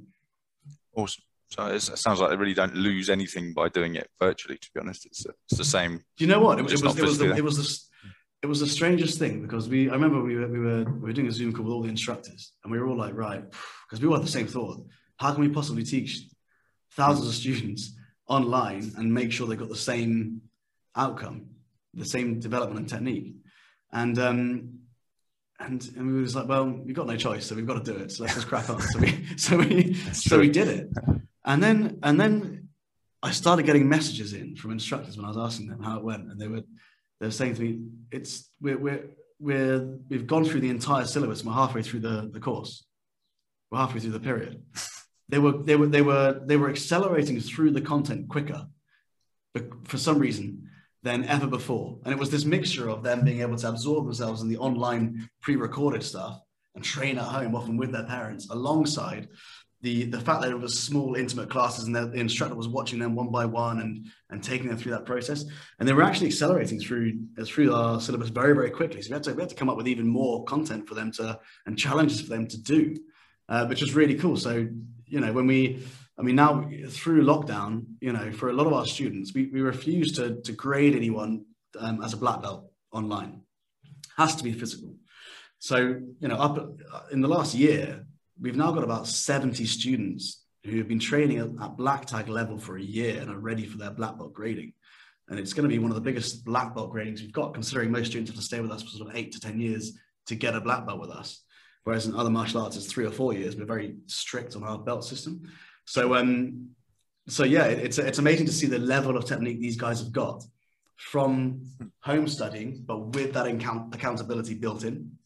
Awesome. 0.96 1.24
So 1.50 1.68
it 1.68 1.80
sounds 1.82 2.20
like 2.20 2.30
they 2.30 2.36
really 2.36 2.54
don't 2.54 2.76
lose 2.76 3.10
anything 3.10 3.54
by 3.54 3.70
doing 3.70 3.96
it 3.96 4.10
virtually. 4.20 4.58
To 4.58 4.70
be 4.74 4.82
honest, 4.82 5.06
it's 5.06 5.26
it's 5.26 5.58
the 5.58 5.66
same. 5.66 5.98
Do 6.18 6.26
you 6.26 6.28
know 6.28 6.40
what? 6.40 6.60
It, 6.60 6.64
was 6.64 6.74
it 6.74 6.84
was, 6.84 6.98
it 6.98 7.04
was, 7.04 7.18
the, 7.18 7.36
it 7.36 7.44
was 7.44 7.58
the, 7.58 8.08
it 8.44 8.48
was 8.48 8.60
the 8.60 8.68
strangest 8.68 9.18
thing 9.18 9.42
because 9.42 9.70
we 9.70 9.90
I 9.90 9.94
remember 9.94 10.22
we 10.22 10.36
were, 10.36 10.48
we 10.48 10.60
were 10.60 10.84
we 10.84 11.00
were 11.00 11.14
doing 11.14 11.28
a 11.28 11.32
Zoom 11.32 11.54
call 11.54 11.64
with 11.64 11.74
all 11.74 11.84
the 11.84 11.90
instructors 11.90 12.54
and 12.64 12.72
we 12.72 12.80
were 12.80 12.88
all 12.88 12.98
like 12.98 13.16
right 13.16 13.44
because 13.86 14.02
we 14.02 14.08
all 14.08 14.16
had 14.16 14.24
the 14.24 14.32
same 14.32 14.48
thought. 14.48 14.86
How 15.18 15.34
can 15.34 15.42
we 15.42 15.50
possibly 15.50 15.84
teach 15.84 16.22
thousands 16.94 17.28
of 17.28 17.34
students 17.34 17.96
online 18.28 18.92
and 18.98 19.14
make 19.14 19.32
sure 19.32 19.48
they 19.48 19.56
got 19.56 19.70
the 19.70 19.76
same 19.76 20.42
outcome, 20.96 21.48
the 21.94 22.06
same 22.06 22.40
development 22.40 22.80
and 22.80 22.90
technique? 22.90 23.36
And 23.94 24.20
um, 24.20 24.77
and, 25.60 25.90
and 25.96 26.08
we 26.08 26.14
were 26.14 26.24
just 26.24 26.36
like, 26.36 26.48
well, 26.48 26.66
we've 26.66 26.96
got 26.96 27.08
no 27.08 27.18
choice, 27.18 27.46
so 27.46 27.56
we've 27.56 27.66
got 27.66 27.84
to 27.84 27.92
do 27.92 27.98
it. 27.98 28.12
So 28.12 28.24
let's 28.24 28.36
just 28.36 28.48
crack 28.48 28.70
on. 28.70 28.80
So 28.82 29.00
we 29.00 29.26
so 29.38 29.58
we 29.58 29.94
so 30.14 30.40
we 30.40 30.50
did 30.50 30.68
it. 30.68 30.90
And 31.46 31.64
then 31.64 32.00
and 32.04 32.20
then 32.20 32.70
I 33.24 33.32
started 33.32 33.66
getting 33.66 33.90
messages 33.90 34.34
in 34.34 34.56
from 34.56 34.72
instructors 34.72 35.18
when 35.18 35.26
I 35.26 35.30
was 35.30 35.38
asking 35.38 35.68
them 35.68 35.82
how 35.82 35.98
it 35.98 36.04
went, 36.04 36.30
and 36.30 36.40
they 36.40 36.48
were 36.48 36.62
they 37.20 37.28
were 37.28 37.32
saying 37.32 37.56
to 37.56 37.62
me, 37.62 37.80
"It's 38.12 38.50
we're 38.62 38.78
we're 38.78 39.04
we're 39.40 39.98
we've 40.10 40.28
gone 40.28 40.46
through 40.46 40.62
the 40.62 40.70
entire 40.70 41.06
syllabus. 41.06 41.44
We're 41.44 41.54
halfway 41.54 41.82
through 41.82 42.02
the 42.02 42.30
the 42.32 42.40
course. 42.40 42.86
We're 43.72 43.80
halfway 43.80 44.00
through 44.00 44.12
the 44.12 44.20
period. 44.20 44.64
They 45.30 45.40
were 45.40 45.64
they 45.64 45.76
were 45.76 45.88
they 45.88 46.02
were 46.02 46.42
they 46.46 46.58
were 46.58 46.70
accelerating 46.70 47.40
through 47.40 47.72
the 47.72 47.82
content 47.82 48.30
quicker, 48.30 48.68
but 49.54 49.88
for 49.88 49.98
some 49.98 50.20
reason 50.20 50.70
than 51.04 51.26
ever 51.26 51.48
before. 51.48 52.00
And 52.04 52.14
it 52.14 52.20
was 52.20 52.30
this 52.30 52.46
mixture 52.46 52.90
of 52.90 53.04
them 53.04 53.24
being 53.24 53.42
able 53.42 53.58
to 53.58 53.70
absorb 53.70 54.06
themselves 54.06 54.42
in 54.42 54.50
the 54.50 54.58
online 54.58 55.30
pre-recorded 55.42 56.04
stuff 56.04 56.40
and 56.76 56.84
train 56.84 57.18
at 57.18 57.24
home, 57.24 57.56
often 57.56 57.78
with 57.78 57.92
their 57.92 58.04
parents, 58.04 58.50
alongside 58.50 59.28
the 59.82 60.06
the 60.06 60.20
fact 60.20 60.42
that 60.42 60.52
it 60.52 60.60
was 60.60 60.80
small, 60.80 61.16
intimate 61.16 61.50
classes, 61.50 61.86
and 61.86 61.96
the, 61.96 62.12
instructor 62.14 62.56
was 62.56 62.68
watching 62.68 63.00
them 63.00 63.16
one 63.16 63.30
by 63.30 63.46
one 63.46 63.80
and 63.80 64.08
and 64.30 64.44
taking 64.44 64.68
them 64.68 64.78
through 64.78 64.92
that 64.92 65.06
process, 65.06 65.46
and 65.80 65.88
they 65.88 65.94
were 65.94 66.04
actually 66.04 66.28
accelerating 66.28 66.80
through 66.80 67.20
through 67.46 67.74
our 67.74 68.02
syllabus 68.02 68.30
very 68.30 68.54
very 68.56 68.72
quickly. 68.72 69.02
So 69.02 69.10
we 69.10 69.14
had 69.14 69.24
to 69.24 69.34
we 69.34 69.42
had 69.42 69.50
to 69.50 69.56
come 69.56 69.70
up 69.70 69.78
with 69.78 69.88
even 69.88 70.08
more 70.08 70.44
content 70.46 70.88
for 70.88 70.96
them 70.96 71.12
to 71.14 71.40
and 71.68 71.78
challenges 71.78 72.22
for 72.22 72.30
them 72.30 72.48
to 72.48 72.58
do, 72.60 72.98
uh, 73.50 73.68
which 73.68 73.82
was 73.82 73.94
really 73.94 74.16
cool. 74.16 74.36
So 74.36 74.68
you 75.06 75.20
know 75.20 75.32
when 75.32 75.46
we 75.46 75.86
I 76.20 76.24
mean, 76.24 76.36
now 76.36 76.70
through 76.90 77.24
lockdown, 77.24 77.86
you 78.02 78.12
know, 78.12 78.32
for 78.32 78.50
a 78.50 78.54
lot 78.54 78.66
of 78.66 78.74
our 78.74 78.86
students, 78.86 79.34
we, 79.34 79.48
we 79.48 79.62
refuse 79.62 80.14
to, 80.14 80.42
to 80.42 80.52
grade 80.52 80.96
anyone 80.96 81.46
um, 81.80 82.04
as 82.04 82.14
a 82.14 82.18
black 82.18 82.42
belt 82.42 82.72
online. 82.92 83.42
Has 84.18 84.36
to 84.38 84.44
be 84.44 84.52
physical. 84.52 84.96
So, 85.60 85.78
you 85.78 86.28
know, 86.28 86.38
up 86.38 86.58
in 87.12 87.22
the 87.22 87.28
last 87.28 87.54
year, 87.54 88.06
we've 88.40 88.56
now 88.56 88.72
got 88.72 88.84
about 88.84 89.08
70 89.08 89.66
students 89.66 90.44
who 90.66 90.78
have 90.78 90.88
been 90.88 91.00
training 91.00 91.38
at, 91.38 91.50
at 91.62 91.78
black 91.78 92.06
tag 92.06 92.28
level 92.28 92.58
for 92.58 92.78
a 92.78 92.82
year 92.82 93.22
and 93.22 93.30
are 93.30 93.40
ready 93.40 93.66
for 93.66 93.78
their 93.78 93.92
black 93.92 94.18
belt 94.18 94.34
grading. 94.34 94.74
And 95.30 95.40
it's 95.40 95.54
going 95.54 95.70
to 95.70 95.74
be 95.74 95.80
one 95.80 95.92
of 95.92 95.96
the 95.96 96.02
biggest 96.02 96.46
black 96.46 96.74
belt 96.74 96.92
gradings 96.94 97.22
we've 97.22 97.32
got, 97.32 97.54
considering 97.54 97.92
most 97.92 98.08
students 98.08 98.32
have 98.32 98.40
to 98.40 98.46
stay 98.46 98.60
with 98.60 98.72
us 98.72 98.82
for 98.82 98.90
sort 98.90 99.10
of 99.10 99.16
eight 99.16 99.34
to 99.34 99.40
10 99.40 99.60
years 99.60 99.94
to 100.28 100.36
get 100.36 100.56
a 100.56 100.62
black 100.62 100.86
belt 100.88 101.00
with 101.00 101.10
us. 101.10 101.44
Whereas 101.84 102.06
in 102.06 102.16
other 102.16 102.30
martial 102.30 102.62
arts, 102.62 102.76
it's 102.76 102.86
three 102.86 103.06
or 103.06 103.12
four 103.12 103.34
years. 103.34 103.56
We're 103.56 103.66
very 103.66 103.96
strict 104.08 104.56
on 104.56 104.64
our 104.64 104.78
belt 104.78 105.06
system. 105.06 105.50
So, 105.88 106.16
um, 106.16 106.72
so 107.28 107.46
yeah, 107.46 107.66
it's 107.66 107.98
it's 107.98 108.20
amazing 108.20 108.46
to 108.48 108.52
see 108.52 108.68
the 108.68 108.78
level 108.78 109.16
of 109.16 109.26
technique 109.26 109.62
these 109.62 109.78
guys 109.78 110.00
have 110.00 110.12
got 110.12 110.44
from 110.98 111.62
home 112.02 112.28
studying, 112.28 112.84
but 112.86 113.16
with 113.16 113.34
that 113.34 113.48
account- 113.48 113.96
accountability 113.96 114.54
built 114.54 114.84
in. 114.84 115.18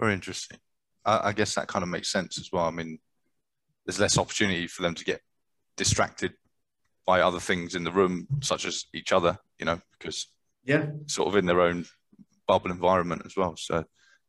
Very 0.00 0.14
interesting. 0.14 0.58
I, 1.04 1.28
I 1.28 1.32
guess 1.32 1.54
that 1.54 1.68
kind 1.68 1.84
of 1.84 1.88
makes 1.88 2.10
sense 2.10 2.38
as 2.38 2.50
well. 2.52 2.64
I 2.64 2.70
mean, 2.70 2.98
there's 3.86 4.00
less 4.00 4.18
opportunity 4.18 4.66
for 4.66 4.82
them 4.82 4.94
to 4.96 5.04
get 5.04 5.20
distracted 5.76 6.32
by 7.06 7.20
other 7.20 7.40
things 7.40 7.76
in 7.76 7.84
the 7.84 7.92
room, 7.92 8.26
such 8.40 8.64
as 8.64 8.86
each 8.92 9.12
other, 9.12 9.38
you 9.60 9.66
know, 9.66 9.80
because 9.96 10.26
yeah, 10.64 10.86
sort 11.06 11.28
of 11.28 11.36
in 11.36 11.46
their 11.46 11.60
own 11.60 11.86
bubble 12.48 12.72
environment 12.72 13.22
as 13.24 13.36
well. 13.36 13.54
So 13.56 13.84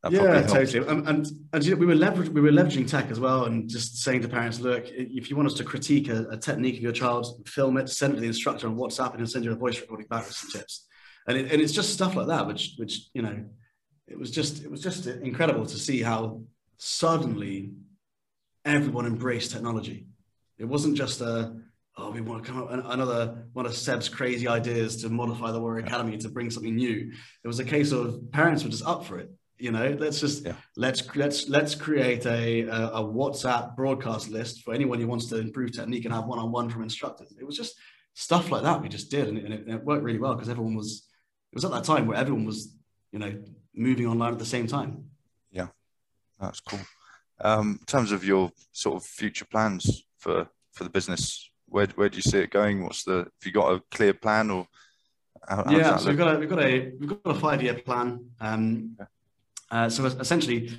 yeah, 0.10 0.41
totally. 0.41 0.86
And, 0.88 1.08
and, 1.08 1.28
and 1.54 1.64
you 1.64 1.72
know, 1.72 1.78
we 1.78 1.86
were 1.86 1.95
leveraging 1.95 2.30
we 2.30 2.41
were 2.41 2.51
leveraging 2.51 2.89
tech 2.89 3.10
as 3.10 3.20
well, 3.20 3.45
and 3.45 3.70
just 3.70 4.04
saying 4.04 4.22
to 4.24 4.28
parents, 4.28 4.60
look, 4.60 4.86
if 4.89 5.30
you 5.30 5.36
want 5.36 5.47
us 5.47 5.54
to 5.56 5.64
critique 5.64 6.10
a, 6.10 6.28
a 6.30 6.38
technique 6.38 6.76
of 6.76 6.82
your 6.82 6.91
child, 6.91 7.47
film 7.47 7.78
it, 7.78 7.88
send 7.89 8.14
it 8.14 8.16
to 8.16 8.22
the 8.22 8.28
instructor 8.28 8.68
on 8.68 8.76
WhatsApp, 8.76 9.12
and 9.12 9.20
he'll 9.20 9.28
send 9.28 9.45
you 9.45 9.51
a 9.54 9.56
voice 9.56 9.80
recording 9.80 10.08
back 10.08 10.26
with 10.26 10.36
some 10.36 10.49
tips. 10.51 10.88
And 11.28 11.38
it, 11.38 11.51
and 11.51 11.62
it's 11.62 11.72
just 11.72 11.93
stuff 11.93 12.16
like 12.16 12.28
that, 12.28 12.47
which 12.47 12.74
which 12.78 13.10
you 13.14 13.22
know, 13.22 13.45
it 14.08 14.20
was 14.20 14.30
just 14.30 14.64
it 14.64 14.70
was 14.70 14.82
just 14.82 15.08
incredible 15.08 15.66
to 15.66 15.78
see 15.78 16.01
how 16.01 16.41
suddenly 16.78 17.72
everyone 18.66 19.06
embraced 19.06 19.51
technology. 19.51 20.08
It 20.58 20.66
wasn't 20.66 20.97
just 20.97 21.22
a 21.22 21.56
oh, 21.95 22.12
we 22.12 22.20
want 22.20 22.43
to 22.43 22.51
come 22.51 22.62
up 22.62 22.72
another 22.72 23.45
one 23.54 23.66
of 23.66 23.74
Seb's 23.74 24.10
crazy 24.10 24.49
ideas 24.49 25.01
to 25.04 25.10
modify 25.10 25.51
the 25.51 25.62
Warrior 25.62 25.86
Academy 25.86 26.18
to 26.18 26.28
bring 26.28 26.49
something 26.49 26.76
new. 26.76 27.14
It 27.43 27.47
was 27.47 27.60
a 27.60 27.64
case 27.64 27.93
of 27.93 28.32
parents 28.32 28.66
were 28.66 28.70
just 28.70 28.86
up 28.86 29.06
for 29.06 29.18
it 29.20 29.32
you 29.64 29.72
know 29.72 29.95
let's 29.97 30.20
just 30.20 30.45
yeah. 30.45 30.55
let's 30.76 31.16
let's 31.16 31.47
let's 31.47 31.74
create 31.74 32.26
a, 32.26 32.64
a, 32.64 32.88
a 32.95 33.01
whatsapp 33.01 33.78
broadcast 33.78 34.30
list 34.30 34.61
for 34.61 34.74
anyone 34.74 34.99
who 34.99 35.07
wants 35.07 35.28
to 35.28 35.38
improve 35.38 35.72
technique 35.72 36.03
and 36.03 36.14
have 36.14 36.26
one-on-one 36.26 36.70
from 36.70 36.84
instructors. 36.84 37.34
It 37.39 37.45
was 37.45 37.55
just 37.55 37.74
stuff 38.14 38.51
like 38.51 38.64
that 38.64 38.82
we 38.82 38.89
just 38.89 39.09
did 39.09 39.30
and 39.30 39.38
it, 39.38 39.45
and 39.45 39.70
it 39.70 39.84
worked 39.86 40.03
really 40.03 40.20
well 40.20 40.36
because 40.36 40.49
everyone 40.49 40.76
was 40.76 41.07
it 41.53 41.55
was 41.55 41.64
at 41.64 41.72
that 41.72 41.86
time 41.86 42.07
where 42.07 42.18
everyone 42.18 42.43
was 42.43 42.76
you 43.14 43.20
know 43.20 43.41
moving 43.74 44.05
online 44.05 44.34
at 44.34 44.39
the 44.39 44.45
same 44.45 44.68
time. 44.68 45.05
Yeah. 45.49 45.68
That's 46.41 46.59
cool. 46.59 46.82
Um, 47.39 47.78
in 47.80 47.86
terms 47.86 48.11
of 48.11 48.26
your 48.26 48.51
sort 48.74 48.97
of 48.97 49.05
future 49.05 49.45
plans 49.45 50.03
for 50.18 50.49
for 50.74 50.84
the 50.84 50.89
business 50.89 51.49
where, 51.68 51.88
where 51.95 52.09
do 52.09 52.18
you 52.18 52.22
see 52.22 52.39
it 52.39 52.51
going? 52.51 52.84
What's 52.84 53.05
the 53.05 53.18
have 53.18 53.45
you 53.45 53.53
got 53.53 53.72
a 53.74 53.82
clear 53.91 54.14
plan 54.14 54.51
or 54.51 54.68
how, 55.47 55.64
yeah 55.70 55.95
so 55.95 56.09
we've 56.09 56.18
got 56.18 56.36
a 56.36 56.39
we've 56.39 56.49
got 56.49 56.61
a 56.61 56.91
we've 56.99 57.09
got 57.09 57.38
a 57.38 57.39
five 57.39 57.64
year 57.64 57.76
plan. 57.76 58.26
Um, 58.41 58.97
okay 58.99 59.09
uh, 59.74 59.90
so 59.90 60.06
essentially, 60.06 60.72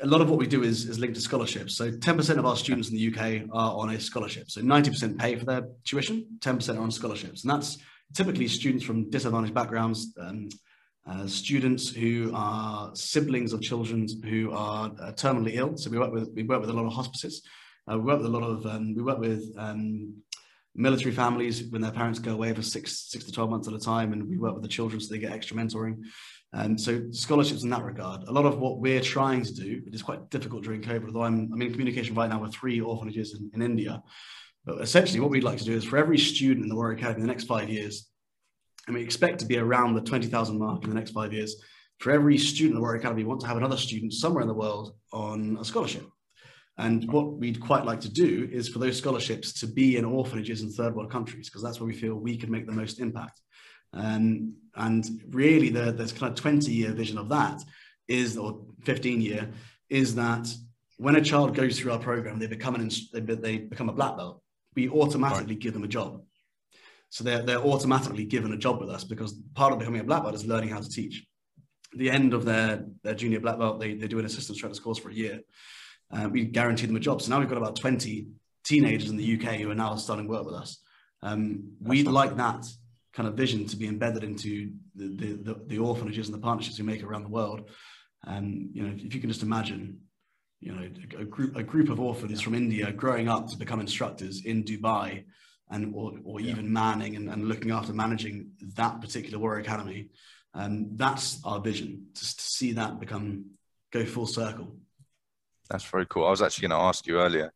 a 0.00 0.06
lot 0.06 0.20
of 0.20 0.30
what 0.30 0.38
we 0.38 0.46
do 0.46 0.62
is, 0.62 0.88
is 0.88 1.00
linked 1.00 1.16
to 1.16 1.20
scholarships. 1.20 1.76
So 1.76 1.90
10% 1.90 2.38
of 2.38 2.46
our 2.46 2.56
students 2.56 2.88
in 2.88 2.96
the 2.96 3.08
UK 3.08 3.48
are 3.52 3.74
on 3.76 3.90
a 3.90 4.00
scholarship. 4.00 4.48
So 4.48 4.60
90% 4.60 5.18
pay 5.18 5.34
for 5.34 5.44
their 5.44 5.62
tuition, 5.84 6.26
10% 6.38 6.76
are 6.78 6.80
on 6.80 6.92
scholarships. 6.92 7.42
And 7.42 7.50
that's 7.50 7.78
typically 8.14 8.46
students 8.46 8.84
from 8.84 9.10
disadvantaged 9.10 9.54
backgrounds, 9.54 10.14
um, 10.20 10.50
uh, 11.04 11.26
students 11.26 11.90
who 11.90 12.30
are 12.32 12.94
siblings 12.94 13.52
of 13.52 13.60
children 13.60 14.06
who 14.24 14.52
are 14.52 14.92
uh, 15.00 15.10
terminally 15.12 15.56
ill. 15.56 15.76
So 15.76 15.90
we 15.90 15.98
work 15.98 16.12
with 16.12 16.30
we 16.32 16.44
work 16.44 16.60
with 16.60 16.70
a 16.70 16.74
lot 16.74 16.86
of 16.86 16.92
hospices. 16.92 17.42
Uh, 17.90 17.98
we 17.98 18.04
work 18.04 18.18
with 18.18 18.26
a 18.26 18.36
lot 18.38 18.44
of 18.44 18.64
um, 18.66 18.94
we 18.94 19.02
work 19.02 19.18
with 19.18 19.52
um, 19.58 20.14
military 20.76 21.12
families 21.12 21.64
when 21.64 21.82
their 21.82 21.90
parents 21.90 22.20
go 22.20 22.32
away 22.32 22.52
for 22.54 22.62
six 22.62 23.10
six 23.10 23.24
to 23.24 23.32
twelve 23.32 23.50
months 23.50 23.66
at 23.66 23.74
a 23.74 23.80
time, 23.80 24.12
and 24.12 24.28
we 24.28 24.38
work 24.38 24.54
with 24.54 24.62
the 24.62 24.68
children 24.68 25.00
so 25.00 25.12
they 25.12 25.18
get 25.18 25.32
extra 25.32 25.56
mentoring. 25.56 26.04
And 26.54 26.78
so 26.78 27.10
scholarships 27.12 27.62
in 27.62 27.70
that 27.70 27.82
regard, 27.82 28.24
a 28.24 28.32
lot 28.32 28.44
of 28.44 28.58
what 28.58 28.78
we're 28.78 29.00
trying 29.00 29.42
to 29.42 29.54
do, 29.54 29.82
it 29.86 29.94
is 29.94 30.02
quite 30.02 30.28
difficult 30.28 30.64
during 30.64 30.82
COVID, 30.82 31.06
although 31.06 31.24
I'm, 31.24 31.50
I'm 31.52 31.62
in 31.62 31.70
communication 31.70 32.14
right 32.14 32.28
now 32.28 32.42
with 32.42 32.52
three 32.52 32.80
orphanages 32.80 33.34
in, 33.34 33.50
in 33.54 33.62
India. 33.62 34.02
But 34.64 34.82
essentially 34.82 35.20
what 35.20 35.30
we'd 35.30 35.44
like 35.44 35.58
to 35.58 35.64
do 35.64 35.72
is 35.72 35.84
for 35.84 35.96
every 35.96 36.18
student 36.18 36.64
in 36.64 36.68
the 36.68 36.74
Warrior 36.74 36.96
Academy 36.96 37.22
in 37.22 37.26
the 37.26 37.32
next 37.32 37.44
five 37.44 37.70
years, 37.70 38.08
and 38.86 38.94
we 38.94 39.02
expect 39.02 39.38
to 39.40 39.46
be 39.46 39.56
around 39.56 39.94
the 39.94 40.02
20,000 40.02 40.58
mark 40.58 40.84
in 40.84 40.90
the 40.90 40.96
next 40.96 41.12
five 41.12 41.32
years, 41.32 41.56
for 41.98 42.10
every 42.10 42.36
student 42.36 42.72
in 42.72 42.74
the 42.74 42.80
Warrior 42.80 42.98
Academy, 42.98 43.22
we 43.22 43.28
want 43.28 43.40
to 43.42 43.46
have 43.46 43.56
another 43.56 43.76
student 43.76 44.12
somewhere 44.12 44.42
in 44.42 44.48
the 44.48 44.54
world 44.54 44.94
on 45.12 45.56
a 45.60 45.64
scholarship. 45.64 46.06
And 46.78 47.10
what 47.12 47.34
we'd 47.34 47.60
quite 47.60 47.84
like 47.84 48.00
to 48.00 48.08
do 48.08 48.48
is 48.50 48.68
for 48.68 48.78
those 48.78 48.98
scholarships 48.98 49.52
to 49.60 49.66
be 49.66 49.96
in 49.96 50.04
orphanages 50.04 50.62
in 50.62 50.70
third 50.70 50.94
world 50.94 51.12
countries, 51.12 51.48
because 51.48 51.62
that's 51.62 51.80
where 51.80 51.86
we 51.86 51.94
feel 51.94 52.14
we 52.14 52.36
can 52.36 52.50
make 52.50 52.66
the 52.66 52.72
most 52.72 52.98
impact. 52.98 53.40
Um, 53.92 54.54
and 54.74 55.04
really, 55.28 55.68
the, 55.68 55.92
the 55.92 56.06
kind 56.06 56.32
of 56.32 56.34
20 56.34 56.72
year 56.72 56.92
vision 56.92 57.18
of 57.18 57.28
that 57.28 57.62
is, 58.08 58.36
or 58.36 58.64
15 58.84 59.20
year, 59.20 59.50
is 59.90 60.14
that 60.14 60.48
when 60.96 61.16
a 61.16 61.20
child 61.20 61.54
goes 61.54 61.78
through 61.78 61.92
our 61.92 61.98
program, 61.98 62.38
they 62.38 62.46
become 62.46 62.74
an 62.74 62.90
they, 63.12 63.20
they 63.20 63.58
become 63.58 63.88
a 63.88 63.92
black 63.92 64.16
belt. 64.16 64.42
We 64.74 64.88
automatically 64.88 65.54
right. 65.54 65.62
give 65.62 65.74
them 65.74 65.84
a 65.84 65.88
job. 65.88 66.22
So 67.10 67.24
they're, 67.24 67.42
they're 67.42 67.58
automatically 67.58 68.24
given 68.24 68.54
a 68.54 68.56
job 68.56 68.80
with 68.80 68.88
us 68.88 69.04
because 69.04 69.34
part 69.54 69.72
of 69.72 69.78
becoming 69.78 70.00
a 70.00 70.04
black 70.04 70.22
belt 70.22 70.34
is 70.34 70.46
learning 70.46 70.70
how 70.70 70.80
to 70.80 70.88
teach. 70.88 71.26
At 71.92 71.98
the 71.98 72.10
end 72.10 72.32
of 72.32 72.46
their, 72.46 72.86
their 73.02 73.14
junior 73.14 73.38
black 73.38 73.58
belt, 73.58 73.80
they, 73.80 73.94
they 73.94 74.08
do 74.08 74.18
an 74.18 74.24
assistant 74.24 74.58
trainers 74.58 74.80
course 74.80 74.98
for 74.98 75.10
a 75.10 75.14
year. 75.14 75.40
Uh, 76.10 76.30
we 76.30 76.46
guarantee 76.46 76.86
them 76.86 76.96
a 76.96 77.00
job. 77.00 77.20
So 77.20 77.30
now 77.30 77.38
we've 77.38 77.50
got 77.50 77.58
about 77.58 77.76
20 77.76 78.28
teenagers 78.64 79.10
in 79.10 79.18
the 79.18 79.34
UK 79.34 79.56
who 79.56 79.70
are 79.70 79.74
now 79.74 79.94
starting 79.96 80.26
work 80.26 80.46
with 80.46 80.54
us. 80.54 80.78
Um, 81.20 81.72
we'd 81.80 82.06
like 82.06 82.36
that 82.36 82.64
kind 83.12 83.28
of 83.28 83.34
vision 83.34 83.66
to 83.66 83.76
be 83.76 83.86
embedded 83.86 84.24
into 84.24 84.72
the, 84.94 85.36
the, 85.42 85.60
the, 85.66 85.78
orphanages 85.78 86.28
and 86.28 86.34
the 86.34 86.40
partnerships 86.40 86.78
we 86.78 86.84
make 86.84 87.02
around 87.02 87.24
the 87.24 87.28
world. 87.28 87.68
And, 88.24 88.70
you 88.72 88.82
know, 88.82 88.94
if 88.94 89.14
you 89.14 89.20
can 89.20 89.30
just 89.30 89.42
imagine, 89.42 89.98
you 90.60 90.72
know, 90.72 90.88
a, 91.18 91.24
group, 91.24 91.56
a 91.56 91.62
group 91.62 91.90
of 91.90 92.00
orphans 92.00 92.40
from 92.40 92.54
India 92.54 92.90
growing 92.92 93.28
up 93.28 93.48
to 93.48 93.58
become 93.58 93.80
instructors 93.80 94.44
in 94.44 94.64
Dubai 94.64 95.24
and, 95.70 95.92
or, 95.94 96.12
or 96.24 96.40
yeah. 96.40 96.52
even 96.52 96.72
manning 96.72 97.16
and, 97.16 97.28
and 97.28 97.48
looking 97.48 97.70
after 97.70 97.92
managing 97.92 98.50
that 98.76 99.00
particular 99.00 99.38
Warrior 99.38 99.60
Academy. 99.60 100.08
And 100.54 100.86
um, 100.86 100.96
that's 100.96 101.40
our 101.44 101.60
vision, 101.60 102.06
just 102.14 102.38
to 102.38 102.44
see 102.44 102.72
that 102.72 103.00
become, 103.00 103.46
go 103.90 104.04
full 104.04 104.26
circle. 104.26 104.76
That's 105.70 105.84
very 105.84 106.06
cool. 106.06 106.26
I 106.26 106.30
was 106.30 106.42
actually 106.42 106.68
going 106.68 106.78
to 106.78 106.84
ask 106.84 107.06
you 107.06 107.18
earlier 107.18 107.52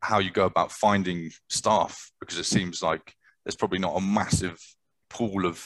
how 0.00 0.20
you 0.20 0.30
go 0.30 0.44
about 0.44 0.70
finding 0.70 1.32
staff 1.48 2.12
because 2.20 2.38
it 2.38 2.44
seems 2.46 2.80
like 2.80 3.15
there's 3.46 3.56
probably 3.56 3.78
not 3.78 3.96
a 3.96 4.00
massive 4.00 4.60
pool 5.08 5.46
of 5.46 5.64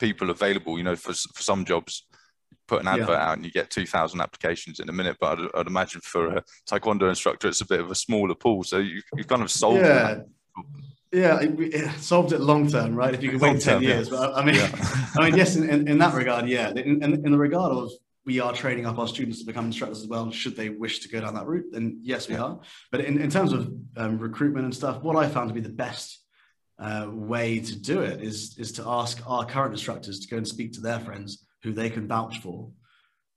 people 0.00 0.30
available. 0.30 0.76
You 0.76 0.84
know, 0.84 0.96
for 0.96 1.12
for 1.12 1.42
some 1.42 1.64
jobs, 1.64 2.06
put 2.66 2.82
an 2.82 2.88
advert 2.88 3.10
yeah. 3.10 3.28
out 3.28 3.36
and 3.36 3.44
you 3.44 3.52
get 3.52 3.70
2,000 3.70 4.20
applications 4.20 4.80
in 4.80 4.88
a 4.88 4.92
minute. 4.92 5.16
But 5.20 5.38
I'd, 5.38 5.48
I'd, 5.54 5.66
imagine 5.68 6.00
for 6.00 6.38
a 6.38 6.44
taekwondo 6.68 7.08
instructor, 7.08 7.46
it's 7.46 7.60
a 7.60 7.66
bit 7.66 7.80
of 7.80 7.90
a 7.90 7.94
smaller 7.94 8.34
pool. 8.34 8.64
So 8.64 8.78
you, 8.78 9.00
you 9.14 9.22
kind 9.22 9.42
of 9.42 9.50
solved 9.50 9.78
yeah. 9.78 10.14
that. 10.14 10.26
Yeah, 11.12 11.40
it, 11.40 11.58
it 11.74 12.00
solved 12.00 12.32
it 12.32 12.40
long 12.40 12.68
term, 12.68 12.96
right? 12.96 13.14
If 13.14 13.22
you 13.22 13.30
can 13.30 13.38
wait 13.38 13.60
10 13.60 13.82
years. 13.82 14.08
Yeah. 14.08 14.16
But 14.16 14.34
I 14.34 14.44
mean, 14.44 14.56
yeah. 14.56 14.70
I 15.16 15.24
mean, 15.24 15.36
yes, 15.36 15.54
in, 15.54 15.68
in, 15.68 15.88
in, 15.88 15.98
that 15.98 16.14
regard, 16.14 16.48
yeah. 16.48 16.70
In, 16.70 17.02
in, 17.02 17.12
in 17.26 17.32
the 17.32 17.38
regard 17.38 17.72
of 17.72 17.90
we 18.24 18.38
are 18.40 18.52
training 18.52 18.86
up 18.86 18.98
our 18.98 19.08
students 19.08 19.40
to 19.40 19.46
become 19.46 19.66
instructors 19.66 20.02
as 20.02 20.08
well, 20.08 20.30
should 20.30 20.56
they 20.56 20.68
wish 20.68 21.00
to 21.00 21.08
go 21.08 21.20
down 21.20 21.34
that 21.34 21.46
route, 21.46 21.66
then 21.72 21.98
yes, 22.02 22.28
we 22.28 22.36
are. 22.36 22.60
But 22.92 23.00
in, 23.00 23.20
in 23.20 23.30
terms 23.30 23.52
of 23.52 23.72
um, 23.96 24.18
recruitment 24.18 24.64
and 24.64 24.74
stuff, 24.74 25.02
what 25.02 25.16
I 25.16 25.28
found 25.28 25.48
to 25.48 25.54
be 25.54 25.60
the 25.60 25.68
best 25.68 26.19
uh, 26.80 27.06
way 27.10 27.60
to 27.60 27.76
do 27.78 28.00
it 28.00 28.22
is 28.22 28.56
is 28.58 28.72
to 28.72 28.84
ask 28.86 29.22
our 29.26 29.44
current 29.44 29.72
instructors 29.72 30.20
to 30.20 30.28
go 30.28 30.38
and 30.38 30.48
speak 30.48 30.72
to 30.72 30.80
their 30.80 30.98
friends 31.00 31.44
who 31.62 31.72
they 31.72 31.90
can 31.90 32.08
vouch 32.08 32.40
for 32.40 32.70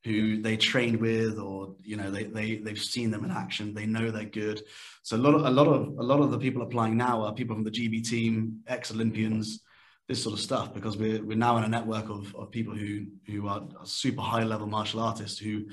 who 0.06 0.42
they 0.42 0.58
trained 0.58 1.00
with 1.00 1.40
or 1.40 1.76
you 1.82 1.96
know 1.96 2.12
they, 2.12 2.24
they 2.24 2.58
they've 2.58 2.80
seen 2.80 3.12
them 3.12 3.24
in 3.24 3.32
action. 3.32 3.74
They 3.74 3.86
know 3.86 4.12
they're 4.12 4.26
good. 4.26 4.62
So 5.02 5.16
a 5.16 5.20
lot 5.20 5.36
of 5.36 5.46
a 5.46 5.50
lot 5.50 5.68
of 5.68 5.98
a 5.98 6.04
lot 6.04 6.22
of 6.22 6.32
the 6.32 6.40
people 6.40 6.62
applying 6.62 6.98
now 6.98 7.24
are 7.24 7.34
people 7.34 7.56
from 7.56 7.64
the 7.64 7.72
gb 7.72 8.08
team 8.08 8.62
ex-olympians 8.68 9.62
this 10.10 10.22
sort 10.22 10.34
of 10.34 10.42
stuff 10.42 10.74
because 10.74 10.98
we're, 10.98 11.24
we're 11.24 11.38
now 11.38 11.56
in 11.58 11.64
a 11.64 11.68
network 11.70 12.10
of, 12.10 12.36
of 12.36 12.52
people 12.52 12.76
who 12.76 13.06
who 13.26 13.48
are 13.48 13.66
super 13.86 14.22
high 14.22 14.44
level 14.44 14.68
martial 14.68 15.00
artists 15.00 15.40
who 15.40 15.66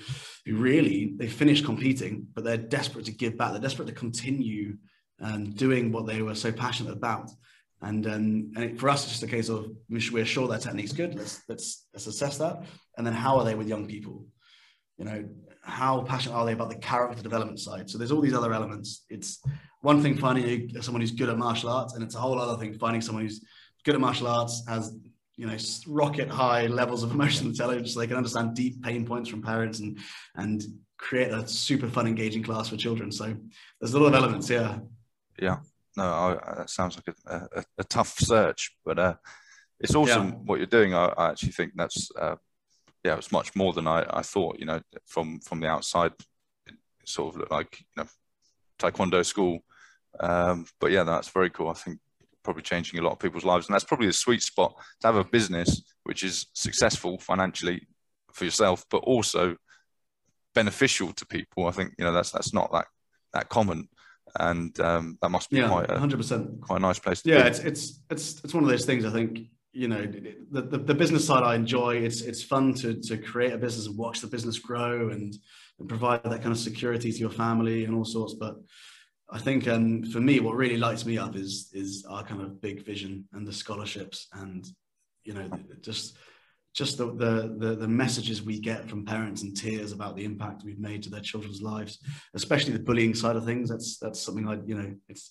who 0.47 0.57
really 0.57 1.15
they 1.17 1.27
finished 1.27 1.65
competing 1.65 2.27
but 2.35 2.45
they're 2.45 2.57
desperate 2.57 3.05
to 3.05 3.13
give 3.13 3.37
back. 3.37 3.51
They're 3.51 3.61
desperate 3.61 3.89
to 3.89 3.95
continue 3.95 4.77
um, 5.21 5.51
doing 5.51 5.93
what 5.93 6.07
they 6.07 6.23
were 6.23 6.37
so 6.37 6.53
passionate 6.53 6.93
about 6.93 7.31
and, 7.83 8.07
um, 8.07 8.53
and 8.57 8.79
for 8.79 8.89
us, 8.89 9.05
it's 9.05 9.13
just 9.13 9.23
a 9.23 9.27
case 9.27 9.49
of 9.49 9.71
we're 9.89 10.25
sure 10.25 10.49
their 10.49 10.59
technique's 10.59 10.93
good. 10.93 11.15
Let's, 11.15 11.43
let's, 11.49 11.87
let's 11.95 12.07
assess 12.07 12.37
that. 12.39 12.65
And 12.97 13.07
then 13.07 13.15
how 13.15 13.39
are 13.39 13.45
they 13.45 13.55
with 13.55 13.69
young 13.69 13.87
people? 13.87 14.27
You 14.99 15.07
know, 15.07 15.29
how 15.63 16.03
passionate 16.03 16.35
are 16.35 16.45
they 16.45 16.53
about 16.53 16.69
the 16.69 16.77
character 16.77 17.23
development 17.23 17.59
side? 17.59 17.89
So 17.89 17.97
there's 17.97 18.13
all 18.13 18.21
these 18.21 18.35
other 18.35 18.53
elements. 18.53 19.05
It's 19.09 19.43
one 19.81 20.03
thing 20.03 20.19
finding 20.19 20.71
someone 20.83 21.01
who's 21.01 21.11
good 21.11 21.31
at 21.31 21.39
martial 21.39 21.71
arts, 21.71 21.95
and 21.95 22.05
it's 22.05 22.15
a 22.15 22.19
whole 22.19 22.39
other 22.39 22.61
thing 22.61 22.75
finding 22.75 23.01
someone 23.01 23.25
who's 23.25 23.43
good 23.85 23.95
at 23.95 24.01
martial 24.01 24.27
arts, 24.27 24.63
has 24.69 24.95
you 25.37 25.47
know 25.47 25.57
rocket 25.87 26.29
high 26.29 26.67
levels 26.67 27.03
of 27.03 27.11
emotional 27.15 27.51
intelligence, 27.51 27.95
so 27.95 28.01
they 28.01 28.07
can 28.07 28.17
understand 28.17 28.55
deep 28.55 28.83
pain 28.83 29.07
points 29.07 29.31
from 29.31 29.41
parents 29.41 29.81
and 29.81 29.99
and 30.37 30.63
create 30.99 31.31
a 31.31 31.49
super 31.49 31.89
fun, 31.89 32.07
engaging 32.07 32.43
class 32.43 32.69
for 32.69 32.77
children. 32.77 33.11
So 33.11 33.35
there's 33.81 33.95
a 33.95 33.99
lot 33.99 34.09
of 34.09 34.15
elements, 34.15 34.51
yeah. 34.51 34.79
Yeah 35.41 35.57
no, 35.97 36.05
I, 36.05 36.55
that 36.57 36.71
sounds 36.71 36.97
like 36.97 37.15
a, 37.27 37.49
a, 37.59 37.65
a, 37.79 37.85
tough 37.85 38.19
search, 38.19 38.77
but 38.85 38.99
uh, 38.99 39.15
it's 39.81 39.95
awesome 39.95 40.29
yeah. 40.29 40.35
what 40.45 40.59
you're 40.59 40.67
doing. 40.67 40.95
I, 40.95 41.07
I 41.17 41.31
actually 41.31 41.53
think 41.53 41.73
that's 41.75 42.11
uh, 42.19 42.37
yeah, 43.05 43.17
it's 43.17 43.33
much 43.33 43.57
more 43.57 43.73
than 43.73 43.87
I, 43.87 44.07
I 44.11 44.23
thought. 44.23 44.59
You 44.59 44.67
know, 44.67 44.81
from 45.07 45.41
from 45.41 45.61
the 45.61 45.69
outside, 45.69 46.13
it 46.67 46.75
sort 47.05 47.35
of 47.35 47.41
looked 47.41 47.53
like 47.53 47.81
you 47.81 48.03
know, 48.03 48.09
taekwondo 48.79 49.25
school. 49.25 49.61
Um, 50.19 50.67
but 50.81 50.91
yeah, 50.91 51.05
that's 51.05 51.29
very 51.29 51.51
cool. 51.51 51.69
I 51.69 51.75
think 51.75 51.99
probably 52.43 52.63
changing 52.63 52.99
a 52.99 53.03
lot 53.03 53.13
of 53.13 53.19
people's 53.19 53.45
lives, 53.45 53.67
and 53.67 53.75
that's 53.75 53.85
probably 53.85 54.07
the 54.07 54.13
sweet 54.13 54.43
spot 54.43 54.75
to 55.01 55.07
have 55.07 55.17
a 55.17 55.25
business 55.25 55.83
which 56.05 56.23
is 56.25 56.47
successful 56.55 57.19
financially 57.19 57.87
for 58.33 58.45
yourself, 58.45 58.85
but 58.91 58.99
also 58.99 59.57
beneficial 60.55 61.13
to 61.13 61.27
people. 61.27 61.67
I 61.67 61.71
think 61.71 61.95
you 61.99 62.05
know 62.05 62.13
that's 62.13 62.31
that's 62.31 62.53
not 62.53 62.71
that 62.73 62.87
that 63.33 63.49
common 63.49 63.89
and 64.39 64.79
um, 64.81 65.19
that 65.23 65.31
must 65.31 65.51
be 65.51 65.59
yeah, 65.59 65.69
quite 65.69 65.91
a 65.91 65.95
100% 65.95 66.61
quite 66.61 66.77
a 66.77 66.81
nice 66.81 66.99
place 66.99 67.23
yeah 67.25 67.43
be. 67.43 67.49
it's 67.49 67.59
it's 67.61 68.01
it's 68.11 68.45
it's 68.45 68.55
one 68.55 68.65
of 68.65 68.71
those 68.71 68.85
things 68.85 69.05
i 69.05 69.11
think 69.11 69.41
you 69.73 69.89
know 69.89 70.05
the, 70.51 70.63
the, 70.63 70.79
the, 70.79 70.95
business 70.95 71.27
side 71.27 71.45
i 71.45 71.55
enjoy 71.55 71.95
it's 71.97 72.23
it's 72.23 72.43
fun 72.43 72.75
to 72.75 72.95
to 73.01 73.17
create 73.17 73.53
a 73.53 73.59
business 73.59 73.87
and 73.87 73.97
watch 73.97 74.21
the 74.21 74.27
business 74.27 74.59
grow 74.59 75.11
and, 75.11 75.37
and 75.79 75.89
provide 75.89 76.23
that 76.25 76.43
kind 76.43 76.53
of 76.53 76.59
security 76.59 77.13
to 77.13 77.19
your 77.19 77.31
family 77.31 77.85
and 77.85 77.95
all 77.95 78.05
sorts 78.05 78.35
but 78.35 78.57
i 79.31 79.39
think 79.39 79.69
um, 79.69 80.03
for 80.05 80.21
me 80.21 80.41
what 80.41 80.57
really 80.57 80.77
lights 80.77 81.07
me 81.07 81.19
up 81.19 81.37
is 81.37 81.71
is 81.73 82.05
our 82.09 82.25
kind 82.25 82.43
of 82.43 82.61
big 82.61 82.85
vision 82.85 83.25
and 83.33 83.47
the 83.47 83.53
scholarships 83.53 84.27
and 84.35 84.67
you 85.25 85.35
know 85.35 85.49
just 85.81 86.17
just 86.73 86.99
the, 86.99 87.07
the, 87.07 87.55
the 87.59 87.77
the 87.77 87.89
messages 87.89 88.43
we 88.43 88.61
get 88.61 88.89
from 88.89 89.05
parents 89.05 89.43
and 89.43 89.57
tears 89.57 89.93
about 89.93 90.17
the 90.17 90.25
impact 90.25 90.63
we've 90.65 90.79
made 90.79 91.03
to 91.03 91.11
their 91.11 91.21
children's 91.21 91.63
lives, 91.63 91.99
especially 92.35 92.73
the 92.73 92.79
bullying 92.79 93.15
side 93.15 93.37
of 93.37 93.45
things. 93.45 93.69
That's 93.69 93.99
that's 93.99 94.21
something 94.21 94.49
I 94.49 94.59
you 94.65 94.77
know 94.77 94.95
it's 95.09 95.31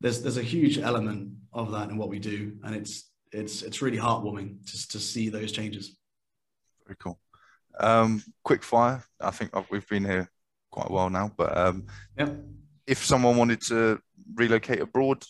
there's 0.00 0.22
there's 0.22 0.36
a 0.36 0.42
huge 0.42 0.78
element 0.78 1.32
of 1.52 1.72
that 1.72 1.90
in 1.90 1.96
what 1.96 2.08
we 2.08 2.18
do, 2.18 2.56
and 2.64 2.76
it's 2.76 3.10
it's 3.32 3.62
it's 3.62 3.82
really 3.82 3.98
heartwarming 3.98 4.64
to 4.70 4.88
to 4.88 5.00
see 5.00 5.28
those 5.28 5.52
changes. 5.52 5.96
Very 6.86 6.96
cool. 6.98 7.18
Um, 7.80 8.22
quick 8.44 8.62
fire. 8.62 9.04
I 9.20 9.30
think 9.30 9.50
we've 9.70 9.88
been 9.88 10.04
here 10.04 10.30
quite 10.70 10.88
a 10.88 10.92
while 10.92 11.10
now, 11.10 11.32
but 11.36 11.56
um, 11.56 11.86
yeah. 12.16 12.30
if 12.86 13.04
someone 13.04 13.36
wanted 13.36 13.60
to 13.62 14.00
relocate 14.34 14.80
abroad, 14.80 15.24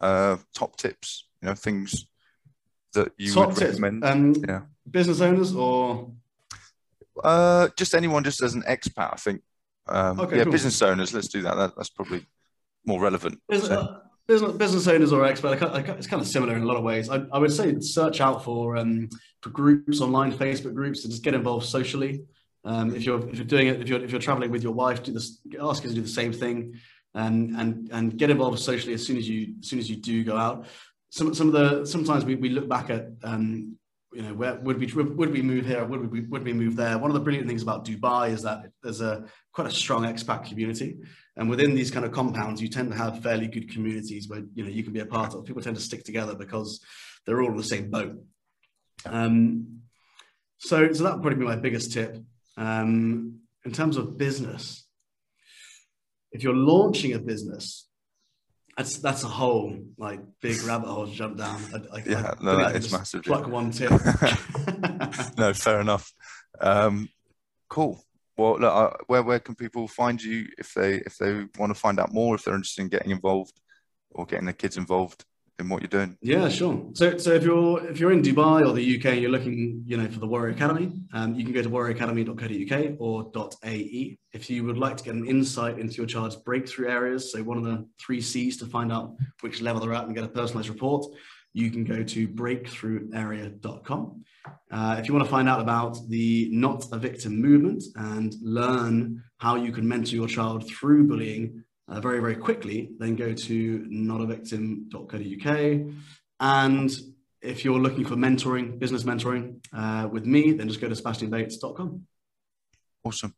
uh, 0.00 0.36
top 0.54 0.76
tips, 0.76 1.28
you 1.40 1.48
know, 1.48 1.54
things 1.54 2.06
that 2.92 3.12
you 3.16 3.34
would 3.34 3.58
recommend? 3.60 4.04
Um, 4.04 4.34
yeah. 4.46 4.62
Business 4.90 5.20
owners 5.20 5.54
or? 5.54 6.10
Uh, 7.22 7.68
just 7.76 7.94
anyone, 7.94 8.24
just 8.24 8.42
as 8.42 8.54
an 8.54 8.62
expat, 8.62 9.12
I 9.12 9.16
think. 9.16 9.42
Um, 9.86 10.20
okay, 10.20 10.38
yeah, 10.38 10.44
cool. 10.44 10.52
business 10.52 10.80
owners. 10.82 11.12
Let's 11.12 11.28
do 11.28 11.42
that. 11.42 11.56
that 11.56 11.76
that's 11.76 11.90
probably 11.90 12.24
more 12.86 13.00
relevant. 13.00 13.40
Business, 13.48 13.70
uh, 13.70 14.00
business, 14.26 14.52
business, 14.52 14.88
owners 14.88 15.12
or 15.12 15.22
expat, 15.22 15.98
it's 15.98 16.06
kind 16.06 16.22
of 16.22 16.28
similar 16.28 16.56
in 16.56 16.62
a 16.62 16.66
lot 16.66 16.76
of 16.76 16.84
ways. 16.84 17.10
I, 17.10 17.24
I 17.32 17.38
would 17.38 17.52
say 17.52 17.78
search 17.80 18.20
out 18.20 18.44
for 18.44 18.76
um, 18.76 19.08
for 19.40 19.50
groups 19.50 20.00
online, 20.00 20.32
Facebook 20.32 20.74
groups, 20.74 21.02
to 21.02 21.08
just 21.08 21.22
get 21.22 21.34
involved 21.34 21.66
socially. 21.66 22.24
Um, 22.64 22.94
if 22.94 23.04
you're 23.04 23.28
if 23.28 23.36
you're 23.36 23.44
doing 23.44 23.68
it, 23.68 23.80
if 23.80 23.88
you're 23.88 24.02
if 24.02 24.10
you're 24.10 24.20
traveling 24.20 24.50
with 24.50 24.62
your 24.62 24.72
wife, 24.72 25.02
do 25.02 25.12
this. 25.12 25.40
Ask 25.60 25.82
her 25.82 25.88
to 25.88 25.94
do 25.94 26.02
the 26.02 26.08
same 26.08 26.32
thing, 26.32 26.78
and 27.14 27.56
and 27.56 27.88
and 27.92 28.16
get 28.16 28.30
involved 28.30 28.60
socially 28.60 28.94
as 28.94 29.04
soon 29.04 29.16
as 29.16 29.28
you 29.28 29.54
as 29.60 29.68
soon 29.68 29.78
as 29.80 29.90
you 29.90 29.96
do 29.96 30.22
go 30.22 30.36
out 30.36 30.66
some 31.12 31.34
some 31.34 31.48
of 31.48 31.52
the 31.52 31.84
sometimes 31.84 32.24
we, 32.24 32.36
we 32.36 32.48
look 32.48 32.68
back 32.70 32.88
at 32.88 33.08
um, 33.22 33.76
you 34.14 34.22
know 34.22 34.32
where 34.32 34.54
would 34.54 34.78
we 34.78 34.86
would 34.86 35.30
we 35.30 35.42
move 35.42 35.66
here? 35.66 35.84
Would 35.84 36.10
we 36.10 36.20
would 36.22 36.42
we 36.42 36.54
move 36.54 36.74
there? 36.74 36.96
One 36.96 37.10
of 37.10 37.14
the 37.14 37.20
brilliant 37.20 37.46
things 37.46 37.62
about 37.62 37.84
dubai 37.84 38.30
is 38.30 38.42
that 38.42 38.64
there's 38.82 39.02
a 39.02 39.26
quite 39.52 39.66
a 39.66 39.70
strong 39.70 40.04
expat 40.04 40.46
community. 40.46 40.96
And 41.36 41.50
within 41.50 41.74
these 41.74 41.90
kind 41.90 42.06
of 42.06 42.12
compounds 42.12 42.62
you 42.62 42.68
tend 42.68 42.90
to 42.92 42.96
have 42.96 43.22
fairly 43.22 43.46
good 43.46 43.70
communities 43.70 44.26
where 44.26 44.42
you 44.54 44.64
know 44.64 44.70
you 44.70 44.82
can 44.82 44.94
be 44.94 45.00
a 45.00 45.06
part 45.06 45.34
of. 45.34 45.44
People 45.44 45.60
tend 45.60 45.76
to 45.76 45.82
stick 45.82 46.02
together 46.02 46.34
because 46.34 46.80
they're 47.26 47.42
all 47.42 47.50
in 47.50 47.58
the 47.58 47.62
same 47.62 47.90
boat. 47.90 48.16
Um, 49.04 49.80
so 50.56 50.94
so 50.94 51.04
that 51.04 51.12
would 51.12 51.22
probably 51.22 51.40
be 51.40 51.44
my 51.44 51.56
biggest 51.56 51.92
tip. 51.92 52.16
Um, 52.56 53.40
in 53.66 53.72
terms 53.72 53.98
of 53.98 54.16
business 54.16 54.86
if 56.32 56.42
you're 56.42 56.54
launching 56.54 57.12
a 57.12 57.18
business 57.18 57.86
that's 58.76 58.98
that's 58.98 59.22
a 59.22 59.28
whole 59.28 59.78
like 59.98 60.20
big 60.40 60.62
rabbit 60.62 60.88
hole 60.88 61.06
to 61.06 61.12
jump 61.12 61.36
down. 61.36 61.60
I, 61.74 61.96
I, 61.96 62.02
yeah, 62.06 62.34
I 62.38 62.44
no, 62.44 62.56
that 62.56 62.76
is 62.76 62.90
massive. 62.90 63.22
Pluck 63.22 63.46
one 63.46 63.70
tip. 63.70 63.90
no, 65.36 65.52
fair 65.52 65.80
enough. 65.80 66.12
Um, 66.60 67.08
cool. 67.68 68.02
Well, 68.36 68.58
look, 68.58 68.72
uh, 68.72 68.96
where 69.08 69.22
where 69.22 69.40
can 69.40 69.54
people 69.54 69.88
find 69.88 70.22
you 70.22 70.46
if 70.58 70.72
they 70.74 70.96
if 70.96 71.18
they 71.18 71.46
want 71.58 71.74
to 71.74 71.78
find 71.78 72.00
out 72.00 72.12
more, 72.12 72.34
if 72.34 72.44
they're 72.44 72.54
interested 72.54 72.82
in 72.82 72.88
getting 72.88 73.10
involved 73.10 73.60
or 74.10 74.24
getting 74.24 74.46
their 74.46 74.54
kids 74.54 74.76
involved? 74.76 75.24
In 75.58 75.68
what 75.68 75.82
you're 75.82 75.88
doing? 75.88 76.16
Yeah, 76.22 76.48
sure. 76.48 76.90
So, 76.94 77.18
so 77.18 77.32
if 77.32 77.42
you're 77.42 77.86
if 77.86 78.00
you're 78.00 78.12
in 78.12 78.22
Dubai 78.22 78.66
or 78.66 78.72
the 78.72 78.98
UK 78.98 79.06
and 79.06 79.20
you're 79.20 79.30
looking, 79.30 79.82
you 79.86 79.96
know, 79.96 80.08
for 80.08 80.18
the 80.18 80.26
Warrior 80.26 80.54
Academy, 80.54 80.92
um, 81.12 81.34
you 81.34 81.44
can 81.44 81.52
go 81.52 81.62
to 81.62 81.70
warrioracademy.co.uk 81.70 82.96
or 82.98 83.30
.ae. 83.64 84.18
If 84.32 84.50
you 84.50 84.64
would 84.64 84.78
like 84.78 84.96
to 84.98 85.04
get 85.04 85.14
an 85.14 85.26
insight 85.26 85.78
into 85.78 85.94
your 85.96 86.06
child's 86.06 86.36
breakthrough 86.36 86.88
areas, 86.88 87.32
so 87.32 87.42
one 87.42 87.58
of 87.58 87.64
the 87.64 87.86
three 88.00 88.20
C's 88.20 88.56
to 88.58 88.66
find 88.66 88.92
out 88.92 89.14
which 89.40 89.60
level 89.60 89.80
they're 89.80 89.94
at 89.94 90.04
and 90.04 90.14
get 90.14 90.24
a 90.24 90.28
personalized 90.28 90.68
report, 90.68 91.06
you 91.52 91.70
can 91.70 91.84
go 91.84 92.02
to 92.02 92.28
breakthrougharea.com. 92.28 94.24
Uh, 94.70 94.96
if 94.98 95.06
you 95.06 95.14
want 95.14 95.24
to 95.24 95.30
find 95.30 95.48
out 95.48 95.60
about 95.60 95.98
the 96.08 96.48
Not 96.50 96.86
a 96.92 96.98
Victim 96.98 97.40
movement 97.40 97.84
and 97.94 98.34
learn 98.42 99.22
how 99.36 99.56
you 99.56 99.70
can 99.70 99.86
mentor 99.86 100.16
your 100.16 100.28
child 100.28 100.66
through 100.68 101.06
bullying 101.06 101.61
uh, 101.88 102.00
very, 102.00 102.20
very 102.20 102.36
quickly, 102.36 102.90
then 102.98 103.16
go 103.16 103.32
to 103.32 103.78
notaVictim.co.uk. 103.80 105.94
And 106.40 106.90
if 107.40 107.64
you're 107.64 107.80
looking 107.80 108.04
for 108.04 108.16
mentoring, 108.16 108.78
business 108.78 109.04
mentoring 109.04 109.64
uh, 109.72 110.08
with 110.08 110.26
me, 110.26 110.52
then 110.52 110.68
just 110.68 110.80
go 110.80 110.88
to 110.88 110.94
sebastianbates.com. 110.94 112.06
Awesome. 113.04 113.34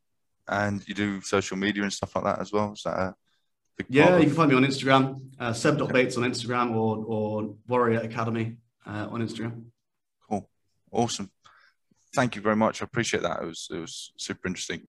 And 0.46 0.86
you 0.86 0.94
do 0.94 1.22
social 1.22 1.56
media 1.56 1.82
and 1.82 1.92
stuff 1.92 2.14
like 2.16 2.24
that 2.24 2.40
as 2.40 2.52
well? 2.52 2.72
Is 2.72 2.82
that 2.82 2.98
a 2.98 3.14
yeah, 3.88 4.18
you 4.18 4.26
can 4.26 4.34
find 4.34 4.50
me 4.50 4.56
on 4.56 4.64
Instagram, 4.64 5.20
uh, 5.40 5.52
seb.bates 5.52 6.16
on 6.16 6.22
Instagram 6.22 6.76
or, 6.76 7.04
or 7.06 7.56
Warrior 7.66 8.00
Academy 8.00 8.56
uh, 8.86 9.08
on 9.10 9.20
Instagram. 9.20 9.64
Cool. 10.28 10.48
Awesome. 10.92 11.30
Thank 12.14 12.36
you 12.36 12.42
very 12.42 12.54
much. 12.54 12.82
I 12.82 12.84
appreciate 12.84 13.24
that. 13.24 13.42
It 13.42 13.46
was, 13.46 13.68
it 13.72 13.78
was 13.78 14.12
super 14.16 14.46
interesting. 14.46 14.86